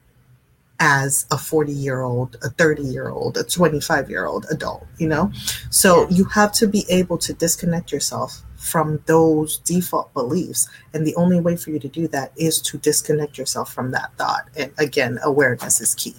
as 0.85 1.27
a 1.31 1.39
40 1.39 1.73
year 1.73 2.01
old 2.01 2.37
a 2.43 2.51
30 2.51 2.83
year 2.83 3.09
old 3.09 3.37
a 3.37 3.45
25 3.45 4.11
year 4.11 4.27
old 4.27 4.47
adult 4.51 4.85
you 4.99 5.07
know 5.07 5.31
so 5.71 6.09
you 6.11 6.25
have 6.25 6.51
to 6.53 6.67
be 6.67 6.85
able 6.89 7.17
to 7.19 7.33
disconnect 7.33 7.93
yourself 7.93 8.43
from 8.57 9.01
those 9.07 9.59
default 9.59 10.13
beliefs 10.13 10.69
and 10.93 11.07
the 11.07 11.15
only 11.15 11.41
way 11.41 11.57
for 11.57 11.71
you 11.71 11.79
to 11.79 11.87
do 11.87 12.09
that 12.09 12.33
is 12.37 12.61
to 12.61 12.79
disconnect 12.79 13.39
yourself 13.39 13.73
from 13.73 13.93
that 13.93 14.13
thought 14.19 14.49
and 14.57 14.73
again 14.79 15.21
awareness 15.23 15.81
is 15.81 15.95
key 15.95 16.17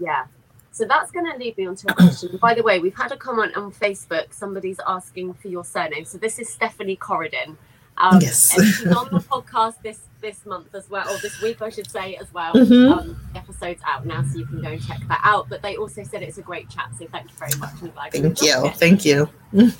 Yeah. 0.00 0.26
So 0.72 0.84
that's 0.84 1.10
going 1.10 1.24
to 1.24 1.38
lead 1.38 1.56
me 1.56 1.66
on 1.66 1.76
to 1.76 1.90
a 1.90 1.94
question. 1.94 2.36
By 2.36 2.52
the 2.52 2.62
way, 2.62 2.80
we've 2.80 2.94
had 2.94 3.10
a 3.10 3.16
comment 3.16 3.56
on 3.56 3.72
Facebook. 3.72 4.32
Somebody's 4.34 4.78
asking 4.86 5.32
for 5.34 5.48
your 5.48 5.64
surname. 5.64 6.04
So 6.04 6.18
this 6.18 6.38
is 6.38 6.50
Stephanie 6.50 6.96
Coradin. 6.96 7.56
Um, 7.98 8.20
Yes. 8.20 8.56
and 8.56 8.66
she's 8.66 8.86
on 8.86 9.08
the 9.10 9.20
podcast 9.20 9.82
this 9.82 10.00
this 10.22 10.44
month 10.46 10.74
as 10.74 10.88
well, 10.90 11.08
or 11.08 11.18
this 11.18 11.40
week, 11.40 11.60
I 11.62 11.68
should 11.68 11.90
say, 11.90 12.16
as 12.16 12.32
well. 12.32 12.52
Mhm. 12.54 12.90
Um, 12.90 13.20
episode's 13.36 13.82
out 13.86 14.06
now, 14.06 14.24
so 14.24 14.38
you 14.38 14.46
can 14.46 14.60
go 14.60 14.68
and 14.68 14.82
check 14.84 14.98
that 15.08 15.20
out. 15.22 15.48
But 15.48 15.62
they 15.62 15.76
also 15.76 16.02
said 16.02 16.22
it's 16.22 16.38
a 16.38 16.42
great 16.42 16.68
chat. 16.68 16.88
So 16.98 17.06
thank 17.12 17.30
you 17.30 17.36
very 17.38 17.56
much. 17.58 18.12
Thank 18.12 18.42
you 18.42 18.66
it. 18.66 18.76
thank 18.76 19.04
you 19.04 19.28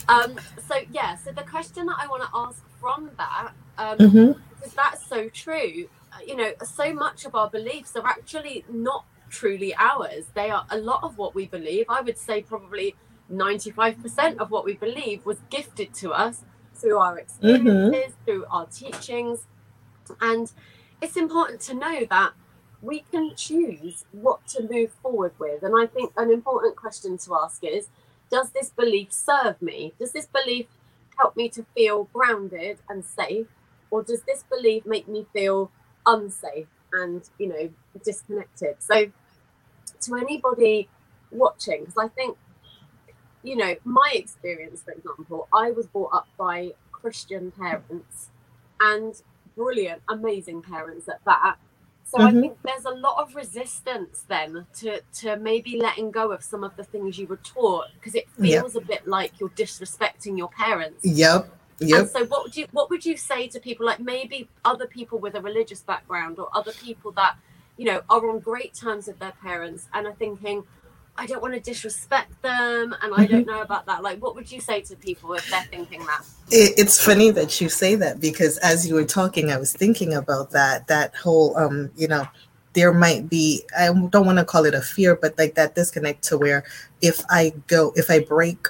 Um, 0.08 0.38
so 0.68 0.76
yeah, 0.92 1.16
so 1.16 1.32
the 1.32 1.42
question 1.42 1.86
that 1.86 1.96
I 1.98 2.06
want 2.06 2.22
to 2.22 2.28
ask 2.34 2.62
from 2.80 3.10
that, 3.16 3.52
um, 3.78 3.98
hmm 4.10 4.32
because 4.54 4.72
that's 4.74 5.06
so 5.06 5.28
true. 5.30 5.88
Uh, 6.12 6.18
You 6.26 6.36
know, 6.36 6.52
so 6.64 6.92
much 6.94 7.24
of 7.24 7.34
our 7.34 7.50
beliefs 7.50 7.96
are 7.96 8.06
actually 8.06 8.64
not 8.70 9.04
truly 9.30 9.74
ours. 9.76 10.26
They 10.34 10.50
are 10.50 10.64
a 10.70 10.78
lot 10.78 11.02
of 11.02 11.18
what 11.18 11.34
we 11.34 11.46
believe. 11.46 11.86
I 11.88 12.00
would 12.02 12.16
say 12.18 12.42
probably 12.42 12.94
95% 13.30 14.38
of 14.38 14.50
what 14.50 14.64
we 14.64 14.74
believe 14.74 15.26
was 15.26 15.38
gifted 15.50 15.92
to 15.94 16.12
us 16.12 16.44
through 16.76 16.98
our 16.98 17.12
mm-hmm. 17.12 17.20
experiences, 17.20 18.14
through 18.24 18.44
our 18.50 18.66
teachings. 18.66 19.46
And 20.20 20.50
it's 21.00 21.16
important 21.16 21.60
to 21.62 21.74
know 21.74 22.06
that 22.10 22.32
we 22.82 23.00
can 23.10 23.34
choose 23.36 24.04
what 24.12 24.46
to 24.48 24.62
move 24.70 24.92
forward 25.02 25.32
with. 25.38 25.62
And 25.62 25.74
I 25.78 25.86
think 25.86 26.12
an 26.16 26.30
important 26.30 26.76
question 26.76 27.18
to 27.18 27.34
ask 27.42 27.64
is 27.64 27.88
Does 28.30 28.50
this 28.50 28.70
belief 28.70 29.12
serve 29.12 29.60
me? 29.60 29.94
Does 29.98 30.12
this 30.12 30.26
belief 30.26 30.66
help 31.18 31.36
me 31.36 31.48
to 31.50 31.64
feel 31.74 32.04
grounded 32.12 32.78
and 32.88 33.04
safe? 33.04 33.46
Or 33.90 34.02
does 34.02 34.22
this 34.22 34.44
belief 34.44 34.84
make 34.84 35.08
me 35.08 35.26
feel 35.32 35.70
unsafe 36.04 36.66
and, 36.92 37.28
you 37.38 37.48
know, 37.48 37.70
disconnected? 38.04 38.76
So, 38.80 39.10
to 40.02 40.16
anybody 40.16 40.88
watching, 41.30 41.80
because 41.84 41.96
I 41.96 42.08
think, 42.08 42.36
you 43.46 43.56
know, 43.56 43.76
my 43.84 44.12
experience, 44.14 44.82
for 44.84 44.92
example, 44.92 45.48
I 45.54 45.72
was 45.72 45.88
brought 45.88 46.14
up 46.14 46.28
by 46.38 46.72
Christian 46.92 47.52
parents 47.52 48.30
and 48.80 49.14
brilliant, 49.56 50.02
amazing 50.10 50.62
parents 50.62 51.08
at 51.08 51.20
that. 51.26 51.56
So 52.04 52.22
I 52.24 52.32
Mhm. 52.32 52.42
think 52.42 52.58
there's 52.64 52.86
a 52.86 52.90
lot 52.94 53.22
of 53.22 53.36
resistance 53.36 54.24
then 54.28 54.66
to 54.80 55.02
to 55.22 55.36
maybe 55.38 55.80
letting 55.80 56.12
go 56.12 56.32
of 56.32 56.44
some 56.44 56.64
of 56.64 56.76
the 56.76 56.84
things 56.84 57.18
you 57.18 57.28
were 57.28 57.38
taught 57.44 57.86
because 57.94 58.16
it 58.16 58.30
feels 58.42 58.76
a 58.76 58.82
bit 58.82 59.06
like 59.08 59.40
you're 59.40 59.50
disrespecting 59.50 60.38
your 60.38 60.50
parents. 60.50 61.04
yep 61.04 61.48
yep 61.80 62.06
And 62.06 62.08
so 62.08 62.26
what 62.26 62.44
would 62.44 62.56
you 62.56 62.66
what 62.72 62.90
would 62.90 63.06
you 63.06 63.16
say 63.16 63.48
to 63.48 63.60
people 63.60 63.86
like 63.86 64.00
maybe 64.00 64.50
other 64.64 64.86
people 64.88 65.20
with 65.20 65.36
a 65.36 65.42
religious 65.42 65.82
background 65.82 66.38
or 66.38 66.48
other 66.54 66.74
people 66.74 67.12
that, 67.14 67.36
you 67.78 67.86
know, 67.86 68.02
are 68.10 68.28
on 68.30 68.40
great 68.40 68.74
terms 68.74 69.08
with 69.08 69.18
their 69.20 69.34
parents 69.42 69.88
and 69.94 70.06
are 70.06 70.14
thinking, 70.14 70.64
I 71.18 71.26
don't 71.26 71.42
want 71.42 71.54
to 71.54 71.60
disrespect 71.60 72.40
them 72.42 72.94
and 73.02 73.14
I 73.14 73.26
Mm-hmm. 73.26 73.26
don't 73.26 73.46
know 73.46 73.62
about 73.62 73.86
that. 73.86 74.02
Like 74.02 74.18
what 74.20 74.34
would 74.34 74.50
you 74.50 74.60
say 74.60 74.80
to 74.82 74.96
people 74.96 75.32
if 75.34 75.48
they're 75.48 75.66
thinking 75.70 76.04
that? 76.06 76.24
It, 76.50 76.74
it's 76.78 77.02
funny 77.02 77.30
that 77.32 77.60
you 77.60 77.68
say 77.68 77.94
that 77.96 78.20
because 78.20 78.58
as 78.58 78.86
you 78.86 78.94
were 78.94 79.04
talking, 79.04 79.50
I 79.50 79.56
was 79.56 79.72
thinking 79.72 80.14
about 80.14 80.50
that. 80.52 80.86
That 80.88 81.14
whole, 81.16 81.56
um, 81.56 81.90
you 81.96 82.08
know, 82.08 82.26
there 82.74 82.92
might 82.92 83.28
be. 83.28 83.64
I 83.78 83.86
don't 83.86 84.26
want 84.26 84.38
to 84.38 84.44
call 84.44 84.64
it 84.66 84.74
a 84.74 84.82
fear, 84.82 85.16
but 85.16 85.36
like 85.38 85.54
that 85.56 85.74
disconnect 85.74 86.22
to 86.24 86.38
where 86.38 86.64
if 87.02 87.22
I 87.30 87.52
go, 87.66 87.92
if 87.96 88.10
I 88.10 88.20
break 88.20 88.68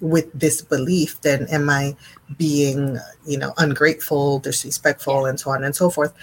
with 0.00 0.32
this 0.32 0.62
belief, 0.62 1.20
then 1.22 1.46
am 1.50 1.68
I 1.68 1.96
being, 2.36 2.98
you 3.26 3.38
know, 3.38 3.52
ungrateful, 3.58 4.38
disrespectful, 4.38 5.26
and 5.26 5.38
so 5.40 5.50
on 5.50 5.64
and 5.64 5.74
so 5.74 5.90
forth. 5.90 6.14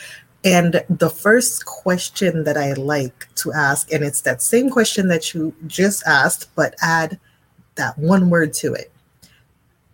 And 0.46 0.84
the 0.90 1.10
first 1.10 1.66
question 1.66 2.44
that 2.44 2.56
I 2.56 2.74
like 2.74 3.28
to 3.36 3.52
ask, 3.52 3.92
and 3.92 4.04
it's 4.04 4.22
that 4.22 4.44
same 4.44 4.70
question 4.70 5.08
that 5.08 5.34
you 5.34 5.56
just 5.66 6.06
asked, 6.06 6.50
but 6.56 6.76
add 6.82 7.20
that 7.76 7.98
one 7.98 8.30
word 8.30 8.54
to 8.54 8.74
it 8.74 8.92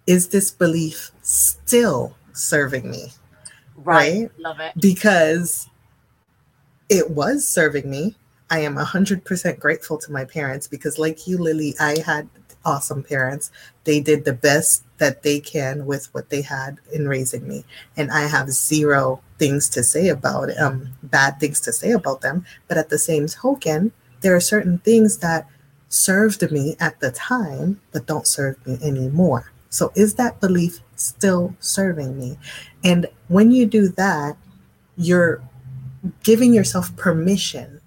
is 0.08 0.28
this 0.28 0.52
belief 0.52 1.12
still 1.22 2.18
serving 2.34 2.90
me? 2.90 3.14
Right. 3.78 4.30
Love 4.38 4.60
it. 4.60 4.74
Because 4.80 5.70
it 6.90 7.10
was 7.10 7.48
serving 7.48 7.90
me. 7.90 8.16
I 8.50 8.60
am 8.60 8.76
100% 8.76 9.60
grateful 9.60 9.98
to 10.00 10.12
my 10.12 10.26
parents 10.26 10.68
because, 10.68 11.00
like 11.00 11.26
you, 11.26 11.38
Lilli, 11.38 11.74
I 11.80 12.00
had 12.06 12.28
awesome 12.66 13.04
parents. 13.04 13.52
They 13.86 14.02
did 14.02 14.26
the 14.26 14.34
best 14.34 14.84
that 15.02 15.24
they 15.24 15.40
can 15.40 15.88
with 15.88 16.14
what 16.14 16.30
they 16.30 16.44
had 16.44 16.78
in 16.94 17.08
raising 17.08 17.48
me. 17.48 17.66
And 17.98 18.12
I 18.12 18.28
have 18.28 18.52
zero 18.52 19.20
things 19.40 19.68
to 19.70 19.84
say 19.84 20.10
about 20.10 20.56
um 20.60 20.90
bad 21.02 21.40
things 21.40 21.60
to 21.62 21.74
say 21.74 21.90
about 21.92 22.22
them. 22.22 22.46
But 22.68 22.78
at 22.78 22.90
the 22.90 23.00
same 23.00 23.26
token, 23.26 23.92
there 24.22 24.36
are 24.36 24.52
certain 24.54 24.78
things 24.78 25.18
that 25.18 25.48
served 25.90 26.50
me 26.52 26.76
at 26.80 27.00
the 27.00 27.12
time 27.12 27.82
but 27.92 28.06
don't 28.06 28.28
serve 28.28 28.56
me 28.68 28.78
anymore. 28.84 29.52
So 29.72 29.92
is 29.96 30.14
that 30.16 30.40
belief 30.40 30.80
still 30.96 31.56
serving 31.60 32.20
me? 32.20 32.38
And 32.84 33.08
when 33.28 33.50
you 33.50 33.66
do 33.66 33.88
that, 34.04 34.38
you're 34.98 35.42
giving 36.22 36.54
yourself 36.54 36.96
permission 36.96 37.82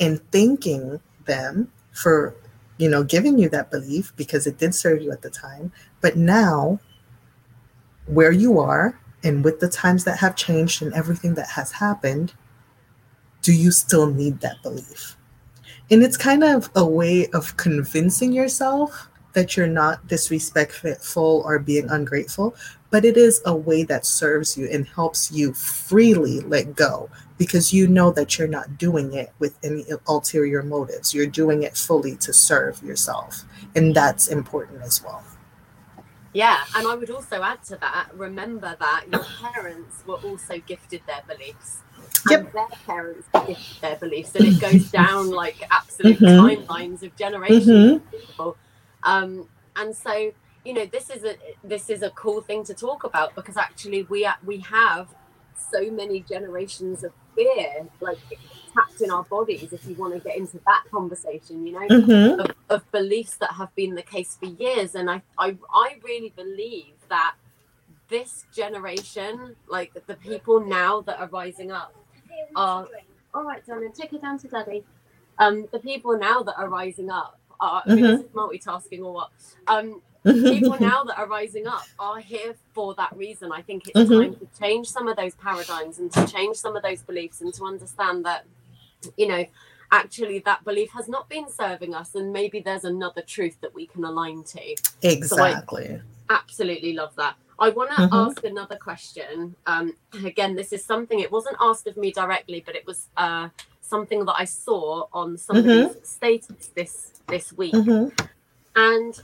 and 0.00 0.20
thanking 0.32 0.98
them 1.26 1.70
for 1.92 2.34
you 2.78 2.88
know 2.88 3.02
giving 3.02 3.38
you 3.38 3.48
that 3.50 3.70
belief 3.70 4.12
because 4.16 4.46
it 4.46 4.58
did 4.58 4.74
serve 4.74 5.00
you 5.00 5.12
at 5.12 5.22
the 5.22 5.30
time 5.30 5.72
but 6.06 6.16
now 6.16 6.78
where 8.06 8.30
you 8.30 8.60
are 8.60 8.96
and 9.24 9.42
with 9.42 9.58
the 9.58 9.68
times 9.68 10.04
that 10.04 10.16
have 10.16 10.36
changed 10.36 10.80
and 10.80 10.94
everything 10.94 11.34
that 11.34 11.48
has 11.48 11.72
happened 11.72 12.32
do 13.42 13.52
you 13.52 13.72
still 13.72 14.06
need 14.06 14.38
that 14.38 14.62
belief 14.62 15.16
and 15.90 16.04
it's 16.04 16.16
kind 16.16 16.44
of 16.44 16.70
a 16.76 16.86
way 16.86 17.26
of 17.34 17.56
convincing 17.56 18.32
yourself 18.32 19.08
that 19.32 19.56
you're 19.56 19.66
not 19.66 20.06
disrespectful 20.06 21.42
or 21.44 21.58
being 21.58 21.90
ungrateful 21.90 22.54
but 22.90 23.04
it 23.04 23.16
is 23.16 23.42
a 23.44 23.56
way 23.56 23.82
that 23.82 24.06
serves 24.06 24.56
you 24.56 24.68
and 24.70 24.86
helps 24.86 25.32
you 25.32 25.52
freely 25.54 26.38
let 26.42 26.76
go 26.76 27.10
because 27.36 27.72
you 27.72 27.88
know 27.88 28.12
that 28.12 28.38
you're 28.38 28.46
not 28.46 28.78
doing 28.78 29.12
it 29.14 29.32
with 29.40 29.58
any 29.62 29.84
ulterior 30.06 30.62
motives. 30.62 31.12
You're 31.12 31.26
doing 31.26 31.64
it 31.64 31.76
fully 31.76 32.16
to 32.16 32.32
serve 32.32 32.82
yourself. 32.82 33.44
And 33.74 33.94
that's 33.94 34.28
important 34.28 34.80
as 34.82 35.04
well. 35.04 35.22
Yeah, 36.36 36.58
and 36.76 36.86
I 36.86 36.94
would 36.94 37.08
also 37.08 37.42
add 37.42 37.62
to 37.64 37.76
that 37.76 38.10
remember 38.12 38.76
that 38.78 39.06
your 39.10 39.24
parents 39.24 40.02
were 40.06 40.16
also 40.16 40.58
gifted 40.58 41.00
their 41.06 41.22
beliefs. 41.26 41.78
Yep. 42.28 42.40
And 42.40 42.52
their 42.52 42.68
parents 42.84 43.26
were 43.32 43.46
gifted 43.46 43.80
their 43.80 43.96
beliefs. 43.96 44.34
And 44.34 44.44
it 44.48 44.60
goes 44.60 44.90
down 44.90 45.30
like 45.42 45.56
absolute 45.70 46.18
mm-hmm. 46.18 46.46
timelines 46.46 47.02
of 47.02 47.16
generations 47.16 47.66
mm-hmm. 47.66 47.94
of 47.94 48.10
people. 48.10 48.56
Um, 49.02 49.48
and 49.76 49.96
so 49.96 50.32
you 50.66 50.74
know 50.74 50.84
this 50.84 51.08
is 51.08 51.24
a 51.24 51.36
this 51.64 51.88
is 51.88 52.02
a 52.02 52.10
cool 52.10 52.42
thing 52.42 52.64
to 52.64 52.74
talk 52.74 53.04
about 53.04 53.34
because 53.34 53.56
actually 53.56 54.02
we 54.02 54.28
we 54.44 54.58
have 54.58 55.08
so 55.58 55.90
many 55.90 56.20
generations 56.20 57.04
of 57.04 57.12
fear 57.34 57.86
like 58.00 58.18
trapped 58.72 59.00
in 59.00 59.10
our 59.10 59.24
bodies 59.24 59.72
if 59.72 59.86
you 59.86 59.94
want 59.94 60.12
to 60.14 60.20
get 60.20 60.36
into 60.36 60.60
that 60.66 60.84
conversation 60.90 61.66
you 61.66 61.72
know 61.72 61.86
mm-hmm. 61.88 62.40
of, 62.40 62.50
of, 62.68 62.92
beliefs 62.92 63.36
that 63.36 63.52
have 63.52 63.74
been 63.74 63.94
the 63.94 64.02
case 64.02 64.36
for 64.38 64.46
years 64.46 64.94
and 64.94 65.10
I, 65.10 65.22
I 65.38 65.56
i 65.72 65.96
really 66.04 66.32
believe 66.36 66.94
that 67.08 67.34
this 68.08 68.44
generation 68.54 69.56
like 69.68 69.92
the 70.06 70.14
people 70.14 70.60
now 70.60 71.00
that 71.02 71.18
are 71.18 71.28
rising 71.28 71.72
up 71.72 71.94
are 72.54 72.86
all 73.34 73.44
right 73.44 73.64
darling 73.66 73.92
take 73.92 74.12
it 74.12 74.22
down 74.22 74.38
to 74.38 74.48
daddy 74.48 74.84
um 75.38 75.66
the 75.72 75.78
people 75.78 76.18
now 76.18 76.42
that 76.42 76.56
are 76.58 76.68
rising 76.68 77.10
up 77.10 77.38
are 77.60 77.82
mm-hmm. 77.84 78.36
multitasking 78.36 79.00
or 79.00 79.12
what 79.12 79.30
um 79.66 80.02
people 80.32 80.76
now 80.80 81.04
that 81.04 81.18
are 81.18 81.26
rising 81.26 81.66
up 81.66 81.84
are 81.98 82.18
here 82.18 82.54
for 82.74 82.94
that 82.94 83.16
reason. 83.16 83.52
I 83.52 83.62
think 83.62 83.88
it's 83.88 83.98
mm-hmm. 83.98 84.32
time 84.32 84.34
to 84.34 84.60
change 84.60 84.88
some 84.88 85.08
of 85.08 85.16
those 85.16 85.34
paradigms 85.34 85.98
and 85.98 86.12
to 86.12 86.26
change 86.26 86.56
some 86.56 86.76
of 86.76 86.82
those 86.82 87.02
beliefs 87.02 87.40
and 87.40 87.52
to 87.54 87.64
understand 87.64 88.24
that, 88.24 88.44
you 89.16 89.28
know, 89.28 89.44
actually 89.92 90.40
that 90.40 90.64
belief 90.64 90.90
has 90.90 91.08
not 91.08 91.28
been 91.28 91.48
serving 91.48 91.94
us 91.94 92.14
and 92.14 92.32
maybe 92.32 92.60
there's 92.60 92.84
another 92.84 93.22
truth 93.22 93.60
that 93.60 93.74
we 93.74 93.86
can 93.86 94.04
align 94.04 94.42
to. 94.44 94.76
Exactly. 95.02 95.86
So 95.86 96.00
absolutely 96.30 96.92
love 96.92 97.14
that. 97.16 97.36
I 97.58 97.70
want 97.70 97.90
to 97.90 97.96
mm-hmm. 97.96 98.14
ask 98.14 98.44
another 98.44 98.76
question. 98.76 99.54
Um, 99.66 99.94
again, 100.24 100.54
this 100.54 100.72
is 100.72 100.84
something, 100.84 101.20
it 101.20 101.32
wasn't 101.32 101.56
asked 101.60 101.86
of 101.86 101.96
me 101.96 102.12
directly, 102.12 102.62
but 102.64 102.74
it 102.74 102.86
was 102.86 103.08
uh, 103.16 103.48
something 103.80 104.24
that 104.26 104.34
I 104.36 104.44
saw 104.44 105.06
on 105.12 105.38
somebody's 105.38 105.88
mm-hmm. 105.90 106.04
status 106.04 106.70
this 106.74 107.12
this 107.28 107.52
week. 107.52 107.74
Mm-hmm. 107.74 108.26
And 108.76 109.20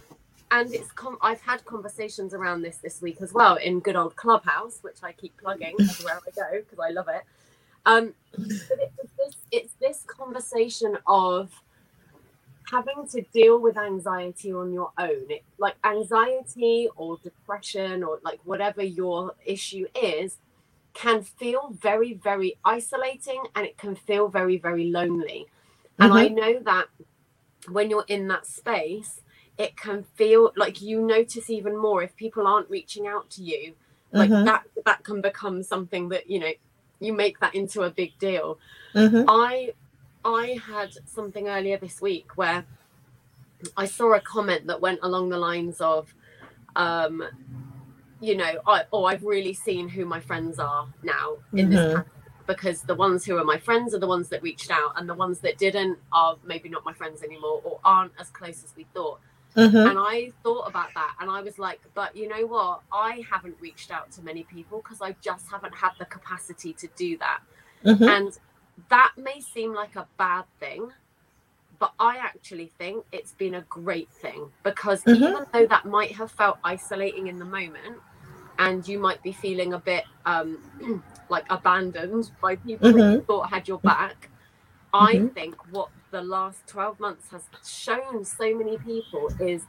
and 0.53 0.73
it's 0.75 0.93
com- 0.93 1.19
I've 1.23 1.41
had 1.41 1.65
conversations 1.65 2.35
around 2.35 2.61
this 2.61 2.77
this 2.77 3.01
week 3.01 3.23
as 3.23 3.33
well 3.33 3.57
in 3.57 3.81
good 3.81 3.97
old 3.97 4.15
Clubhouse, 4.17 4.79
which 4.83 4.99
I 5.03 5.13
keep 5.13 5.37
plugging 5.39 5.75
everywhere 5.81 6.21
I 6.27 6.31
go 6.31 6.61
because 6.61 6.79
I 6.79 6.91
love 6.91 7.09
it. 7.09 7.23
Um, 7.87 8.15
but 8.37 8.79
it's 8.79 9.13
this, 9.19 9.37
it's 9.51 9.73
this 9.81 10.05
conversation 10.07 10.99
of 11.07 11.51
having 12.71 13.09
to 13.09 13.23
deal 13.33 13.59
with 13.61 13.79
anxiety 13.79 14.53
on 14.53 14.73
your 14.73 14.93
own. 14.99 15.31
It, 15.31 15.43
like 15.59 15.75
anxiety 15.85 16.89
or 16.97 17.17
depression 17.25 18.05
or 18.05 18.21
like 18.23 18.39
whatever 18.45 18.83
your 18.83 19.35
issue 19.45 19.87
is 20.01 20.37
can 20.93 21.23
feel 21.23 21.75
very, 21.81 22.13
very 22.13 22.59
isolating 22.63 23.43
and 23.55 23.65
it 23.65 23.79
can 23.79 23.97
feel 23.97 24.29
very, 24.29 24.59
very 24.59 24.91
lonely. 24.91 25.47
Mm-hmm. 25.99 26.03
And 26.03 26.13
I 26.13 26.27
mm-hmm. 26.27 26.35
know 26.35 26.61
that 26.65 26.89
when 27.71 27.89
you're 27.89 28.05
in 28.07 28.29
that 28.29 28.47
space, 28.47 29.22
it 29.63 29.77
can 29.77 30.05
feel 30.15 30.53
like 30.57 30.83
you 30.83 31.01
notice 31.01 31.49
even 31.49 31.81
more 31.81 32.03
if 32.03 32.15
people 32.17 32.47
aren't 32.47 32.69
reaching 32.69 33.07
out 33.07 33.31
to 33.31 33.43
you 33.43 33.75
like 34.13 34.29
mm-hmm. 34.29 34.45
that 34.45 34.65
that 34.85 35.05
can 35.05 35.21
become 35.21 35.63
something 35.63 36.09
that 36.09 36.29
you 36.29 36.39
know 36.39 36.51
you 37.01 37.13
make 37.13 37.39
that 37.41 37.55
into 37.55 37.83
a 37.83 37.91
big 37.91 38.17
deal 38.19 38.59
mm-hmm. 38.95 39.25
i 39.29 39.73
i 40.25 40.61
had 40.67 40.91
something 41.07 41.49
earlier 41.49 41.79
this 41.79 42.01
week 42.01 42.37
where 42.37 42.65
i 43.77 43.87
saw 43.87 44.13
a 44.15 44.21
comment 44.21 44.67
that 44.67 44.81
went 44.81 44.99
along 45.03 45.29
the 45.29 45.39
lines 45.39 45.81
of 45.81 46.13
um 46.77 47.23
you 48.21 48.37
know 48.37 48.53
i 48.67 48.83
oh 48.93 49.05
i've 49.05 49.25
really 49.25 49.55
seen 49.55 49.89
who 49.89 50.05
my 50.05 50.21
friends 50.21 50.59
are 50.59 50.89
now 51.03 51.37
in 51.53 51.69
mm-hmm. 51.69 51.75
this 51.75 52.05
because 52.47 52.83
the 52.83 52.95
ones 52.95 53.25
who 53.25 53.37
are 53.37 53.45
my 53.45 53.59
friends 53.59 53.95
are 53.95 54.01
the 54.01 54.07
ones 54.07 54.29
that 54.29 54.43
reached 54.43 54.71
out 54.71 54.93
and 54.97 55.09
the 55.09 55.15
ones 55.15 55.39
that 55.39 55.57
didn't 55.59 55.97
are 56.13 56.37
maybe 56.45 56.69
not 56.69 56.85
my 56.85 56.93
friends 56.93 57.23
anymore 57.23 57.61
or 57.65 57.79
aren't 57.85 58.13
as 58.19 58.29
close 58.31 58.65
as 58.65 58.75
we 58.77 58.85
thought 58.93 59.21
Mm-hmm. 59.57 59.77
And 59.77 59.99
I 59.99 60.33
thought 60.43 60.67
about 60.67 60.89
that 60.95 61.15
and 61.21 61.31
I 61.31 61.43
was 61.43 61.59
like, 61.59 61.81
but 61.95 62.17
you 62.17 62.29
know 62.29 62.47
what? 62.47 62.81
I 62.91 63.23
haven't 63.31 63.57
reached 63.61 63.91
out 63.91 64.11
to 64.13 64.23
many 64.23 64.45
people 64.45 64.79
because 64.79 65.03
I 65.03 65.15
just 65.21 65.51
haven't 65.51 65.75
had 65.75 65.93
the 65.99 66.07
capacity 66.07 66.73
to 66.75 66.89
do 66.97 67.19
that. 67.19 67.41
Mm-hmm. 67.85 68.05
And 68.05 68.39
that 68.89 69.13
may 69.17 69.41
seem 69.41 69.75
like 69.75 69.97
a 69.97 70.07
bad 70.17 70.45
thing, 70.59 70.91
but 71.79 71.93
I 71.99 72.17
actually 72.17 72.73
think 72.79 73.05
it's 73.13 73.33
been 73.33 73.55
a 73.55 73.63
great 73.63 74.11
thing 74.11 74.51
because 74.63 75.05
mm-hmm. 75.05 75.23
even 75.23 75.45
though 75.53 75.67
that 75.67 75.85
might 75.85 76.13
have 76.13 76.31
felt 76.31 76.59
isolating 76.65 77.27
in 77.27 77.39
the 77.39 77.45
moment 77.45 77.99
and 78.59 78.87
you 78.87 78.99
might 78.99 79.23
be 79.23 79.33
feeling 79.33 79.75
a 79.75 79.79
bit 79.79 80.05
um, 80.25 81.03
like 81.29 81.45
abandoned 81.51 82.31
by 82.41 82.57
people 82.57 82.93
that 82.93 83.13
you 83.13 83.21
thought 83.23 83.51
had 83.51 83.69
your 83.69 83.79
back, 83.79 84.31
I 84.95 85.29
think 85.35 85.57
what 85.73 85.89
the 86.13 86.23
last 86.23 86.67
12 86.69 87.01
months 87.01 87.31
has 87.31 87.43
shown 87.67 88.25
so 88.25 88.55
many 88.55 88.79
people 88.79 89.29
is 89.41 89.65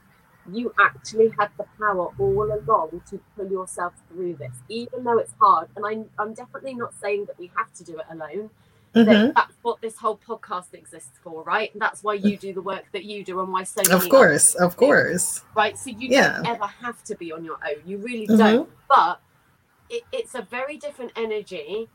you 0.52 0.74
actually 0.80 1.32
had 1.40 1.50
the 1.58 1.66
power 1.80 2.10
all 2.20 2.44
along 2.44 3.02
to 3.10 3.20
pull 3.36 3.50
yourself 3.50 3.94
through 4.10 4.36
this, 4.36 4.54
even 4.68 5.04
though 5.04 5.18
it's 5.18 5.34
hard. 5.40 5.70
And 5.76 5.86
I, 5.86 6.22
I'm 6.22 6.34
definitely 6.34 6.76
not 6.76 6.94
saying 7.02 7.26
that 7.26 7.40
we 7.40 7.50
have 7.56 7.74
to 7.76 7.84
do 7.84 7.98
it 7.98 8.06
alone. 8.12 8.50
Mm-hmm. 8.94 9.32
That's 9.34 9.56
what 9.64 9.82
this 9.82 9.98
whole 9.98 10.18
podcast 10.18 10.74
exists 10.74 11.18
for, 11.24 11.44
right? 11.44 11.72
that's 11.76 12.04
why 12.04 12.14
you 12.14 12.38
do 12.38 12.54
the 12.54 12.62
work 12.62 12.84
that 12.92 13.06
you 13.06 13.24
do, 13.24 13.40
and 13.40 13.52
why 13.52 13.64
so 13.64 13.82
many. 13.88 13.96
Of 13.96 14.10
course, 14.10 14.54
of 14.54 14.78
course. 14.78 15.42
Right. 15.56 15.78
So 15.78 15.90
you 15.90 16.10
yeah. 16.10 16.34
don't 16.34 16.48
ever 16.48 16.68
have 16.68 17.04
to 17.06 17.16
be 17.16 17.32
on 17.32 17.44
your 17.44 17.58
own. 17.66 17.82
You 17.88 17.98
really 17.98 18.28
mm-hmm. 18.28 18.38
don't. 18.38 18.70
But 18.88 19.20
it, 19.90 20.04
it's 20.12 20.36
a 20.36 20.44
very 20.44 20.78
different 20.78 21.12
energy 21.16 21.90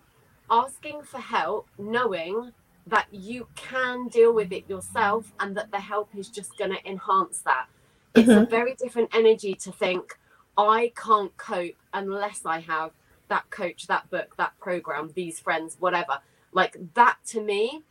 asking 0.50 1.02
for 1.02 1.18
help, 1.18 1.68
knowing 1.78 2.52
that 2.88 3.06
you 3.10 3.46
can 3.54 4.08
deal 4.08 4.32
with 4.32 4.52
it 4.52 4.68
yourself 4.68 5.32
and 5.40 5.56
that 5.56 5.70
the 5.70 5.80
help 5.80 6.10
is 6.16 6.28
just 6.28 6.56
going 6.58 6.70
to 6.70 6.88
enhance 6.88 7.40
that. 7.40 7.66
It's 8.14 8.28
mm-hmm. 8.28 8.42
a 8.42 8.46
very 8.46 8.74
different 8.74 9.10
energy 9.14 9.54
to 9.54 9.72
think, 9.72 10.18
I 10.56 10.92
can't 10.96 11.36
cope 11.36 11.76
unless 11.92 12.44
I 12.44 12.60
have 12.60 12.92
that 13.28 13.48
coach, 13.50 13.86
that 13.86 14.10
book, 14.10 14.36
that 14.38 14.58
program, 14.58 15.12
these 15.14 15.38
friends, 15.38 15.76
whatever. 15.78 16.18
Like 16.52 16.76
that 16.94 17.18
to 17.28 17.40
me 17.42 17.82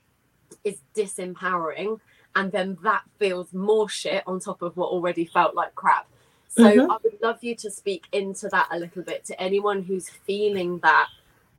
is 0.63 0.77
disempowering. 0.95 1.99
And 2.35 2.51
then 2.51 2.77
that 2.83 3.03
feels 3.19 3.53
more 3.53 3.89
shit 3.89 4.23
on 4.27 4.39
top 4.39 4.61
of 4.61 4.77
what 4.77 4.89
already 4.89 5.25
felt 5.25 5.55
like 5.55 5.73
crap. 5.75 6.07
So 6.49 6.63
mm-hmm. 6.63 6.91
I 6.91 6.97
would 7.03 7.17
love 7.21 7.43
you 7.43 7.55
to 7.55 7.71
speak 7.71 8.05
into 8.11 8.49
that 8.49 8.67
a 8.71 8.79
little 8.79 9.03
bit 9.03 9.25
to 9.25 9.41
anyone 9.41 9.83
who's 9.83 10.09
feeling 10.09 10.79
that 10.79 11.07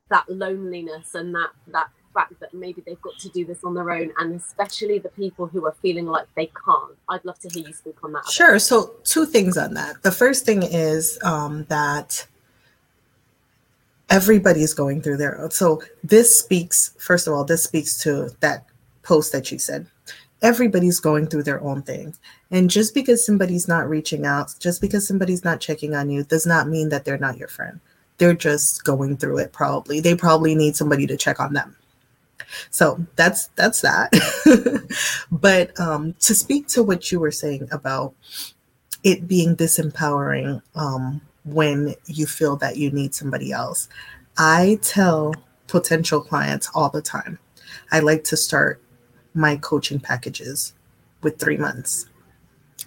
that 0.09 0.27
loneliness 0.27 1.15
and 1.15 1.33
that 1.35 1.51
that 1.67 1.89
fact 2.13 2.39
that 2.39 2.53
maybe 2.53 2.81
they've 2.85 3.01
got 3.01 3.17
to 3.19 3.29
do 3.29 3.45
this 3.45 3.63
on 3.63 3.73
their 3.73 3.91
own 3.91 4.11
and 4.19 4.35
especially 4.35 4.99
the 4.99 5.09
people 5.09 5.45
who 5.45 5.65
are 5.65 5.75
feeling 5.81 6.05
like 6.05 6.25
they 6.35 6.47
can't 6.47 6.95
i'd 7.09 7.23
love 7.23 7.37
to 7.39 7.49
hear 7.49 7.67
you 7.67 7.73
speak 7.73 7.95
on 8.03 8.11
that 8.13 8.25
sure 8.27 8.57
so 8.59 8.95
two 9.03 9.25
things 9.25 9.57
on 9.57 9.73
that 9.73 10.01
the 10.03 10.11
first 10.11 10.45
thing 10.45 10.63
is 10.63 11.19
um, 11.23 11.65
that 11.69 12.25
everybody's 14.09 14.73
going 14.73 15.01
through 15.01 15.17
their 15.17 15.39
own. 15.39 15.51
so 15.51 15.81
this 16.03 16.39
speaks 16.39 16.93
first 16.97 17.27
of 17.27 17.33
all 17.33 17.43
this 17.43 17.63
speaks 17.63 17.97
to 17.97 18.29
that 18.39 18.65
post 19.03 19.31
that 19.31 19.51
you 19.51 19.59
said 19.59 19.85
everybody's 20.41 20.99
going 20.99 21.27
through 21.27 21.43
their 21.43 21.61
own 21.61 21.81
thing. 21.81 22.15
And 22.51 22.69
just 22.69 22.93
because 22.93 23.25
somebody's 23.25 23.67
not 23.67 23.89
reaching 23.89 24.25
out, 24.25 24.53
just 24.59 24.81
because 24.81 25.07
somebody's 25.07 25.43
not 25.43 25.59
checking 25.59 25.95
on 25.95 26.09
you, 26.09 26.23
does 26.23 26.45
not 26.45 26.67
mean 26.67 26.89
that 26.89 27.05
they're 27.05 27.17
not 27.17 27.37
your 27.37 27.47
friend. 27.47 27.79
They're 28.17 28.33
just 28.33 28.83
going 28.83 29.17
through 29.17 29.39
it 29.39 29.53
probably. 29.53 29.99
They 29.99 30.15
probably 30.15 30.55
need 30.55 30.75
somebody 30.75 31.07
to 31.07 31.17
check 31.17 31.39
on 31.39 31.53
them. 31.53 31.75
So 32.69 33.05
that's 33.15 33.47
that's 33.55 33.81
that. 33.81 34.11
but 35.31 35.77
um, 35.79 36.13
to 36.21 36.33
speak 36.33 36.67
to 36.69 36.83
what 36.83 37.11
you 37.11 37.19
were 37.19 37.31
saying 37.31 37.67
about 37.71 38.13
it 39.03 39.27
being 39.27 39.55
disempowering 39.55 40.61
um, 40.75 41.21
when 41.45 41.95
you 42.05 42.25
feel 42.25 42.55
that 42.57 42.77
you 42.77 42.91
need 42.91 43.15
somebody 43.15 43.51
else, 43.51 43.87
I 44.37 44.79
tell 44.81 45.33
potential 45.67 46.21
clients 46.21 46.69
all 46.73 46.89
the 46.89 47.01
time. 47.01 47.39
I 47.91 47.99
like 47.99 48.23
to 48.25 48.37
start 48.37 48.81
my 49.33 49.55
coaching 49.57 49.99
packages 49.99 50.73
with 51.21 51.39
three 51.39 51.57
months. 51.57 52.07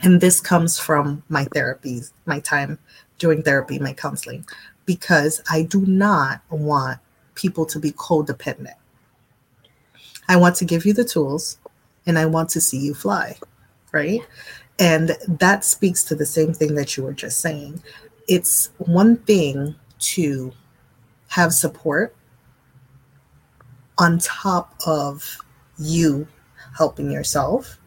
And 0.03 0.21
this 0.21 0.41
comes 0.41 0.79
from 0.79 1.23
my 1.29 1.45
therapies, 1.47 2.13
my 2.27 2.41
time 2.41 2.79
doing 3.19 3.43
therapy, 3.43 3.79
my 3.79 3.93
counseling, 3.93 4.45
because 4.85 5.41
I 5.49 5.63
do 5.63 5.87
not 5.87 6.41
want 6.51 6.99
people 7.35 7.67
to 7.67 7.79
be 7.79 7.93
codependent. 7.93 8.75
I 10.29 10.37
want 10.37 10.57
to 10.57 10.64
give 10.64 10.85
you 10.85 10.93
the 10.93 11.05
tools 11.05 11.59
and 12.07 12.18
I 12.18 12.27
want 12.27 12.49
to 12.51 12.61
see 12.61 12.79
you 12.79 12.95
fly, 12.95 13.37
right? 13.93 14.20
And 14.79 15.16
that 15.29 15.64
speaks 15.64 16.03
to 16.05 16.14
the 16.14 16.27
same 16.27 16.53
thing 16.53 16.75
that 16.75 16.97
you 16.97 17.03
were 17.03 17.12
just 17.12 17.41
saying. 17.41 17.83
It's 18.29 18.70
one 18.79 19.16
thing 19.18 19.75
to 19.99 20.53
have 21.29 21.53
support 21.53 22.14
on 23.99 24.18
top 24.18 24.75
of 24.87 25.39
you 25.79 26.27
helping 26.77 27.11
yourself. 27.11 27.79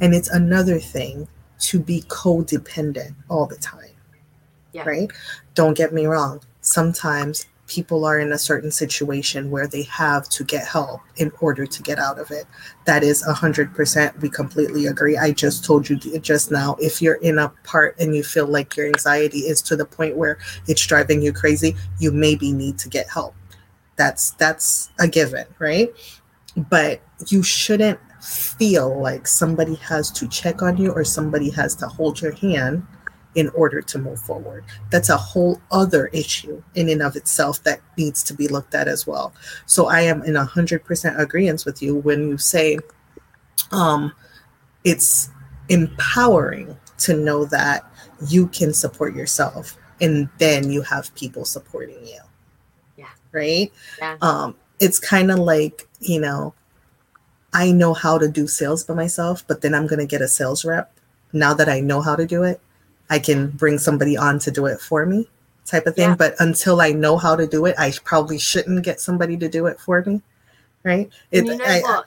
And 0.00 0.14
it's 0.14 0.28
another 0.28 0.78
thing 0.78 1.28
to 1.60 1.80
be 1.80 2.02
codependent 2.02 3.14
all 3.28 3.46
the 3.46 3.56
time. 3.56 3.90
Yeah. 4.72 4.84
Right? 4.84 5.10
Don't 5.54 5.76
get 5.76 5.92
me 5.92 6.06
wrong. 6.06 6.40
Sometimes 6.60 7.46
people 7.68 8.04
are 8.04 8.18
in 8.18 8.32
a 8.32 8.38
certain 8.38 8.70
situation 8.70 9.50
where 9.50 9.66
they 9.66 9.82
have 9.82 10.28
to 10.30 10.42
get 10.42 10.66
help 10.66 11.00
in 11.16 11.30
order 11.40 11.66
to 11.66 11.82
get 11.82 11.98
out 11.98 12.18
of 12.18 12.30
it. 12.30 12.46
That 12.86 13.04
is 13.04 13.22
100%. 13.22 14.20
We 14.20 14.30
completely 14.30 14.86
agree. 14.86 15.16
I 15.16 15.32
just 15.32 15.64
told 15.64 15.88
you 15.88 15.96
just 15.96 16.50
now 16.50 16.76
if 16.80 17.00
you're 17.00 17.16
in 17.16 17.38
a 17.38 17.50
part 17.64 17.96
and 18.00 18.16
you 18.16 18.24
feel 18.24 18.46
like 18.46 18.76
your 18.76 18.86
anxiety 18.86 19.40
is 19.40 19.62
to 19.62 19.76
the 19.76 19.84
point 19.84 20.16
where 20.16 20.38
it's 20.66 20.84
driving 20.84 21.22
you 21.22 21.32
crazy, 21.32 21.76
you 22.00 22.10
maybe 22.10 22.52
need 22.52 22.78
to 22.78 22.88
get 22.88 23.08
help. 23.08 23.34
That's 23.96 24.32
that's 24.32 24.90
a 24.98 25.06
given, 25.06 25.46
right? 25.58 25.90
But 26.56 27.00
you 27.26 27.42
shouldn't 27.42 28.00
feel 28.22 29.00
like 29.00 29.26
somebody 29.26 29.74
has 29.76 30.10
to 30.10 30.26
check 30.28 30.62
on 30.62 30.76
you 30.76 30.90
or 30.90 31.04
somebody 31.04 31.50
has 31.50 31.74
to 31.76 31.86
hold 31.86 32.20
your 32.20 32.32
hand 32.32 32.84
in 33.38 33.48
order 33.50 33.80
to 33.80 33.98
move 34.00 34.18
forward. 34.18 34.64
That's 34.90 35.10
a 35.10 35.16
whole 35.16 35.60
other 35.70 36.08
issue 36.08 36.60
in 36.74 36.88
and 36.88 37.00
of 37.00 37.14
itself 37.14 37.62
that 37.62 37.80
needs 37.96 38.24
to 38.24 38.34
be 38.34 38.48
looked 38.48 38.74
at 38.74 38.88
as 38.88 39.06
well. 39.06 39.32
So 39.64 39.86
I 39.86 40.00
am 40.00 40.24
in 40.24 40.34
100% 40.34 41.18
agreement 41.20 41.64
with 41.64 41.80
you 41.80 41.94
when 41.94 42.30
you 42.30 42.36
say 42.36 42.78
um, 43.70 44.12
it's 44.82 45.30
empowering 45.68 46.76
to 46.98 47.14
know 47.16 47.44
that 47.44 47.88
you 48.26 48.48
can 48.48 48.74
support 48.74 49.14
yourself 49.14 49.78
and 50.00 50.28
then 50.38 50.72
you 50.72 50.82
have 50.82 51.14
people 51.14 51.44
supporting 51.44 52.04
you. 52.04 52.18
Yeah. 52.96 53.06
Right? 53.30 53.72
Yeah. 54.00 54.16
Um, 54.20 54.56
it's 54.80 54.98
kind 54.98 55.30
of 55.30 55.38
like, 55.38 55.86
you 56.00 56.20
know, 56.20 56.54
I 57.52 57.70
know 57.70 57.94
how 57.94 58.18
to 58.18 58.26
do 58.26 58.48
sales 58.48 58.82
by 58.82 58.94
myself, 58.94 59.46
but 59.46 59.60
then 59.60 59.76
I'm 59.76 59.86
going 59.86 60.00
to 60.00 60.06
get 60.06 60.22
a 60.22 60.28
sales 60.28 60.64
rep. 60.64 60.92
Now 61.32 61.54
that 61.54 61.68
I 61.68 61.78
know 61.78 62.00
how 62.00 62.16
to 62.16 62.26
do 62.26 62.42
it, 62.42 62.60
I 63.10 63.18
can 63.18 63.48
bring 63.48 63.78
somebody 63.78 64.16
on 64.16 64.38
to 64.40 64.50
do 64.50 64.66
it 64.66 64.80
for 64.80 65.06
me, 65.06 65.28
type 65.64 65.86
of 65.86 65.94
thing. 65.94 66.10
Yeah. 66.10 66.16
But 66.16 66.34
until 66.38 66.80
I 66.80 66.90
know 66.92 67.16
how 67.16 67.36
to 67.36 67.46
do 67.46 67.66
it, 67.66 67.74
I 67.78 67.92
probably 68.04 68.38
shouldn't 68.38 68.84
get 68.84 69.00
somebody 69.00 69.36
to 69.38 69.48
do 69.48 69.66
it 69.66 69.80
for 69.80 70.02
me. 70.04 70.22
Right? 70.84 71.10
It, 71.30 71.44
you 71.44 71.56
know 71.56 71.64
I, 71.64 71.80
what? 71.80 72.06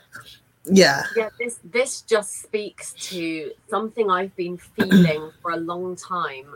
Yeah. 0.65 1.03
Yeah, 1.15 1.29
this 1.39 1.59
this 1.63 2.01
just 2.01 2.41
speaks 2.43 2.93
to 3.09 3.51
something 3.69 4.09
I've 4.09 4.35
been 4.35 4.57
feeling 4.57 5.31
for 5.41 5.51
a 5.51 5.57
long 5.57 5.95
time, 5.95 6.53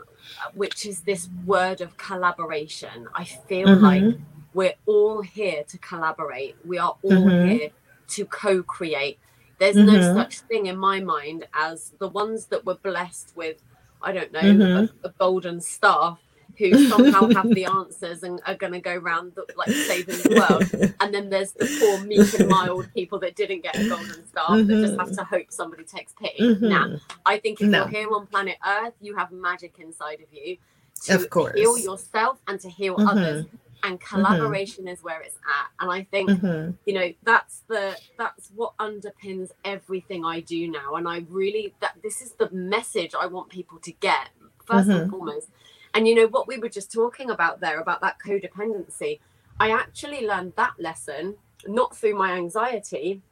which 0.54 0.86
is 0.86 1.00
this 1.00 1.28
word 1.44 1.80
of 1.80 1.96
collaboration. 1.96 3.08
I 3.14 3.24
feel 3.24 3.68
mm-hmm. 3.68 3.84
like 3.84 4.18
we're 4.54 4.74
all 4.86 5.22
here 5.22 5.64
to 5.64 5.78
collaborate. 5.78 6.56
We 6.64 6.78
are 6.78 6.96
all 7.02 7.10
mm-hmm. 7.10 7.48
here 7.48 7.70
to 8.08 8.24
co-create. 8.26 9.18
There's 9.58 9.76
mm-hmm. 9.76 9.92
no 9.92 10.14
such 10.14 10.40
thing 10.40 10.66
in 10.66 10.76
my 10.76 11.00
mind 11.00 11.46
as 11.52 11.92
the 11.98 12.08
ones 12.08 12.46
that 12.46 12.64
were 12.64 12.76
blessed 12.76 13.32
with, 13.34 13.62
I 14.06 14.12
don't 14.12 14.32
know, 14.32 14.40
mm-hmm. 14.40 15.04
a, 15.04 15.08
a 15.08 15.12
golden 15.18 15.60
staff 15.60 16.20
who 16.56 16.88
somehow 16.88 17.28
have 17.30 17.52
the 17.52 17.64
answers 17.80 18.22
and 18.22 18.40
are 18.46 18.54
going 18.54 18.72
to 18.72 18.80
go 18.80 18.94
around 18.94 19.32
the, 19.34 19.44
like 19.56 19.68
saving 19.68 20.16
the 20.18 20.46
world. 20.48 20.94
And 21.00 21.12
then 21.12 21.28
there's 21.28 21.52
the 21.52 21.66
poor, 21.80 22.06
meek 22.06 22.38
and 22.38 22.48
mild 22.48 22.88
people 22.94 23.18
that 23.18 23.34
didn't 23.34 23.62
get 23.62 23.76
a 23.76 23.88
golden 23.88 24.26
staff 24.26 24.48
mm-hmm. 24.48 24.68
that 24.68 24.86
just 24.86 24.98
have 24.98 25.12
to 25.16 25.24
hope 25.24 25.50
somebody 25.50 25.82
takes 25.82 26.14
pity. 26.14 26.40
Mm-hmm. 26.40 26.68
Now, 26.68 26.96
I 27.26 27.38
think 27.38 27.60
if 27.60 27.68
no. 27.68 27.80
you're 27.80 27.88
here 27.88 28.14
on 28.14 28.28
planet 28.28 28.56
Earth, 28.64 28.94
you 29.00 29.16
have 29.16 29.32
magic 29.32 29.74
inside 29.80 30.20
of 30.20 30.32
you 30.32 30.56
to 31.04 31.14
of 31.16 31.28
course. 31.28 31.58
heal 31.58 31.76
yourself 31.76 32.38
and 32.46 32.60
to 32.60 32.70
heal 32.70 32.96
mm-hmm. 32.96 33.08
others 33.08 33.46
and 33.82 34.00
mm-hmm. 34.00 34.14
collaboration 34.14 34.84
mm-hmm. 34.84 34.94
is 34.94 35.02
where 35.02 35.20
it's 35.20 35.36
at 35.36 35.68
and 35.80 35.90
i 35.90 36.02
think 36.04 36.30
mm-hmm. 36.30 36.72
you 36.86 36.94
know 36.94 37.12
that's 37.22 37.62
the 37.68 37.96
that's 38.18 38.50
what 38.54 38.76
underpins 38.78 39.50
everything 39.64 40.24
i 40.24 40.40
do 40.40 40.70
now 40.70 40.94
and 40.94 41.08
i 41.08 41.24
really 41.28 41.74
that 41.80 41.94
this 42.02 42.20
is 42.20 42.32
the 42.32 42.50
message 42.50 43.14
i 43.18 43.26
want 43.26 43.48
people 43.48 43.78
to 43.78 43.92
get 43.92 44.28
1st 44.66 44.78
and 44.78 44.88
mm-hmm. 44.88 45.10
foremost 45.10 45.48
and 45.94 46.06
you 46.08 46.14
know 46.14 46.26
what 46.26 46.48
we 46.48 46.58
were 46.58 46.68
just 46.68 46.92
talking 46.92 47.30
about 47.30 47.60
there 47.60 47.80
about 47.80 48.00
that 48.00 48.16
codependency 48.24 49.20
i 49.60 49.70
actually 49.70 50.26
learned 50.26 50.52
that 50.56 50.74
lesson 50.78 51.34
not 51.66 51.96
through 51.96 52.14
my 52.14 52.32
anxiety 52.32 53.22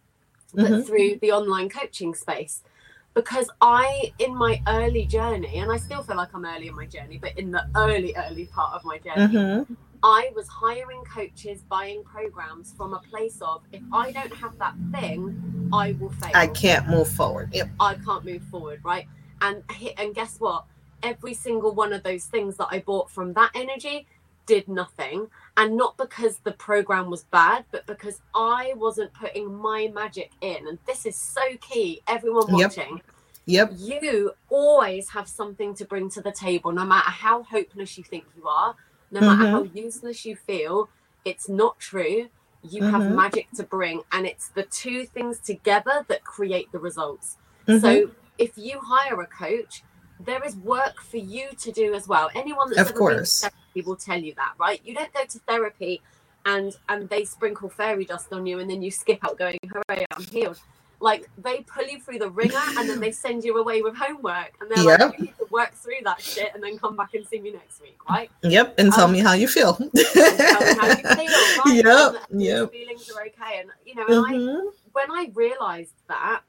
but 0.55 0.66
mm-hmm. 0.66 0.80
through 0.82 1.18
the 1.20 1.32
online 1.32 1.68
coaching 1.68 2.14
space 2.14 2.62
because 3.14 3.49
I, 3.61 4.12
in 4.18 4.34
my 4.34 4.61
early 4.66 5.07
journey, 5.07 5.59
and 5.59 5.70
I 5.70 5.76
still 5.76 6.03
feel 6.03 6.16
like 6.16 6.34
I'm 6.34 6.45
early 6.45 6.66
in 6.66 6.74
my 6.74 6.86
journey, 6.86 7.18
but 7.18 7.38
in 7.38 7.53
the 7.53 7.64
early, 7.76 8.14
early 8.16 8.47
part 8.47 8.74
of 8.74 8.84
my 8.84 8.99
journey, 8.99 9.32
mm-hmm. 9.32 9.74
I 10.05 10.30
was 10.36 10.46
hiring 10.48 11.02
coaches, 11.05 11.62
buying 11.66 12.05
programs 12.05 12.74
from 12.76 12.92
a 12.92 12.98
place 12.98 13.40
of 13.40 13.62
if 13.72 13.80
I 13.90 14.12
don't 14.12 14.34
have 14.34 14.59
that 14.59 14.74
thing, 14.92 15.70
I 15.72 15.92
will 15.92 16.11
fail. 16.11 16.30
I 16.34 16.46
can't 16.48 16.86
move 16.88 17.09
forward. 17.09 17.48
Yep. 17.55 17.70
I 17.80 17.94
can't 17.94 18.22
move 18.22 18.42
forward, 18.42 18.80
right? 18.84 19.07
And 19.40 19.62
and 19.96 20.14
guess 20.14 20.38
what? 20.38 20.66
Every 21.02 21.32
single 21.32 21.74
one 21.74 21.94
of 21.94 22.02
those 22.02 22.26
things 22.26 22.59
that 22.59 22.68
I 22.70 22.80
bought 22.80 23.11
from 23.11 23.32
that 23.32 23.52
energy 23.55 24.07
did 24.44 24.68
nothing. 24.68 25.28
And 25.57 25.74
not 25.74 25.96
because 25.96 26.36
the 26.38 26.52
program 26.52 27.09
was 27.09 27.24
bad, 27.24 27.64
but 27.70 27.86
because 27.86 28.20
I 28.34 28.74
wasn't 28.76 29.14
putting 29.14 29.55
my 29.55 29.90
magic 29.94 30.32
in. 30.42 30.68
And 30.68 30.78
this 30.86 31.07
is 31.07 31.16
so 31.16 31.40
key. 31.62 32.02
Everyone 32.07 32.52
watching. 32.52 33.00
Yep. 33.46 33.72
yep. 33.78 34.02
You 34.02 34.32
always 34.50 35.09
have 35.11 35.28
something 35.28 35.74
to 35.76 35.86
bring 35.86 36.11
to 36.11 36.20
the 36.20 36.32
table, 36.32 36.72
no 36.72 36.84
matter 36.84 37.11
how 37.11 37.42
hopeless 37.42 37.96
you 37.96 38.05
think 38.05 38.24
you 38.36 38.46
are 38.46 38.76
no 39.14 39.20
mm-hmm. 39.20 39.42
matter 39.42 39.50
how 39.50 39.62
useless 39.62 40.26
you 40.26 40.36
feel, 40.36 40.90
it's 41.24 41.48
not 41.48 41.78
true. 41.78 42.28
You 42.62 42.82
mm-hmm. 42.82 42.90
have 42.90 43.14
magic 43.14 43.50
to 43.56 43.62
bring, 43.62 44.02
and 44.10 44.26
it's 44.26 44.48
the 44.48 44.64
two 44.64 45.06
things 45.06 45.38
together 45.38 46.04
that 46.08 46.24
create 46.24 46.72
the 46.72 46.78
results. 46.78 47.36
Mm-hmm. 47.68 47.80
So 47.80 48.10
if 48.38 48.58
you 48.58 48.80
hire 48.82 49.20
a 49.20 49.26
coach, 49.26 49.84
there 50.18 50.42
is 50.44 50.56
work 50.56 51.00
for 51.00 51.18
you 51.18 51.48
to 51.60 51.70
do 51.70 51.94
as 51.94 52.08
well. 52.08 52.30
Anyone 52.34 52.70
that's 52.70 52.80
of 52.80 52.88
ever 52.88 52.98
course. 52.98 53.42
been 53.42 53.50
to 53.50 53.56
therapy 53.56 53.88
will 53.88 53.96
tell 53.96 54.18
you 54.18 54.34
that, 54.34 54.54
right? 54.58 54.80
You 54.84 54.94
don't 54.94 55.12
go 55.12 55.24
to 55.24 55.38
therapy 55.40 56.02
and 56.46 56.76
and 56.88 57.08
they 57.08 57.24
sprinkle 57.24 57.68
fairy 57.68 58.04
dust 58.04 58.32
on 58.32 58.46
you 58.46 58.58
and 58.58 58.68
then 58.68 58.82
you 58.82 58.90
skip 58.90 59.24
out 59.24 59.38
going, 59.38 59.58
hooray, 59.72 60.04
I'm 60.10 60.24
healed 60.24 60.60
like 61.01 61.28
they 61.38 61.61
pull 61.61 61.86
you 61.86 62.01
through 62.01 62.18
the 62.18 62.30
ringer 62.30 62.61
and 62.78 62.88
then 62.88 63.01
they 63.01 63.11
send 63.11 63.45
you 63.45 63.59
away 63.59 63.82
with 63.82 63.97
homework 63.97 64.53
and 64.61 64.70
they're 64.70 64.84
yep. 64.84 65.01
like 65.01 65.18
you 65.18 65.24
need 65.26 65.38
to 65.38 65.47
work 65.51 65.72
through 65.74 65.95
that 66.05 66.20
shit 66.20 66.51
and 66.55 66.62
then 66.62 66.78
come 66.78 66.97
back 66.97 67.14
and 67.14 67.26
see 67.26 67.40
me 67.40 67.53
next 67.53 67.82
week 67.82 67.99
right 68.09 68.30
yep 68.42 68.74
and 68.78 68.92
tell 68.92 69.05
um, 69.05 69.12
me 69.12 69.20
how 69.20 69.32
you 69.32 69.49
feel 69.49 69.74
tell 69.74 69.86
me 69.86 69.92
how 69.95 70.86
you 70.86 70.97
feel 70.97 71.62
right? 71.64 71.84
yep 72.14 72.22
and 72.30 72.42
yep 72.42 72.72
feelings 72.72 73.11
are 73.11 73.22
okay 73.26 73.61
and 73.61 73.70
you 73.84 73.95
know 73.95 74.07
and 74.07 74.40
mm-hmm. 74.40 74.68
I, 74.68 74.70
when 74.92 75.11
i 75.11 75.30
realized 75.34 75.95
that 76.09 76.40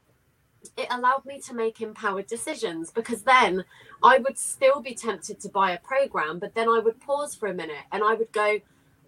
it 0.76 0.88
allowed 0.90 1.24
me 1.24 1.40
to 1.40 1.54
make 1.54 1.80
empowered 1.80 2.26
decisions 2.26 2.90
because 2.90 3.22
then 3.22 3.64
i 4.02 4.18
would 4.18 4.38
still 4.38 4.80
be 4.80 4.94
tempted 4.94 5.40
to 5.40 5.48
buy 5.48 5.72
a 5.72 5.78
program 5.78 6.38
but 6.38 6.54
then 6.54 6.68
i 6.68 6.78
would 6.78 7.00
pause 7.00 7.34
for 7.34 7.48
a 7.48 7.54
minute 7.54 7.84
and 7.92 8.02
i 8.02 8.14
would 8.14 8.32
go 8.32 8.58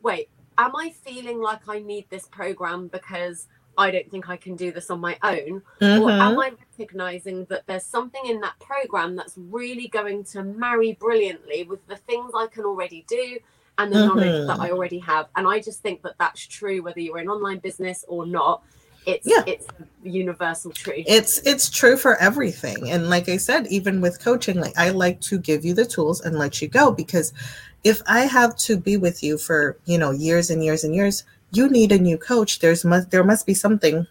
wait 0.02 0.28
am 0.56 0.74
i 0.76 0.90
feeling 0.90 1.40
like 1.40 1.68
i 1.68 1.78
need 1.78 2.04
this 2.10 2.26
program 2.26 2.88
because 2.88 3.48
I 3.78 3.92
don't 3.92 4.10
think 4.10 4.28
I 4.28 4.36
can 4.36 4.56
do 4.56 4.72
this 4.72 4.90
on 4.90 5.00
my 5.00 5.16
own? 5.22 5.62
Mm-hmm. 5.80 6.02
Or 6.02 6.10
am 6.10 6.38
I 6.38 6.50
recognizing 6.76 7.44
that 7.46 7.62
there's 7.66 7.84
something 7.84 8.20
in 8.26 8.40
that 8.40 8.58
program 8.58 9.14
that's 9.14 9.34
really 9.36 9.86
going 9.86 10.24
to 10.24 10.42
marry 10.42 10.92
brilliantly 10.94 11.62
with 11.62 11.86
the 11.86 11.96
things 11.96 12.32
I 12.36 12.48
can 12.48 12.64
already 12.64 13.06
do 13.08 13.38
and 13.78 13.92
the 13.92 13.98
mm-hmm. 13.98 14.08
knowledge 14.08 14.46
that 14.48 14.58
I 14.58 14.72
already 14.72 14.98
have? 14.98 15.28
And 15.36 15.46
I 15.46 15.60
just 15.60 15.80
think 15.80 16.02
that 16.02 16.16
that's 16.18 16.44
true 16.44 16.82
whether 16.82 17.00
you're 17.00 17.18
in 17.18 17.28
online 17.28 17.60
business 17.60 18.04
or 18.08 18.26
not. 18.26 18.62
it's 19.06 19.26
Yeah. 19.26 19.44
it's 19.46 19.66
universal 20.02 20.72
truth. 20.72 21.04
it's 21.06 21.38
it's 21.46 21.70
true 21.70 21.96
for 21.96 22.16
everything 22.16 22.90
and 22.90 23.08
like 23.08 23.28
i 23.28 23.36
said 23.36 23.66
even 23.68 24.00
with 24.00 24.20
coaching 24.20 24.60
like 24.60 24.76
i 24.76 24.90
like 24.90 25.20
to 25.20 25.38
give 25.38 25.64
you 25.64 25.72
the 25.72 25.84
tools 25.84 26.20
and 26.20 26.36
let 26.36 26.60
you 26.60 26.68
go 26.68 26.90
because 26.90 27.32
if 27.84 28.02
i 28.06 28.20
have 28.20 28.56
to 28.56 28.76
be 28.76 28.96
with 28.96 29.22
you 29.22 29.38
for 29.38 29.78
you 29.86 29.98
know 29.98 30.10
years 30.10 30.50
and 30.50 30.64
years 30.64 30.84
and 30.84 30.94
years 30.94 31.24
you 31.52 31.68
need 31.68 31.92
a 31.92 31.98
new 31.98 32.18
coach 32.18 32.58
there's 32.58 32.84
must 32.84 33.10
there 33.10 33.24
must 33.24 33.46
be 33.46 33.54
something 33.54 34.06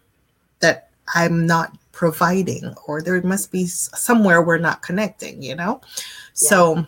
that 0.59 0.89
i'm 1.15 1.45
not 1.45 1.77
providing 1.91 2.73
or 2.85 3.01
there 3.01 3.21
must 3.23 3.51
be 3.51 3.65
somewhere 3.65 4.41
we're 4.41 4.57
not 4.57 4.83
connecting 4.83 5.41
you 5.41 5.55
know? 5.55 5.81
So 6.33 6.85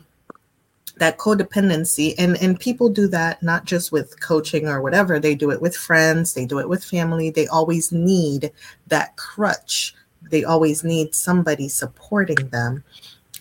that 0.99 1.17
codependency 1.17 2.13
and 2.17 2.37
and 2.41 2.59
people 2.59 2.89
do 2.89 3.07
that 3.07 3.41
not 3.41 3.65
just 3.65 3.91
with 3.91 4.19
coaching 4.19 4.67
or 4.67 4.81
whatever 4.81 5.19
they 5.19 5.33
do 5.33 5.49
it 5.49 5.61
with 5.61 5.75
friends 5.75 6.33
they 6.33 6.45
do 6.45 6.59
it 6.59 6.69
with 6.69 6.83
family 6.83 7.29
they 7.29 7.47
always 7.47 7.91
need 7.91 8.51
that 8.87 9.15
crutch 9.15 9.95
they 10.29 10.43
always 10.43 10.83
need 10.83 11.15
somebody 11.15 11.67
supporting 11.67 12.49
them 12.49 12.83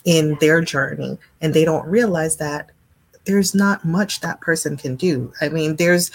in 0.05 0.37
their 0.39 0.61
journey 0.61 1.17
and 1.41 1.53
they 1.53 1.65
don't 1.65 1.85
realize 1.85 2.37
that 2.37 2.71
there's 3.29 3.53
not 3.53 3.85
much 3.85 4.21
that 4.21 4.41
person 4.41 4.75
can 4.75 4.95
do. 4.95 5.31
I 5.39 5.49
mean 5.49 5.75
there's 5.75 6.09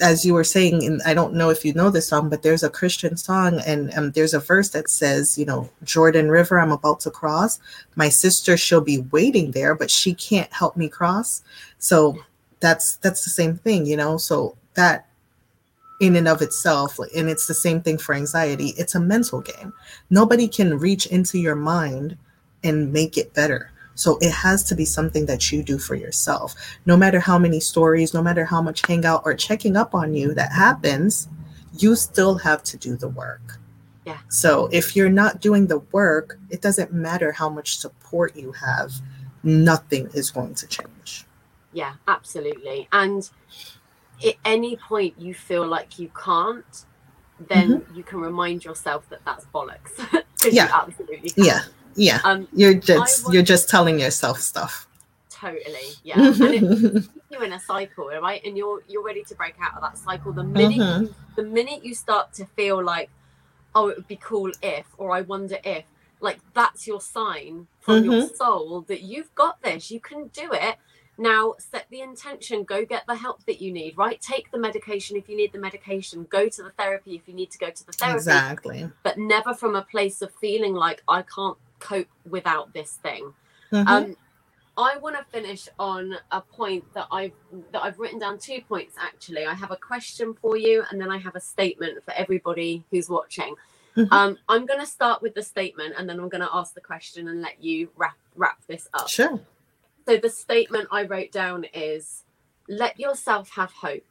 as 0.00 0.26
you 0.26 0.34
were 0.34 0.42
saying 0.42 0.84
and 0.84 1.00
i 1.06 1.14
don't 1.14 1.32
know 1.32 1.48
if 1.48 1.64
you 1.64 1.72
know 1.72 1.90
this 1.90 2.08
song 2.08 2.28
but 2.28 2.42
there's 2.42 2.64
a 2.64 2.70
christian 2.70 3.16
song 3.16 3.60
and 3.64 3.94
um, 3.94 4.10
there's 4.10 4.34
a 4.34 4.40
verse 4.40 4.70
that 4.70 4.90
says 4.90 5.38
you 5.38 5.44
know 5.44 5.70
jordan 5.84 6.28
river 6.28 6.58
i'm 6.58 6.72
about 6.72 6.98
to 7.00 7.10
cross. 7.10 7.60
My 7.94 8.08
sister 8.08 8.56
she'll 8.56 8.80
be 8.80 8.98
waiting 9.12 9.52
there 9.52 9.76
but 9.76 9.92
she 9.92 10.12
can't 10.14 10.52
help 10.52 10.76
me 10.76 10.88
cross. 10.88 11.42
So 11.78 12.18
that's 12.58 12.96
that's 12.96 13.22
the 13.22 13.30
same 13.30 13.56
thing 13.58 13.86
you 13.86 13.96
know? 13.96 14.16
So 14.16 14.56
that 14.74 15.06
in 16.00 16.16
and 16.16 16.26
of 16.26 16.42
itself 16.42 16.98
and 17.16 17.28
it's 17.28 17.46
the 17.46 17.54
same 17.54 17.80
thing 17.80 17.96
for 17.96 18.12
anxiety. 18.12 18.74
It's 18.76 18.96
a 18.96 19.00
mental 19.00 19.40
game. 19.40 19.72
Nobody 20.10 20.48
can 20.48 20.80
reach 20.80 21.06
into 21.06 21.38
your 21.38 21.54
mind 21.54 22.18
and 22.64 22.92
make 22.92 23.16
it 23.16 23.32
better 23.34 23.70
so 23.96 24.18
it 24.20 24.30
has 24.30 24.62
to 24.62 24.74
be 24.76 24.84
something 24.84 25.26
that 25.26 25.50
you 25.50 25.62
do 25.62 25.78
for 25.78 25.94
yourself 25.96 26.54
no 26.86 26.96
matter 26.96 27.18
how 27.18 27.38
many 27.38 27.58
stories 27.60 28.14
no 28.14 28.22
matter 28.22 28.44
how 28.44 28.60
much 28.62 28.86
hangout 28.86 29.22
or 29.24 29.34
checking 29.34 29.76
up 29.76 29.94
on 29.94 30.14
you 30.14 30.32
that 30.34 30.52
happens 30.52 31.28
you 31.78 31.96
still 31.96 32.36
have 32.36 32.62
to 32.62 32.76
do 32.76 32.94
the 32.96 33.08
work 33.08 33.58
Yeah. 34.04 34.18
so 34.28 34.68
if 34.70 34.94
you're 34.94 35.16
not 35.22 35.40
doing 35.40 35.66
the 35.66 35.80
work 35.92 36.38
it 36.50 36.60
doesn't 36.62 36.92
matter 36.92 37.32
how 37.32 37.48
much 37.48 37.78
support 37.78 38.36
you 38.36 38.52
have 38.52 38.92
nothing 39.42 40.08
is 40.14 40.30
going 40.30 40.54
to 40.54 40.66
change 40.66 41.24
Yeah, 41.72 41.94
absolutely. 42.08 42.88
And 42.92 43.28
at 44.26 44.36
any 44.44 44.76
point 44.76 45.14
you 45.20 45.34
feel 45.34 45.66
like 45.76 45.98
you 45.98 46.10
can't, 46.24 46.74
then 47.52 47.84
you 47.94 48.02
can 48.02 48.18
remind 48.20 48.64
yourself 48.64 49.06
that 49.10 49.20
that's 49.24 49.44
bollocks. 49.54 49.92
Mm-hmm. 50.36 50.54
Yeah. 50.54 50.68
Absolutely 50.72 51.30
can. 51.30 51.44
yeah 51.44 51.60
yeah 51.96 52.20
Um, 52.24 52.46
you're 52.52 52.74
just 52.74 53.32
you're 53.32 53.42
just 53.42 53.68
telling 53.68 53.98
yourself 53.98 54.40
stuff 54.40 54.86
totally. 55.30 55.90
Yeah. 56.02 56.16
And 56.40 57.08
you're 57.30 57.44
in 57.44 57.52
a 57.52 57.60
cycle, 57.60 58.08
right? 58.22 58.40
And 58.44 58.56
you're 58.56 58.82
you're 58.88 59.02
ready 59.04 59.22
to 59.24 59.34
break 59.34 59.54
out 59.60 59.74
of 59.74 59.82
that 59.82 59.98
cycle. 59.98 60.32
The 60.32 60.44
minute 60.44 60.78
Mhm. 60.78 61.02
you, 61.02 61.14
the 61.36 61.42
minute 61.42 61.84
you 61.84 61.94
start 61.94 62.32
to 62.34 62.46
feel 62.56 62.82
like, 62.82 63.10
oh, 63.74 63.88
it 63.88 63.96
would 63.98 64.08
be 64.08 64.16
cool 64.22 64.50
if, 64.62 64.86
or 64.96 65.10
I 65.10 65.20
wonder 65.22 65.58
if, 65.64 65.84
like 66.20 66.38
that's 66.54 66.86
your 66.86 67.00
sign 67.00 67.66
from 67.80 68.04
your 68.04 68.14
Mm-hmm. 68.14 68.34
soul 68.36 68.82
that 68.88 69.02
you've 69.02 69.34
got 69.34 69.60
this. 69.62 69.90
You 69.90 70.00
can 70.00 70.28
do 70.28 70.52
it. 70.52 70.76
Now 71.18 71.54
set 71.58 71.86
the 71.90 72.00
intention. 72.00 72.64
Go 72.64 72.84
get 72.86 73.04
the 73.06 73.16
help 73.16 73.44
that 73.46 73.60
you 73.60 73.72
need. 73.72 73.98
Right. 73.98 74.20
Take 74.20 74.50
the 74.50 74.58
medication 74.58 75.16
if 75.16 75.28
you 75.28 75.36
need 75.36 75.52
the 75.52 75.58
medication. 75.58 76.26
Go 76.30 76.48
to 76.48 76.62
the 76.62 76.70
therapy 76.70 77.14
if 77.16 77.26
you 77.28 77.34
need 77.34 77.50
to 77.50 77.58
go 77.58 77.70
to 77.70 77.86
the 77.86 77.92
therapy. 77.92 78.16
exactly 78.16 78.90
But 79.02 79.18
never 79.18 79.52
from 79.52 79.74
a 79.76 79.82
place 79.82 80.22
of 80.22 80.30
feeling 80.40 80.74
like 80.74 81.02
I 81.08 81.22
can't 81.22 81.58
cope 81.78 82.08
without 82.28 82.72
this 82.72 82.92
thing. 83.02 83.34
Mhm. 83.72 83.86
Um, 83.86 84.16
I 84.78 84.98
want 84.98 85.16
to 85.16 85.24
finish 85.24 85.68
on 85.78 86.16
a 86.30 86.40
point 86.40 86.84
that 86.92 87.08
I've 87.10 87.32
that 87.72 87.82
I've 87.82 87.98
written 87.98 88.18
down 88.18 88.38
two 88.38 88.60
points 88.60 88.96
actually. 89.00 89.46
I 89.46 89.54
have 89.54 89.70
a 89.70 89.76
question 89.76 90.34
for 90.34 90.56
you, 90.56 90.84
and 90.90 91.00
then 91.00 91.10
I 91.10 91.18
have 91.18 91.34
a 91.34 91.40
statement 91.40 92.04
for 92.04 92.12
everybody 92.12 92.84
who's 92.90 93.08
watching. 93.08 93.54
Mhm. 93.96 94.08
Um, 94.12 94.38
I'm 94.48 94.66
going 94.66 94.80
to 94.80 94.86
start 94.86 95.22
with 95.22 95.34
the 95.34 95.42
statement, 95.42 95.94
and 95.96 96.06
then 96.08 96.20
I'm 96.20 96.28
going 96.28 96.42
to 96.42 96.54
ask 96.54 96.74
the 96.74 96.82
question 96.82 97.28
and 97.28 97.40
let 97.40 97.62
you 97.62 97.90
wrap 97.96 98.18
wrap 98.34 98.58
this 98.66 98.86
up. 98.92 99.08
sure 99.08 99.40
So 100.06 100.18
the 100.18 100.28
statement 100.28 100.88
I 100.90 101.04
wrote 101.04 101.32
down 101.32 101.64
is 101.72 102.24
let 102.68 103.00
yourself 103.00 103.48
have 103.50 103.72
hope. 103.72 104.04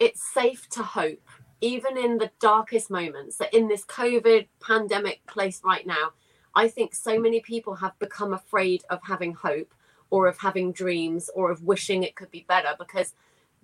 It's 0.00 0.22
safe 0.22 0.68
to 0.70 0.82
hope, 0.82 1.22
even 1.60 1.96
in 1.96 2.18
the 2.18 2.32
darkest 2.40 2.90
moments. 2.90 3.36
That 3.36 3.54
in 3.54 3.68
this 3.68 3.84
COVID 3.84 4.48
pandemic 4.60 5.24
place 5.26 5.62
right 5.64 5.86
now, 5.86 6.12
I 6.54 6.68
think 6.68 6.94
so 6.94 7.18
many 7.18 7.40
people 7.40 7.76
have 7.76 7.98
become 7.98 8.32
afraid 8.32 8.84
of 8.90 9.00
having 9.04 9.34
hope 9.34 9.74
or 10.10 10.26
of 10.26 10.38
having 10.38 10.72
dreams 10.72 11.30
or 11.34 11.50
of 11.50 11.62
wishing 11.62 12.02
it 12.02 12.16
could 12.16 12.30
be 12.30 12.44
better 12.48 12.74
because 12.78 13.14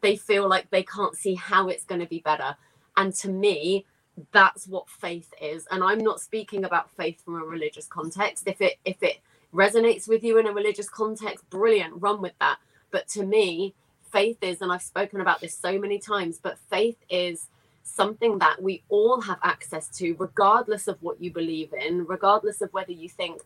they 0.01 0.17
feel 0.17 0.49
like 0.49 0.71
they 0.71 0.83
can't 0.83 1.17
see 1.17 1.35
how 1.35 1.69
it's 1.69 1.85
going 1.85 2.01
to 2.01 2.07
be 2.07 2.21
better. 2.21 2.57
And 2.97 3.15
to 3.17 3.29
me, 3.29 3.85
that's 4.33 4.67
what 4.67 4.89
faith 4.89 5.33
is. 5.41 5.67
And 5.71 5.83
I'm 5.83 5.99
not 5.99 6.21
speaking 6.21 6.65
about 6.65 6.91
faith 6.91 7.23
from 7.25 7.35
a 7.35 7.45
religious 7.45 7.87
context. 7.87 8.45
If 8.47 8.61
it 8.61 8.79
if 8.85 9.03
it 9.03 9.19
resonates 9.53 10.09
with 10.09 10.23
you 10.23 10.39
in 10.39 10.47
a 10.47 10.53
religious 10.53 10.89
context, 10.89 11.49
brilliant, 11.51 12.01
run 12.01 12.21
with 12.21 12.39
that. 12.41 12.59
But 12.91 13.09
to 13.09 13.25
me, 13.25 13.75
faith 14.11 14.39
is, 14.43 14.63
and 14.63 14.73
I've 14.73 14.83
spoken 14.83 15.21
about 15.21 15.41
this 15.41 15.57
so 15.57 15.79
many 15.79 15.99
times, 15.99 16.39
but 16.43 16.59
faith 16.71 16.97
is 17.11 17.49
something 17.87 18.39
that 18.41 18.61
we 18.63 18.83
all 18.89 19.21
have 19.21 19.39
access 19.43 19.89
to, 19.99 20.15
regardless 20.19 20.89
of 20.89 20.97
what 21.03 21.21
you 21.23 21.31
believe 21.33 21.73
in, 21.73 22.05
regardless 22.07 22.61
of 22.61 22.73
whether 22.73 22.93
you 22.93 23.09
think 23.09 23.43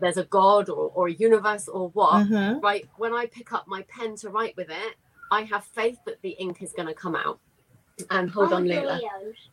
there's 0.00 0.18
a 0.18 0.24
God 0.24 0.68
or, 0.68 0.92
or 0.94 1.08
a 1.08 1.12
universe 1.12 1.66
or 1.68 1.88
what. 1.90 2.26
Mhm. 2.26 2.62
Right. 2.62 2.86
When 2.98 3.14
I 3.14 3.26
pick 3.26 3.52
up 3.52 3.66
my 3.66 3.82
pen 3.88 4.16
to 4.16 4.28
write 4.30 4.56
with 4.56 4.68
it, 4.70 4.94
I 5.30 5.42
have 5.42 5.64
faith 5.64 5.98
that 6.06 6.20
the 6.22 6.30
ink 6.30 6.62
is 6.62 6.72
going 6.72 6.88
to 6.88 6.94
come 6.94 7.16
out. 7.16 7.38
And 8.10 8.30
hold 8.30 8.52
on, 8.52 8.64
Lila. 8.64 9.00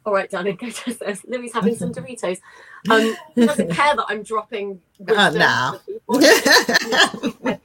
All 0.06 0.14
right, 0.14 0.30
darling, 0.30 0.56
go 0.58 0.70
to 0.70 0.94
this. 0.94 1.26
Louis 1.26 1.52
having 1.52 1.76
some 1.76 1.92
Doritos. 1.94 2.40
Um, 2.88 3.16
he 3.34 3.44
doesn't 3.48 3.72
care 3.72 3.96
that 3.96 4.06
I'm 4.10 4.22
dropping. 4.22 4.80
Uh, 5.10 5.32
wisdom 5.34 5.40
no. 5.40 7.34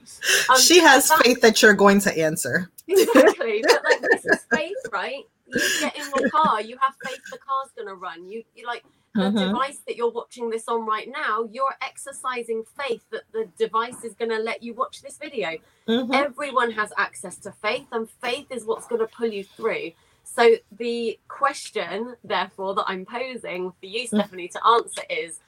Um, 0.48 0.58
she 0.58 0.80
has 0.80 1.08
but 1.08 1.18
that- 1.18 1.24
faith 1.26 1.40
that 1.42 1.60
you're 1.60 1.74
going 1.74 2.00
to 2.00 2.18
answer 2.18 2.70
Exactly, 2.88 3.62
but 3.62 3.84
like 3.84 4.00
this 4.00 4.24
is 4.24 4.46
faith, 4.50 4.76
right? 4.90 5.24
You 5.50 5.72
get 5.78 5.96
in 5.96 6.10
the 6.10 6.22
car, 6.22 6.60
you 6.62 6.78
have 6.80 6.96
faith 7.04 7.22
the 7.30 7.38
car's 7.38 7.70
gonna 7.78 7.94
run. 7.96 8.28
You 8.28 8.44
you 8.54 8.66
like 8.66 8.84
the 9.16 9.30
Mhm. 9.30 9.38
device 9.52 9.80
that 9.86 9.96
you're 9.96 10.10
watching 10.10 10.50
this 10.50 10.68
on 10.68 10.86
right 10.86 11.08
now. 11.10 11.48
You're 11.52 11.76
exercising 11.82 12.64
faith 12.64 13.04
that 13.10 13.24
the 13.32 13.46
device 13.58 14.04
is 14.04 14.14
gonna 14.14 14.40
let 14.40 14.62
you 14.62 14.74
watch 14.74 15.02
this 15.02 15.18
video. 15.18 15.58
Mhm. 15.88 16.12
Everyone 16.14 16.72
has 16.72 16.92
access 16.98 17.38
to 17.40 17.52
faith, 17.52 17.88
and 17.92 18.10
faith 18.10 18.48
is 18.50 18.64
what's 18.66 18.86
going 18.86 19.00
to 19.00 19.08
pull 19.08 19.28
you 19.32 19.44
through. 19.44 19.92
So, 20.24 20.56
the 20.72 21.20
question, 21.28 22.16
therefore, 22.24 22.74
that 22.76 22.86
I'm 22.88 23.06
posing 23.06 23.72
for 23.72 23.86
you, 23.86 24.06
Stephanie, 24.08 24.48
to 24.50 24.66
answer 24.66 25.02
is 25.10 25.40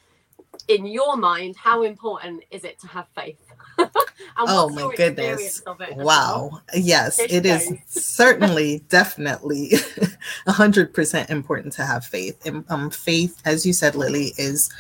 in 0.69 0.87
your 0.87 1.17
mind, 1.17 1.57
how 1.59 1.83
important 1.85 2.45
is 2.51 2.65
it 2.65 2.81
to 2.81 2.89
have 2.89 3.09
faith? 3.15 3.52
Oh 4.39 4.69
my 4.71 4.95
goodness. 4.97 5.63
it? 5.81 5.97
Wow. 5.97 6.63
Yes, 6.75 7.17
Fish 7.17 7.33
it 7.33 7.47
is 7.47 7.69
goes. 7.69 7.79
certainly, 7.87 8.83
definitely 8.89 9.69
100% 10.49 11.31
important 11.31 11.73
to 11.75 11.85
have 11.85 12.05
faith. 12.05 12.45
And 12.47 12.65
um, 12.71 12.91
faith, 12.91 13.41
as 13.45 13.67
you 13.67 13.73
said, 13.73 13.95
Lilli, 13.95 14.33
is 14.39 14.71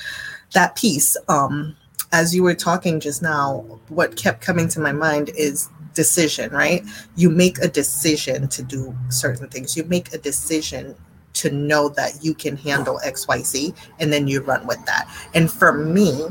that 0.54 0.74
piece. 0.74 1.16
Um, 1.28 1.76
as 2.12 2.34
you 2.34 2.42
were 2.42 2.54
talking 2.54 2.98
just 2.98 3.22
now, 3.22 3.80
what 3.88 4.16
kept 4.16 4.40
coming 4.40 4.68
to 4.68 4.80
my 4.80 4.92
mind 4.92 5.30
is 5.36 5.68
decision, 5.94 6.50
right? 6.50 6.82
You 7.16 7.30
make 7.30 7.58
a 7.58 7.68
decision 7.68 8.48
to 8.48 8.62
do 8.62 8.94
certain 9.08 9.48
things, 9.48 9.76
you 9.76 9.84
make 9.84 10.12
a 10.14 10.18
decision 10.18 10.94
to 11.34 11.50
know 11.50 11.88
that 11.90 12.22
you 12.22 12.34
can 12.34 12.56
handle 12.56 13.00
XYZ, 13.04 13.74
and 13.98 14.12
then 14.12 14.28
you 14.28 14.42
run 14.42 14.66
with 14.66 14.84
that. 14.86 15.08
And 15.34 15.50
for 15.50 15.72
me, 15.72 16.26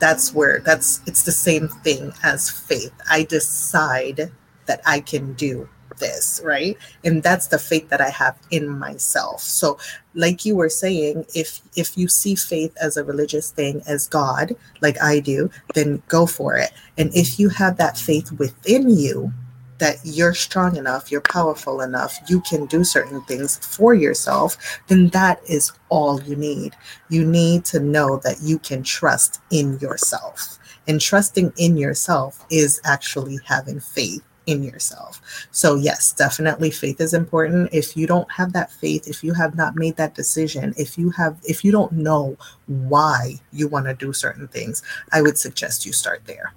that's 0.00 0.34
where 0.34 0.60
that's 0.60 1.00
it's 1.06 1.22
the 1.22 1.32
same 1.32 1.68
thing 1.68 2.12
as 2.22 2.50
faith. 2.50 2.92
I 3.08 3.24
decide 3.24 4.32
that 4.66 4.80
I 4.86 5.00
can 5.00 5.34
do 5.34 5.68
this, 5.98 6.40
right? 6.42 6.76
And 7.04 7.22
that's 7.22 7.48
the 7.48 7.58
faith 7.58 7.88
that 7.90 8.00
I 8.00 8.08
have 8.08 8.38
in 8.50 8.68
myself. 8.68 9.42
So 9.42 9.78
like 10.14 10.44
you 10.44 10.56
were 10.56 10.68
saying, 10.68 11.26
if 11.34 11.60
if 11.76 11.96
you 11.96 12.08
see 12.08 12.34
faith 12.34 12.76
as 12.80 12.96
a 12.96 13.04
religious 13.04 13.50
thing 13.50 13.82
as 13.86 14.08
God, 14.08 14.56
like 14.80 15.00
I 15.00 15.20
do, 15.20 15.50
then 15.74 16.02
go 16.08 16.26
for 16.26 16.56
it. 16.56 16.72
And 16.98 17.14
if 17.14 17.38
you 17.38 17.50
have 17.50 17.76
that 17.76 17.98
faith 17.98 18.32
within 18.32 18.90
you 18.90 19.32
that 19.80 19.96
you're 20.04 20.34
strong 20.34 20.76
enough, 20.76 21.10
you're 21.10 21.20
powerful 21.22 21.80
enough, 21.80 22.18
you 22.28 22.40
can 22.42 22.66
do 22.66 22.84
certain 22.84 23.20
things 23.22 23.58
for 23.58 23.94
yourself, 23.94 24.56
then 24.86 25.08
that 25.08 25.40
is 25.48 25.72
all 25.88 26.22
you 26.22 26.36
need. 26.36 26.76
You 27.08 27.26
need 27.26 27.64
to 27.66 27.80
know 27.80 28.18
that 28.18 28.40
you 28.42 28.58
can 28.58 28.82
trust 28.82 29.40
in 29.50 29.78
yourself. 29.80 30.58
And 30.86 31.00
trusting 31.00 31.52
in 31.56 31.76
yourself 31.76 32.46
is 32.50 32.80
actually 32.84 33.38
having 33.44 33.80
faith 33.80 34.22
in 34.46 34.62
yourself. 34.62 35.20
So, 35.50 35.76
yes, 35.76 36.12
definitely 36.12 36.70
faith 36.70 37.00
is 37.00 37.14
important. 37.14 37.70
If 37.72 37.96
you 37.96 38.06
don't 38.06 38.30
have 38.32 38.52
that 38.54 38.72
faith, 38.72 39.06
if 39.06 39.22
you 39.22 39.32
have 39.34 39.54
not 39.54 39.76
made 39.76 39.96
that 39.96 40.14
decision, 40.14 40.74
if 40.76 40.98
you 40.98 41.10
have, 41.10 41.38
if 41.44 41.64
you 41.64 41.70
don't 41.70 41.92
know 41.92 42.36
why 42.66 43.34
you 43.52 43.68
want 43.68 43.86
to 43.86 43.94
do 43.94 44.12
certain 44.12 44.48
things, 44.48 44.82
I 45.12 45.22
would 45.22 45.38
suggest 45.38 45.86
you 45.86 45.92
start 45.92 46.22
there. 46.24 46.52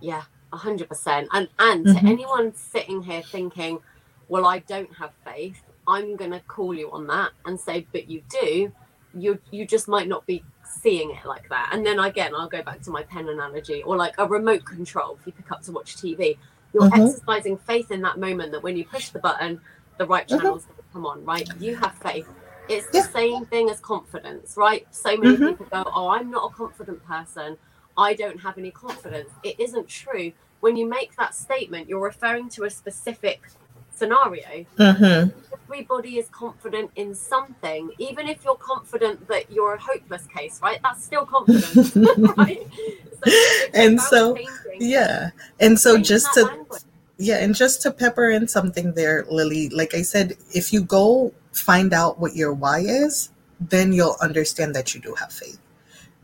Yeah, 0.00 0.22
a 0.52 0.56
hundred 0.56 0.88
percent. 0.88 1.28
And 1.32 1.48
and 1.58 1.86
Mhm. 1.86 1.92
to 1.94 2.06
anyone 2.08 2.54
sitting 2.54 3.02
here 3.02 3.22
thinking, 3.22 3.80
well, 4.28 4.46
I 4.46 4.60
don't 4.60 4.92
have 4.96 5.12
faith, 5.24 5.62
I'm 5.86 6.16
gonna 6.16 6.40
call 6.48 6.74
you 6.74 6.90
on 6.92 7.06
that 7.08 7.32
and 7.46 7.58
say, 7.60 7.88
but 7.92 8.08
you 8.08 8.22
do. 8.30 8.72
You 9.14 9.38
you 9.50 9.66
just 9.66 9.88
might 9.88 10.08
not 10.08 10.26
be 10.26 10.44
seeing 10.64 11.10
it 11.12 11.24
like 11.26 11.48
that. 11.50 11.70
And 11.72 11.84
then 11.86 11.98
again, 11.98 12.34
I'll 12.36 12.48
go 12.48 12.62
back 12.62 12.82
to 12.82 12.90
my 12.90 13.02
pen 13.04 13.28
analogy, 13.28 13.82
or 13.84 13.96
like 13.96 14.14
a 14.18 14.28
remote 14.28 14.64
control. 14.64 15.16
If 15.20 15.26
you 15.26 15.32
pick 15.32 15.50
up 15.52 15.62
to 15.62 15.72
watch 15.72 15.96
TV, 15.96 16.38
you're 16.72 16.84
Mhm. 16.84 16.94
exercising 16.94 17.58
faith 17.58 17.90
in 17.90 18.02
that 18.02 18.18
moment 18.18 18.52
that 18.52 18.62
when 18.62 18.76
you 18.76 18.84
push 18.86 19.10
the 19.10 19.20
button, 19.20 19.60
the 19.98 20.06
right 20.06 20.28
Mhm. 20.28 20.38
channels 20.38 20.66
will 20.68 20.84
come 20.92 21.06
on. 21.06 21.24
Right? 21.24 21.48
You 21.58 21.76
have 21.76 21.94
faith. 21.96 22.30
It's 22.68 22.88
the 22.88 22.98
Yeah. 22.98 23.02
same 23.02 23.46
thing 23.46 23.70
as 23.70 23.80
confidence, 23.80 24.56
right? 24.56 24.86
So 24.90 25.16
many 25.16 25.38
Mhm. 25.38 25.48
people 25.48 25.66
go, 25.72 25.84
"Oh, 25.86 26.08
I'm 26.08 26.30
not 26.30 26.46
a 26.46 26.54
confident 26.54 27.02
person. 27.04 27.58
I 27.98 28.14
don't 28.14 28.40
have 28.40 28.58
any 28.58 28.70
confidence." 28.70 29.30
It 29.42 29.58
isn't 29.60 29.88
true. 29.88 30.32
When 30.60 30.76
you 30.76 30.88
make 30.88 31.16
that 31.16 31.34
statement, 31.34 31.88
you're 31.88 32.02
referring 32.02 32.48
to 32.50 32.64
a 32.64 32.70
specific 32.70 33.42
scenario. 33.94 34.66
Mm-hmm. 34.78 35.38
Everybody 35.64 36.18
is 36.18 36.28
confident 36.28 36.90
in 36.96 37.14
something, 37.14 37.90
even 37.98 38.28
if 38.28 38.44
you're 38.44 38.56
confident 38.56 39.26
that 39.28 39.50
you're 39.50 39.74
a 39.74 39.80
hopeless 39.80 40.26
case, 40.26 40.60
right? 40.62 40.78
That's 40.82 41.04
still 41.04 41.26
confidence, 41.26 41.96
right? 42.36 42.66
So 43.24 43.32
And 43.74 44.00
so, 44.00 44.36
changing- 44.36 44.52
Yeah. 44.80 45.30
And 45.58 45.78
so, 45.78 45.98
just 45.98 46.32
to 46.34 46.44
language. 46.44 46.82
Yeah, 47.18 47.38
and 47.38 47.54
just 47.54 47.80
to 47.82 47.90
pepper 47.90 48.28
in 48.28 48.46
something 48.46 48.92
there, 48.92 49.24
Lilli, 49.24 49.72
like 49.72 49.94
I 49.94 50.02
said, 50.02 50.36
if 50.54 50.70
you 50.72 50.82
go 50.82 51.32
find 51.52 51.94
out 51.94 52.18
what 52.20 52.36
your 52.36 52.52
why 52.52 52.80
is, 52.80 53.30
then 53.58 53.94
you'll 53.94 54.16
understand 54.20 54.74
that 54.74 54.94
you 54.94 55.00
do 55.00 55.14
have 55.14 55.32
faith. 55.32 55.58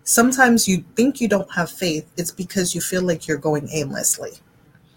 Sometimes 0.05 0.66
you 0.66 0.84
think 0.96 1.20
you 1.20 1.28
don't 1.28 1.50
have 1.53 1.70
faith, 1.70 2.11
it's 2.16 2.30
because 2.32 2.74
you 2.74 2.80
feel 2.80 3.03
like 3.03 3.28
you're 3.28 3.38
going 3.38 3.68
aimlessly. 3.72 4.32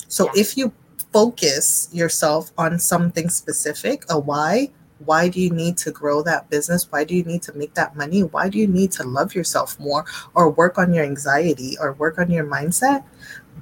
So 0.08 0.26
Yeah. 0.26 0.42
if 0.42 0.58
you 0.58 0.74
focus 1.14 1.90
yourself 1.92 2.52
on 2.58 2.80
something 2.80 3.30
specific, 3.30 4.04
a 4.10 4.20
why, 4.20 4.72
why 5.00 5.28
do 5.30 5.40
you 5.40 5.50
need 5.50 5.78
to 5.78 5.92
grow 5.92 6.22
that 6.24 6.50
business? 6.50 6.92
Why 6.92 7.04
do 7.04 7.16
you 7.16 7.24
need 7.24 7.44
to 7.44 7.54
make 7.54 7.74
that 7.76 7.96
money? 7.96 8.24
Why 8.24 8.50
do 8.50 8.58
you 8.58 8.68
need 8.68 8.92
to 8.94 9.04
love 9.04 9.36
yourself 9.36 9.80
more 9.80 10.06
or 10.34 10.50
work 10.50 10.78
on 10.78 10.94
your 10.94 11.04
anxiety 11.04 11.78
or 11.80 11.94
work 11.94 12.18
on 12.18 12.32
your 12.32 12.46
mindset? 12.46 13.04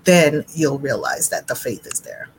Then 0.04 0.46
you'll 0.54 0.80
realize 0.80 1.30
that 1.30 1.48
the 1.48 1.56
faith 1.56 1.86
is 1.88 2.02
there. 2.02 2.30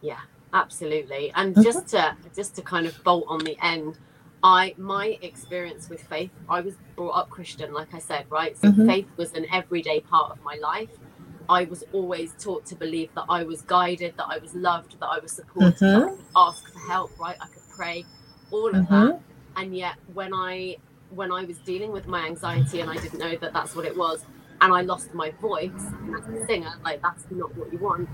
Yeah, 0.00 0.20
absolutely. 0.52 1.32
And 1.34 1.54
Mhm. 1.54 1.62
just 1.62 1.88
to 1.88 2.16
just 2.34 2.56
to 2.56 2.62
kind 2.62 2.86
of 2.86 3.02
bolt 3.04 3.24
on 3.28 3.40
the 3.40 3.56
end, 3.62 3.98
I 4.42 4.74
my 4.78 5.18
experience 5.22 5.88
with 5.90 6.02
faith, 6.02 6.32
I 6.48 6.60
was 6.62 6.76
brought 6.96 7.12
up 7.12 7.30
Christian, 7.30 7.72
like 7.74 7.94
I 7.94 7.98
said, 7.98 8.26
right? 8.30 8.56
So 8.58 8.70
Mhm. 8.72 8.86
faith 8.86 9.08
was 9.18 9.32
an 9.34 9.46
everyday 9.52 10.00
part 10.00 10.32
of 10.32 10.42
my 10.44 10.56
life. 10.62 10.90
I 11.48 11.64
was 11.64 11.84
always 11.92 12.34
taught 12.34 12.66
to 12.66 12.76
believe 12.76 13.12
that 13.14 13.26
I 13.28 13.44
was 13.44 13.62
guided, 13.62 14.16
that 14.18 14.28
I 14.28 14.38
was 14.38 14.54
loved, 14.54 15.00
that 15.00 15.08
I 15.08 15.18
was 15.20 15.32
supported, 15.32 15.80
that 15.80 15.96
I 16.04 16.10
could 16.10 16.26
ask 16.36 16.72
for 16.72 16.78
help, 16.80 17.12
right? 17.18 17.36
I 17.40 17.48
could 17.48 17.68
pray, 17.68 18.06
all 18.50 18.68
of 18.68 18.76
Mhm. 18.76 18.88
that. 18.88 19.22
And 19.56 19.76
yet, 19.76 19.96
when 20.06 20.34
I 20.34 20.78
when 21.10 21.32
I 21.32 21.44
was 21.44 21.58
dealing 21.60 21.92
with 21.92 22.06
my 22.06 22.26
anxiety 22.26 22.80
and 22.82 22.90
I 22.90 22.96
didn't 22.98 23.18
know 23.18 23.36
that 23.36 23.52
that's 23.54 23.74
what 23.76 23.86
it 23.86 23.96
was, 23.96 24.24
and 24.60 24.72
I 24.74 24.82
lost 24.82 25.14
my 25.14 25.30
voice 25.40 25.94
as 26.16 26.28
a 26.28 26.46
singer, 26.46 26.72
like 26.84 27.02
that's 27.02 27.26
not 27.30 27.56
what 27.56 27.72
you 27.72 27.78
want. 27.78 28.08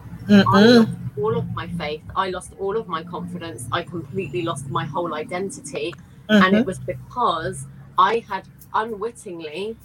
I 0.49 0.63
lost 0.79 0.99
all 1.19 1.37
of 1.39 1.47
my 1.55 1.69
faith. 1.69 2.03
I 2.17 2.31
lost 2.31 2.55
all 2.59 2.77
of 2.77 2.89
my 2.89 3.03
confidence. 3.05 3.69
I 3.73 3.83
completely 3.83 4.43
lost 4.43 4.71
my 4.71 4.85
whole 4.87 5.15
identity. 5.15 5.93
And 6.29 6.55
Mhm. 6.55 6.61
it 6.61 6.67
was 6.67 6.79
because 6.81 7.67
I 7.99 8.25
had 8.29 8.45
unwittingly 8.75 9.77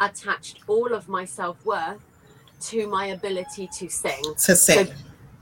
attached 0.00 0.60
all 0.66 0.92
of 0.92 1.08
my 1.08 1.24
self 1.24 1.64
worth 1.64 2.00
to 2.60 2.86
my 2.88 3.06
ability 3.06 3.68
to 3.78 3.88
sing. 3.88 4.22
to 4.36 4.56
sing. 4.56 4.88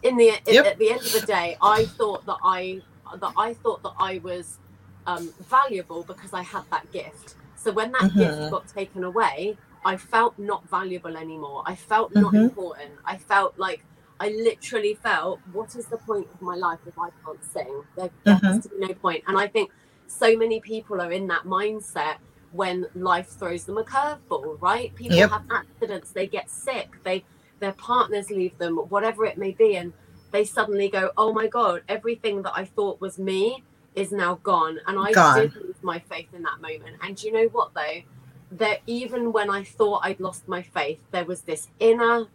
In 0.02 0.16
the 0.16 0.38
Yep. 0.46 0.66
at 0.66 0.78
the 0.78 0.90
end 0.90 1.00
of 1.06 1.12
the 1.12 1.20
day, 1.22 1.56
I 1.62 1.86
thought 1.86 2.24
that 2.26 2.38
I 2.44 2.82
that 3.20 3.32
I 3.36 3.54
thought 3.54 3.82
that 3.82 3.94
I 3.98 4.18
was 4.18 4.58
um, 5.06 5.32
valuable 5.48 6.02
because 6.02 6.32
I 6.32 6.42
had 6.42 6.64
that 6.72 6.90
gift. 6.90 7.36
So 7.54 7.70
when 7.70 7.92
that 7.92 8.02
Mhm. 8.02 8.18
gift 8.18 8.50
got 8.50 8.66
taken 8.66 9.04
away, 9.04 9.56
I 9.84 9.96
felt 9.96 10.36
not 10.36 10.68
valuable 10.68 11.16
anymore. 11.16 11.62
I 11.64 11.76
felt 11.76 12.12
not 12.12 12.32
Mhm. 12.34 12.42
important. 12.48 12.98
I 13.04 13.16
felt 13.16 13.56
like 13.56 13.84
I 14.18 14.30
literally 14.30 14.94
felt, 14.96 15.40
what 15.52 15.76
is 15.76 15.86
the 15.86 15.98
point 15.98 16.26
of 16.34 16.40
my 16.42 16.56
life 16.56 16.80
if 16.86 16.98
I 16.98 17.10
can't 17.24 17.44
sing? 17.44 17.82
There, 17.96 18.10
there 18.24 18.34
has 18.42 18.58
to 18.64 18.68
be 18.70 18.78
no 18.78 18.94
point. 18.94 19.22
And 19.28 19.38
I 19.38 19.46
think 19.46 19.70
so 20.09 20.36
many 20.36 20.61
people 20.61 21.00
are 21.00 21.12
in 21.12 21.28
that 21.28 21.44
mindset 21.44 22.16
when 22.50 22.86
life 22.94 23.30
throws 23.38 23.64
them 23.66 23.78
a 23.78 23.84
curveball, 23.84 24.59
right? 24.61 24.94
People 24.96 25.16
Yep. 25.16 25.30
have 25.30 25.42
accidents, 25.50 26.12
they 26.12 26.28
get 26.28 26.50
sick, 26.50 26.88
they 27.04 27.26
their 27.61 27.74
partners 27.74 28.30
leave 28.30 28.59
them, 28.59 28.76
whatever 28.76 29.24
it 29.26 29.38
may 29.38 29.52
be, 29.52 29.76
and 29.76 29.94
they 30.32 30.44
suddenly 30.44 30.90
go, 30.90 31.12
"Oh 31.16 31.32
my 31.32 31.48
god, 31.48 31.82
everything 31.88 32.42
that 32.42 32.54
I 32.57 32.66
thought 32.66 33.00
was 33.00 33.18
me 33.18 33.64
is 33.94 34.12
now 34.12 34.36
gone." 34.36 34.80
And 34.86 34.98
I 34.98 35.14
Gone. 35.14 35.24
did 35.32 35.54
lose 35.57 35.78
my 35.82 36.00
faith 36.00 36.34
in 36.34 36.42
that 36.44 36.61
moment. 36.61 36.98
And 37.02 37.22
you 37.22 37.32
know 37.32 37.48
what 37.52 37.72
though? 37.74 38.02
That 38.50 38.82
even 38.86 39.32
when 39.32 39.50
I 39.50 39.64
thought 39.64 40.02
I'd 40.04 40.20
lost 40.20 40.48
my 40.48 40.62
faith, 40.62 41.02
there 41.12 41.24
was 41.26 41.42
this 41.44 41.68
inner 41.80 42.28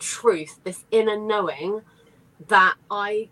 truth, 0.00 0.60
this 0.64 0.84
inner 0.92 1.18
knowing 1.18 1.82
that 2.48 2.76
I 2.90 3.30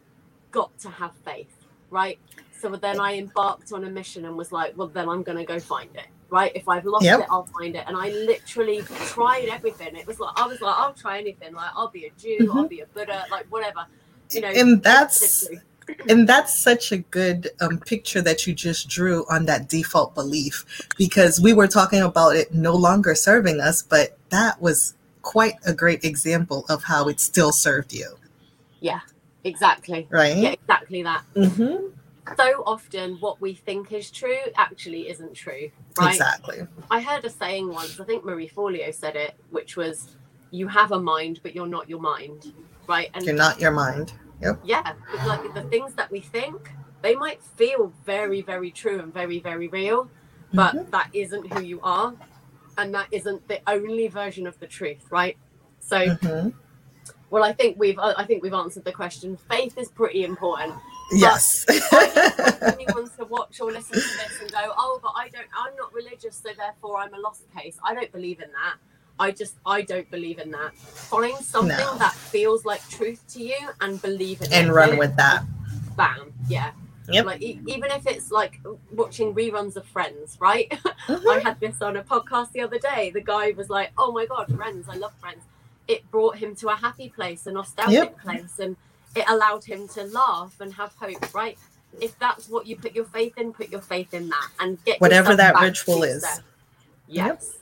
got 0.53 0.79
to 0.81 0.91
have 0.91 1.15
faith, 1.25 1.67
right? 1.91 2.21
So 2.65 2.75
then 2.77 2.99
I 2.99 3.19
embarked 3.19 3.73
on 3.73 3.85
a 3.85 3.91
mission 3.91 4.25
and 4.25 4.39
was 4.39 4.51
like, 4.51 4.73
well, 4.75 4.89
then 4.89 5.07
I'm 5.07 5.23
going 5.23 5.37
to 5.37 5.45
go 5.45 5.61
find 5.61 5.91
it, 5.95 6.07
right? 6.31 6.51
If 6.55 6.67
I've 6.67 6.87
lost 6.87 7.05
Yep. 7.05 7.21
it, 7.21 7.27
I'll 7.31 7.45
find 7.45 7.77
it. 7.77 7.85
And 7.87 7.95
I 7.95 8.09
literally 8.09 8.81
tried 9.09 9.49
everything. 9.51 9.95
It 9.95 10.07
was 10.07 10.19
like, 10.19 10.33
I 10.41 10.47
was 10.47 10.63
like, 10.63 10.75
I'll 10.79 10.95
try 10.95 11.19
anything. 11.19 11.53
Like, 11.53 11.73
I'll 11.77 11.91
be 11.91 12.07
a 12.07 12.11
Jew, 12.19 12.51
I'll 12.55 12.67
be 12.67 12.81
a 12.81 12.87
Buddha, 12.87 13.27
like 13.31 13.45
whatever, 13.53 13.85
you 14.33 14.41
know. 14.41 14.49
And 14.49 14.83
that's- 14.83 15.47
and 16.09 16.27
that's 16.27 16.59
such 16.59 16.91
a 16.93 16.97
good 16.97 17.51
um, 17.61 17.79
picture 17.79 18.23
that 18.23 18.47
you 18.47 18.55
just 18.55 18.89
drew 18.89 19.27
on 19.29 19.45
that 19.45 19.69
default 19.69 20.15
belief 20.15 20.65
because 20.97 21.39
we 21.39 21.53
were 21.53 21.69
talking 21.69 22.01
about 22.01 22.35
it 22.35 22.55
no 22.55 22.75
longer 22.75 23.15
serving 23.15 23.61
us 23.61 23.83
but 23.83 24.17
that 24.31 24.59
was 24.63 24.95
quite 25.21 25.57
a 25.67 25.75
great 25.75 26.03
example 26.03 26.65
of 26.71 26.83
how 26.85 27.07
it 27.09 27.21
still 27.21 27.53
served 27.53 27.93
you 27.93 28.17
Yeah, 28.81 29.01
exactly. 29.45 30.07
right 30.09 30.39
Yeah, 30.39 30.53
exactly 30.53 31.03
that. 31.03 31.23
mm-hmm. 31.37 31.89
So 32.37 32.63
often, 32.67 33.17
what 33.21 33.41
we 33.41 33.55
think 33.55 33.93
is 33.93 34.11
true 34.11 34.39
actually 34.57 35.09
isn't 35.11 35.35
true, 35.35 35.71
right? 35.99 36.13
exactly 36.15 36.67
I 36.91 37.01
heard 37.01 37.25
a 37.25 37.31
saying 37.31 37.69
once, 37.69 38.01
I 38.01 38.05
think 38.05 38.25
Marie 38.25 38.49
Forleo 38.49 38.95
said 38.95 39.17
it, 39.17 39.35
which 39.51 39.77
was, 39.77 40.17
you 40.51 40.69
have 40.69 40.93
a 40.93 41.01
mind, 41.01 41.41
but 41.43 41.55
you're 41.55 41.67
not 41.67 41.89
your 41.89 42.01
mind, 42.01 42.47
right? 42.89 43.11
And 43.15 43.25
you're 43.25 43.35
not 43.35 43.61
your 43.61 43.71
mind 43.73 44.13
Yep. 44.41 44.61
yeah, 44.65 44.93
it's 45.13 45.27
like 45.27 45.55
the 45.55 45.63
things 45.65 45.95
that 45.95 46.11
we 46.11 46.21
think, 46.21 46.75
they 47.03 47.15
might 47.15 47.43
feel 47.43 47.93
very, 48.05 48.43
very 48.43 48.71
true 48.71 49.01
and 49.01 49.13
very, 49.13 49.41
very 49.41 49.69
real, 49.69 50.11
but 50.55 50.75
Mhm. 50.75 50.91
that 50.91 51.09
isn't 51.13 51.53
who 51.53 51.63
you 51.63 51.81
are. 51.83 52.15
And 52.77 52.95
that 52.95 53.09
isn't 53.13 53.47
the 53.49 53.61
only 53.69 54.09
version 54.09 54.47
of 54.47 54.59
the 54.59 54.67
truth, 54.67 55.07
right? 55.11 55.37
So, 55.81 55.97
Mhm. 55.99 56.55
well, 57.31 57.45
I 57.45 57.53
think 57.53 57.79
we've, 57.79 57.99
I 57.99 58.25
think 58.25 58.43
we've 58.43 58.55
answered 58.55 58.85
the 58.85 58.93
question. 58.93 59.37
Faith 59.37 59.79
is 59.79 59.91
pretty 59.91 60.25
important. 60.25 60.75
Yes 61.13 61.65
anyone 62.63 63.09
to 63.19 63.25
watch 63.27 63.61
or 63.61 63.71
listen 63.71 63.95
to 63.95 64.01
this 64.01 64.41
and 64.41 64.51
go, 64.51 64.73
oh, 64.77 64.99
but 65.03 65.13
I 65.17 65.29
don't, 65.29 65.47
I'm 65.57 65.75
not 65.77 65.93
religious, 65.93 66.37
so 66.37 66.51
therefore 66.57 66.99
I'm 66.99 67.13
a 67.15 67.19
lost 67.19 67.45
case. 67.57 67.77
I 67.85 67.95
don't 67.95 68.11
believe 68.13 68.41
in 68.41 68.51
that. 68.53 68.77
I 69.19 69.31
just, 69.31 69.55
I 69.65 69.83
don't 69.83 70.11
believe 70.11 70.39
in 70.39 70.51
that. 70.53 70.75
Find 70.77 71.37
something 71.45 71.77
No. 71.77 71.97
that 71.99 72.13
feels 72.15 72.65
like 72.65 72.87
truth 72.89 73.23
to 73.35 73.43
you 73.43 73.57
and 73.81 74.01
believe 74.03 74.41
in 74.41 74.47
it. 74.49 74.53
and 74.53 74.73
run 74.75 74.97
with 74.99 75.15
that 75.17 75.45
Bam. 75.97 76.33
Yeah. 76.49 76.73
Yep. 77.09 77.27
Like 77.27 77.43
e- 77.43 77.61
even 77.67 77.91
if 77.93 78.07
it's 78.07 78.31
like 78.33 78.61
watching 78.93 79.35
reruns 79.35 79.77
of 79.77 79.87
Friends, 79.87 80.37
right? 80.41 80.71
Mhm. 81.07 81.27
I 81.37 81.39
had 81.39 81.61
this 81.61 81.81
on 81.83 81.97
a 81.97 82.03
podcast 82.03 82.51
the 82.53 82.63
other 82.63 82.79
day. 82.79 83.11
The 83.11 83.21
guy 83.21 83.53
was 83.57 83.69
like, 83.69 83.91
"Oh 83.99 84.11
my 84.11 84.25
god, 84.27 84.47
Friends! 84.57 84.89
I 84.89 84.97
love 84.97 85.13
Friends." 85.21 85.45
It 85.87 86.11
brought 86.11 86.39
him 86.39 86.57
to 86.57 86.69
a 86.71 86.75
happy 86.75 87.11
place, 87.11 87.47
a 87.47 87.53
nostalgic 87.53 87.93
Yep. 87.93 88.21
place, 88.23 88.59
and 88.59 88.77
it 89.15 89.25
allowed 89.29 89.65
him 89.65 89.89
to 89.89 90.05
laugh 90.05 90.55
and 90.61 90.73
have 90.75 90.93
hope. 90.95 91.35
Right? 91.35 91.59
If 92.01 92.19
that's 92.19 92.49
what 92.49 92.67
you 92.67 92.77
put 92.77 92.95
your 92.95 93.05
faith 93.05 93.39
in, 93.39 93.53
put 93.53 93.71
your 93.71 93.81
faith 93.81 94.15
in 94.15 94.29
that, 94.29 94.49
and 94.61 94.83
get 94.85 95.01
Whatever 95.01 95.37
that 95.37 95.61
ritual 95.61 96.03
is. 96.03 96.25
Yes. 97.07 97.57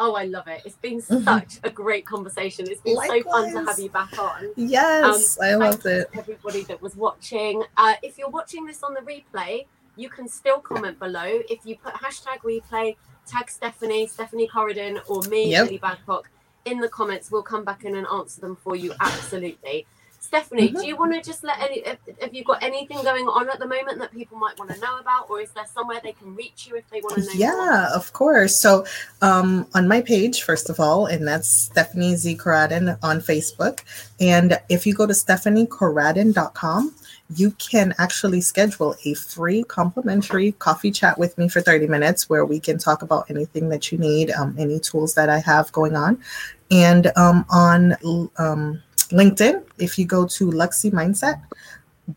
Oh, 0.00 0.14
I 0.14 0.24
love 0.24 0.46
it. 0.46 0.62
It's 0.64 0.76
been 0.76 1.02
Mhm. 1.02 1.24
such 1.24 1.58
a 1.64 1.70
great 1.70 2.06
conversation. 2.06 2.68
It's 2.70 2.80
been 2.80 2.96
so 2.96 3.22
fun 3.24 3.50
to 3.52 3.64
have 3.64 3.78
you 3.80 3.90
back 3.90 4.16
on 4.16 4.52
yes 4.56 5.38
i 5.40 5.48
thank 5.50 5.60
loved 5.60 5.86
it 5.86 6.08
everybody 6.16 6.62
that 6.64 6.80
was 6.80 6.94
watching. 6.96 7.64
Uh, 7.76 7.94
if 8.02 8.16
you're 8.16 8.28
watching 8.30 8.64
this 8.64 8.82
on 8.84 8.94
the 8.94 9.00
replay, 9.00 9.66
you 9.96 10.08
can 10.08 10.28
still 10.28 10.60
comment 10.60 10.98
below. 11.00 11.40
If 11.50 11.66
you 11.66 11.76
put 11.76 11.94
hashtag 11.94 12.38
replay, 12.44 12.96
tag 13.26 13.50
Stephanie, 13.50 14.06
Stephanie 14.06 14.46
Coradin, 14.48 15.00
or 15.08 15.20
me, 15.22 15.50
Yep. 15.50 15.68
Lilli 15.68 15.80
Badcock, 15.80 16.24
in 16.64 16.78
the 16.78 16.88
comments, 16.88 17.30
we'll 17.32 17.42
come 17.42 17.64
back 17.64 17.84
in 17.84 17.96
and 17.96 18.06
answer 18.06 18.40
them 18.40 18.54
for 18.56 18.76
you 18.76 18.94
absolutely. 19.00 19.86
Stephanie, 20.28 20.68
Mhm. 20.68 20.80
do 20.80 20.86
you 20.86 20.94
want 20.94 21.14
to 21.14 21.22
just 21.22 21.42
let 21.42 21.58
any? 21.58 21.82
Have, 21.86 21.96
have 22.20 22.34
you 22.34 22.44
got 22.44 22.62
anything 22.62 23.02
going 23.02 23.26
on 23.26 23.48
at 23.48 23.58
the 23.58 23.66
moment 23.66 23.98
that 23.98 24.12
people 24.12 24.36
might 24.36 24.58
want 24.58 24.70
to 24.70 24.78
know 24.78 24.98
about, 24.98 25.30
or 25.30 25.40
is 25.40 25.48
there 25.52 25.64
somewhere 25.74 26.00
they 26.02 26.12
can 26.12 26.36
reach 26.36 26.66
you 26.68 26.76
if 26.76 26.84
they 26.90 27.00
want 27.00 27.14
to 27.14 27.22
know? 27.24 27.32
Yeah, 27.32 27.88
of 27.94 28.12
course. 28.12 28.54
So, 28.60 28.84
um, 29.22 29.66
on 29.72 29.88
my 29.88 30.02
page, 30.02 30.42
first 30.42 30.68
of 30.68 30.78
all, 30.80 31.06
and 31.06 31.26
that's 31.26 31.48
Stephanie 31.50 32.14
Z. 32.14 32.36
Coradin 32.36 32.98
on 33.02 33.22
Facebook. 33.22 33.80
And 34.20 34.60
if 34.68 34.86
you 34.86 34.92
go 34.92 35.06
to 35.06 35.14
stephaniecoradin.com, 35.14 36.94
you 37.34 37.52
can 37.52 37.94
actually 37.96 38.42
schedule 38.42 38.96
a 39.06 39.14
free 39.14 39.62
complimentary 39.62 40.52
coffee 40.52 40.90
chat 40.90 41.18
with 41.18 41.38
me 41.38 41.48
for 41.48 41.62
30 41.62 41.86
minutes 41.86 42.28
where 42.28 42.44
we 42.44 42.60
can 42.60 42.76
talk 42.76 43.00
about 43.00 43.30
anything 43.30 43.70
that 43.70 43.90
you 43.90 43.96
need, 43.96 44.30
um, 44.32 44.54
any 44.58 44.78
tools 44.78 45.14
that 45.14 45.30
I 45.30 45.38
have 45.38 45.72
going 45.72 45.96
on. 45.96 46.22
And 46.70 47.10
um, 47.16 47.46
on 47.48 47.96
um, 48.36 48.82
LinkedIn, 49.10 49.64
if 49.78 49.98
you 49.98 50.04
go 50.06 50.26
to 50.26 50.50
Luxy 50.50 50.90
Mindset, 50.90 51.40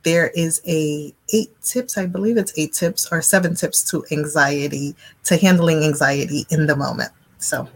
there 0.04 0.30
is 0.30 0.62
a 0.66 1.14
eight 1.34 1.52
tips 1.62 1.98
i 1.98 2.06
believe 2.06 2.38
it's 2.38 2.54
eight 2.58 2.72
tips 2.72 3.10
or 3.12 3.22
seven 3.22 3.54
tips 3.54 3.84
to 3.84 4.06
anxiety 4.12 4.96
to 5.26 5.36
handling 5.36 5.84
anxiety 5.84 6.46
in 6.50 6.66
the 6.66 6.74
moment 6.74 7.12
so 7.40 7.68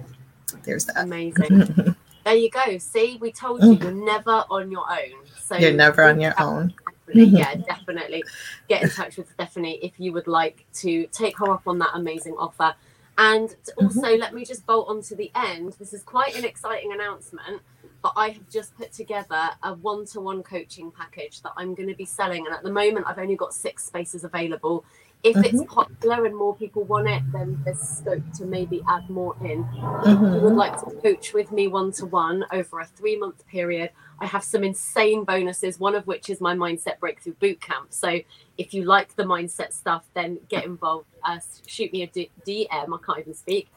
there's 0.64 0.86
that 0.86 0.98
Amazing. 1.04 1.96
There 2.26 2.34
you 2.36 2.50
go. 2.50 2.80
See, 2.80 3.18
we 3.22 3.32
told 3.32 3.62
you 3.64 3.74
you're 3.74 3.92
never 3.92 4.46
on 4.50 4.72
your 4.72 4.90
own. 4.90 5.14
So 5.40 5.56
Mm. 5.56 5.62
you're 5.62 5.74
never 5.74 6.04
on 6.04 6.20
your 6.20 6.34
own 6.42 6.74
Definitely, 7.08 7.38
yeah, 7.40 7.56
definitely. 7.56 8.24
Get 8.68 8.82
in 8.82 8.90
touch 8.90 9.18
with 9.18 9.30
Stephanie 9.34 9.78
if 9.84 10.00
you 10.00 10.12
would 10.14 10.26
like 10.28 10.66
to 10.76 11.06
take 11.12 11.38
her 11.38 11.52
up 11.52 11.68
on 11.68 11.78
that 11.80 11.92
amazing 11.94 12.34
offer. 12.38 12.74
And 13.20 13.50
Mm-hmm. 13.50 13.86
also, 13.86 14.18
let 14.18 14.34
me 14.34 14.44
just 14.44 14.66
bolt 14.66 14.88
on 14.90 15.02
to 15.04 15.16
the 15.16 15.32
end. 15.36 15.74
This 15.74 15.94
is 15.94 16.02
quite 16.02 16.36
an 16.36 16.46
exciting 16.46 16.94
announcement, 16.94 17.62
but 18.06 18.14
I 18.16 18.30
have 18.30 18.48
just 18.52 18.78
put 18.78 18.92
together 18.94 19.50
a 19.64 19.74
one 19.74 20.06
to 20.14 20.22
one 20.22 20.44
coaching 20.44 20.92
package 20.92 21.42
that 21.42 21.54
I'm 21.58 21.74
going 21.74 21.90
to 21.90 21.96
be 21.96 22.06
selling. 22.06 22.46
And 22.46 22.56
at 22.56 22.62
the 22.62 22.72
moment, 22.72 23.08
I've 23.10 23.18
only 23.18 23.36
got 23.36 23.52
six 23.52 23.84
spaces 23.84 24.24
available. 24.24 24.86
If 25.24 25.44
it's 25.44 25.64
Mm-hmm. 25.64 25.74
popular 25.74 26.24
and 26.28 26.38
more 26.38 26.56
people 26.56 26.84
want 26.84 27.08
it, 27.10 27.24
then 27.34 27.58
there's 27.66 27.80
scope 27.80 28.22
to 28.36 28.46
maybe 28.46 28.84
add 28.88 29.10
more 29.10 29.36
in 29.42 29.66
if 30.04 30.32
you 30.32 30.42
would 30.42 30.54
Mhm. 30.54 30.56
like 30.56 30.78
to 30.82 30.92
coach 31.04 31.34
with 31.34 31.52
me 31.52 31.68
one 31.68 31.92
to 31.94 32.06
one 32.06 32.46
over 32.52 32.80
a 32.80 32.86
three 32.86 33.18
month 33.18 33.48
period, 33.48 33.90
I 34.20 34.28
have 34.28 34.44
some 34.44 34.64
insane 34.64 35.24
bonuses, 35.24 35.80
one 35.80 35.96
of 35.96 36.06
which 36.06 36.30
is 36.30 36.40
my 36.42 36.56
Mindset 36.56 37.00
Breakthrough 37.00 37.34
Bootcamp. 37.36 37.88
So 37.90 38.20
if 38.60 38.74
you 38.74 38.84
like 38.86 39.16
the 39.16 39.24
mindset 39.24 39.74
stuff, 39.74 40.06
then 40.14 40.40
get 40.50 40.66
involved. 40.66 41.08
Uh, 41.24 41.40
shoot 41.66 41.92
me 41.92 42.04
a 42.04 42.08
D- 42.08 42.32
DM. 42.46 42.68
I 42.72 42.98
can't 43.06 43.20
even 43.20 43.34
speak. 43.34 43.70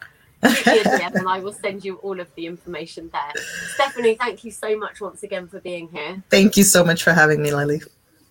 Shoot 0.46 0.66
me 0.66 0.78
a 0.80 0.84
DM 0.84 1.14
and 1.14 1.28
I 1.28 1.40
will 1.40 1.52
send 1.52 1.84
you 1.84 1.96
all 1.96 2.20
of 2.20 2.32
the 2.34 2.46
information 2.46 3.10
there. 3.12 3.44
Stephanie, 3.74 4.14
thank 4.14 4.44
you 4.44 4.50
so 4.50 4.76
much 4.78 5.00
once 5.00 5.22
again 5.22 5.48
for 5.48 5.60
being 5.60 5.88
here. 5.88 6.22
thank 6.30 6.56
you 6.56 6.64
so 6.64 6.84
much 6.84 7.02
for 7.02 7.12
having 7.12 7.42
me 7.42 7.50
lilli 7.50 7.82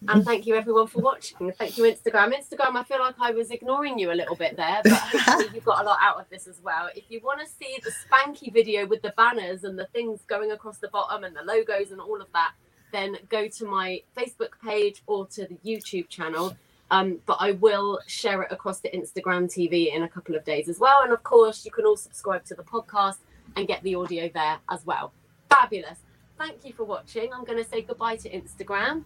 And 0.07 0.23
thank 0.23 0.45
you 0.45 0.55
everyone 0.55 0.87
for 0.87 1.01
watching. 1.01 1.51
Thank 1.53 1.77
you, 1.77 1.83
Instagram. 1.83 2.33
Instagram, 2.33 2.75
I 2.75 2.83
feel 2.83 2.99
like 2.99 3.15
I 3.19 3.31
was 3.31 3.51
ignoring 3.51 3.97
you 3.99 4.11
a 4.11 4.17
little 4.21 4.35
bit 4.35 4.55
there, 4.55 4.81
but 4.83 4.93
hopefully 4.93 5.49
you 5.55 5.61
got 5.61 5.81
a 5.81 5.85
lot 5.85 5.99
out 6.01 6.19
of 6.19 6.29
this 6.29 6.47
as 6.47 6.61
well. 6.63 6.89
If 6.95 7.05
you 7.09 7.19
want 7.23 7.41
to 7.41 7.47
see 7.47 7.77
the 7.83 7.91
spanky 7.91 8.53
video 8.53 8.85
with 8.85 9.01
the 9.01 9.13
banners 9.17 9.63
and 9.63 9.77
the 9.77 9.87
things 9.87 10.21
going 10.27 10.51
across 10.51 10.77
the 10.77 10.87
bottom 10.89 11.23
and 11.23 11.35
the 11.35 11.43
logos 11.43 11.91
and 11.91 11.99
all 11.99 12.21
of 12.21 12.27
that, 12.33 12.53
then 12.91 13.17
go 13.27 13.47
to 13.47 13.65
my 13.65 14.01
Facebook 14.15 14.51
page 14.63 15.03
or 15.07 15.27
to 15.27 15.45
the 15.47 15.57
YouTube 15.65 16.07
channel. 16.09 16.55
Um, 16.89 17.19
but 17.25 17.37
I 17.39 17.51
will 17.51 17.99
share 18.07 18.41
it 18.43 18.51
across 18.51 18.79
the 18.79 18.89
Instagram 18.89 19.45
TV 19.45 19.93
in 19.93 20.03
a 20.03 20.09
couple 20.09 20.35
of 20.35 20.45
days 20.45 20.69
as 20.69 20.79
well. 20.79 21.01
And 21.03 21.11
of 21.11 21.23
course, 21.23 21.65
you 21.65 21.71
can 21.71 21.85
all 21.85 21.97
subscribe 21.97 22.45
to 22.45 22.55
the 22.55 22.63
podcast 22.63 23.17
and 23.55 23.67
get 23.67 23.83
the 23.83 23.95
audio 23.95 24.29
there 24.33 24.57
as 24.69 24.85
well. 24.85 25.11
Fabulous. 25.49 25.99
Thank 26.37 26.65
you 26.65 26.73
for 26.73 26.83
watching. 26.83 27.33
I'm 27.33 27.43
going 27.43 27.61
to 27.61 27.69
say 27.69 27.81
goodbye 27.81 28.17
to 28.17 28.29
Instagram. 28.29 29.03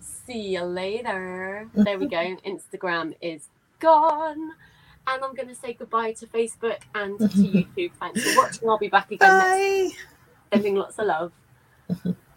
See 0.00 0.54
you 0.54 0.62
later. 0.62 1.68
There 1.74 1.98
we 1.98 2.06
go. 2.06 2.16
Instagram 2.46 3.14
is 3.20 3.48
gone. 3.78 4.52
And 5.06 5.24
I'm 5.24 5.34
going 5.34 5.48
to 5.48 5.54
say 5.54 5.74
goodbye 5.74 6.12
to 6.14 6.26
Facebook 6.26 6.80
and 6.94 7.18
to 7.18 7.26
YouTube. 7.26 7.92
Thanks 8.00 8.22
for 8.24 8.40
watching. 8.40 8.68
I'll 8.68 8.78
be 8.78 8.88
back 8.88 9.10
again 9.10 9.38
next 9.38 9.94
bye 9.94 9.98
Sending 10.52 10.76
lots 10.76 10.98
of 10.98 11.06
love. 11.06 11.32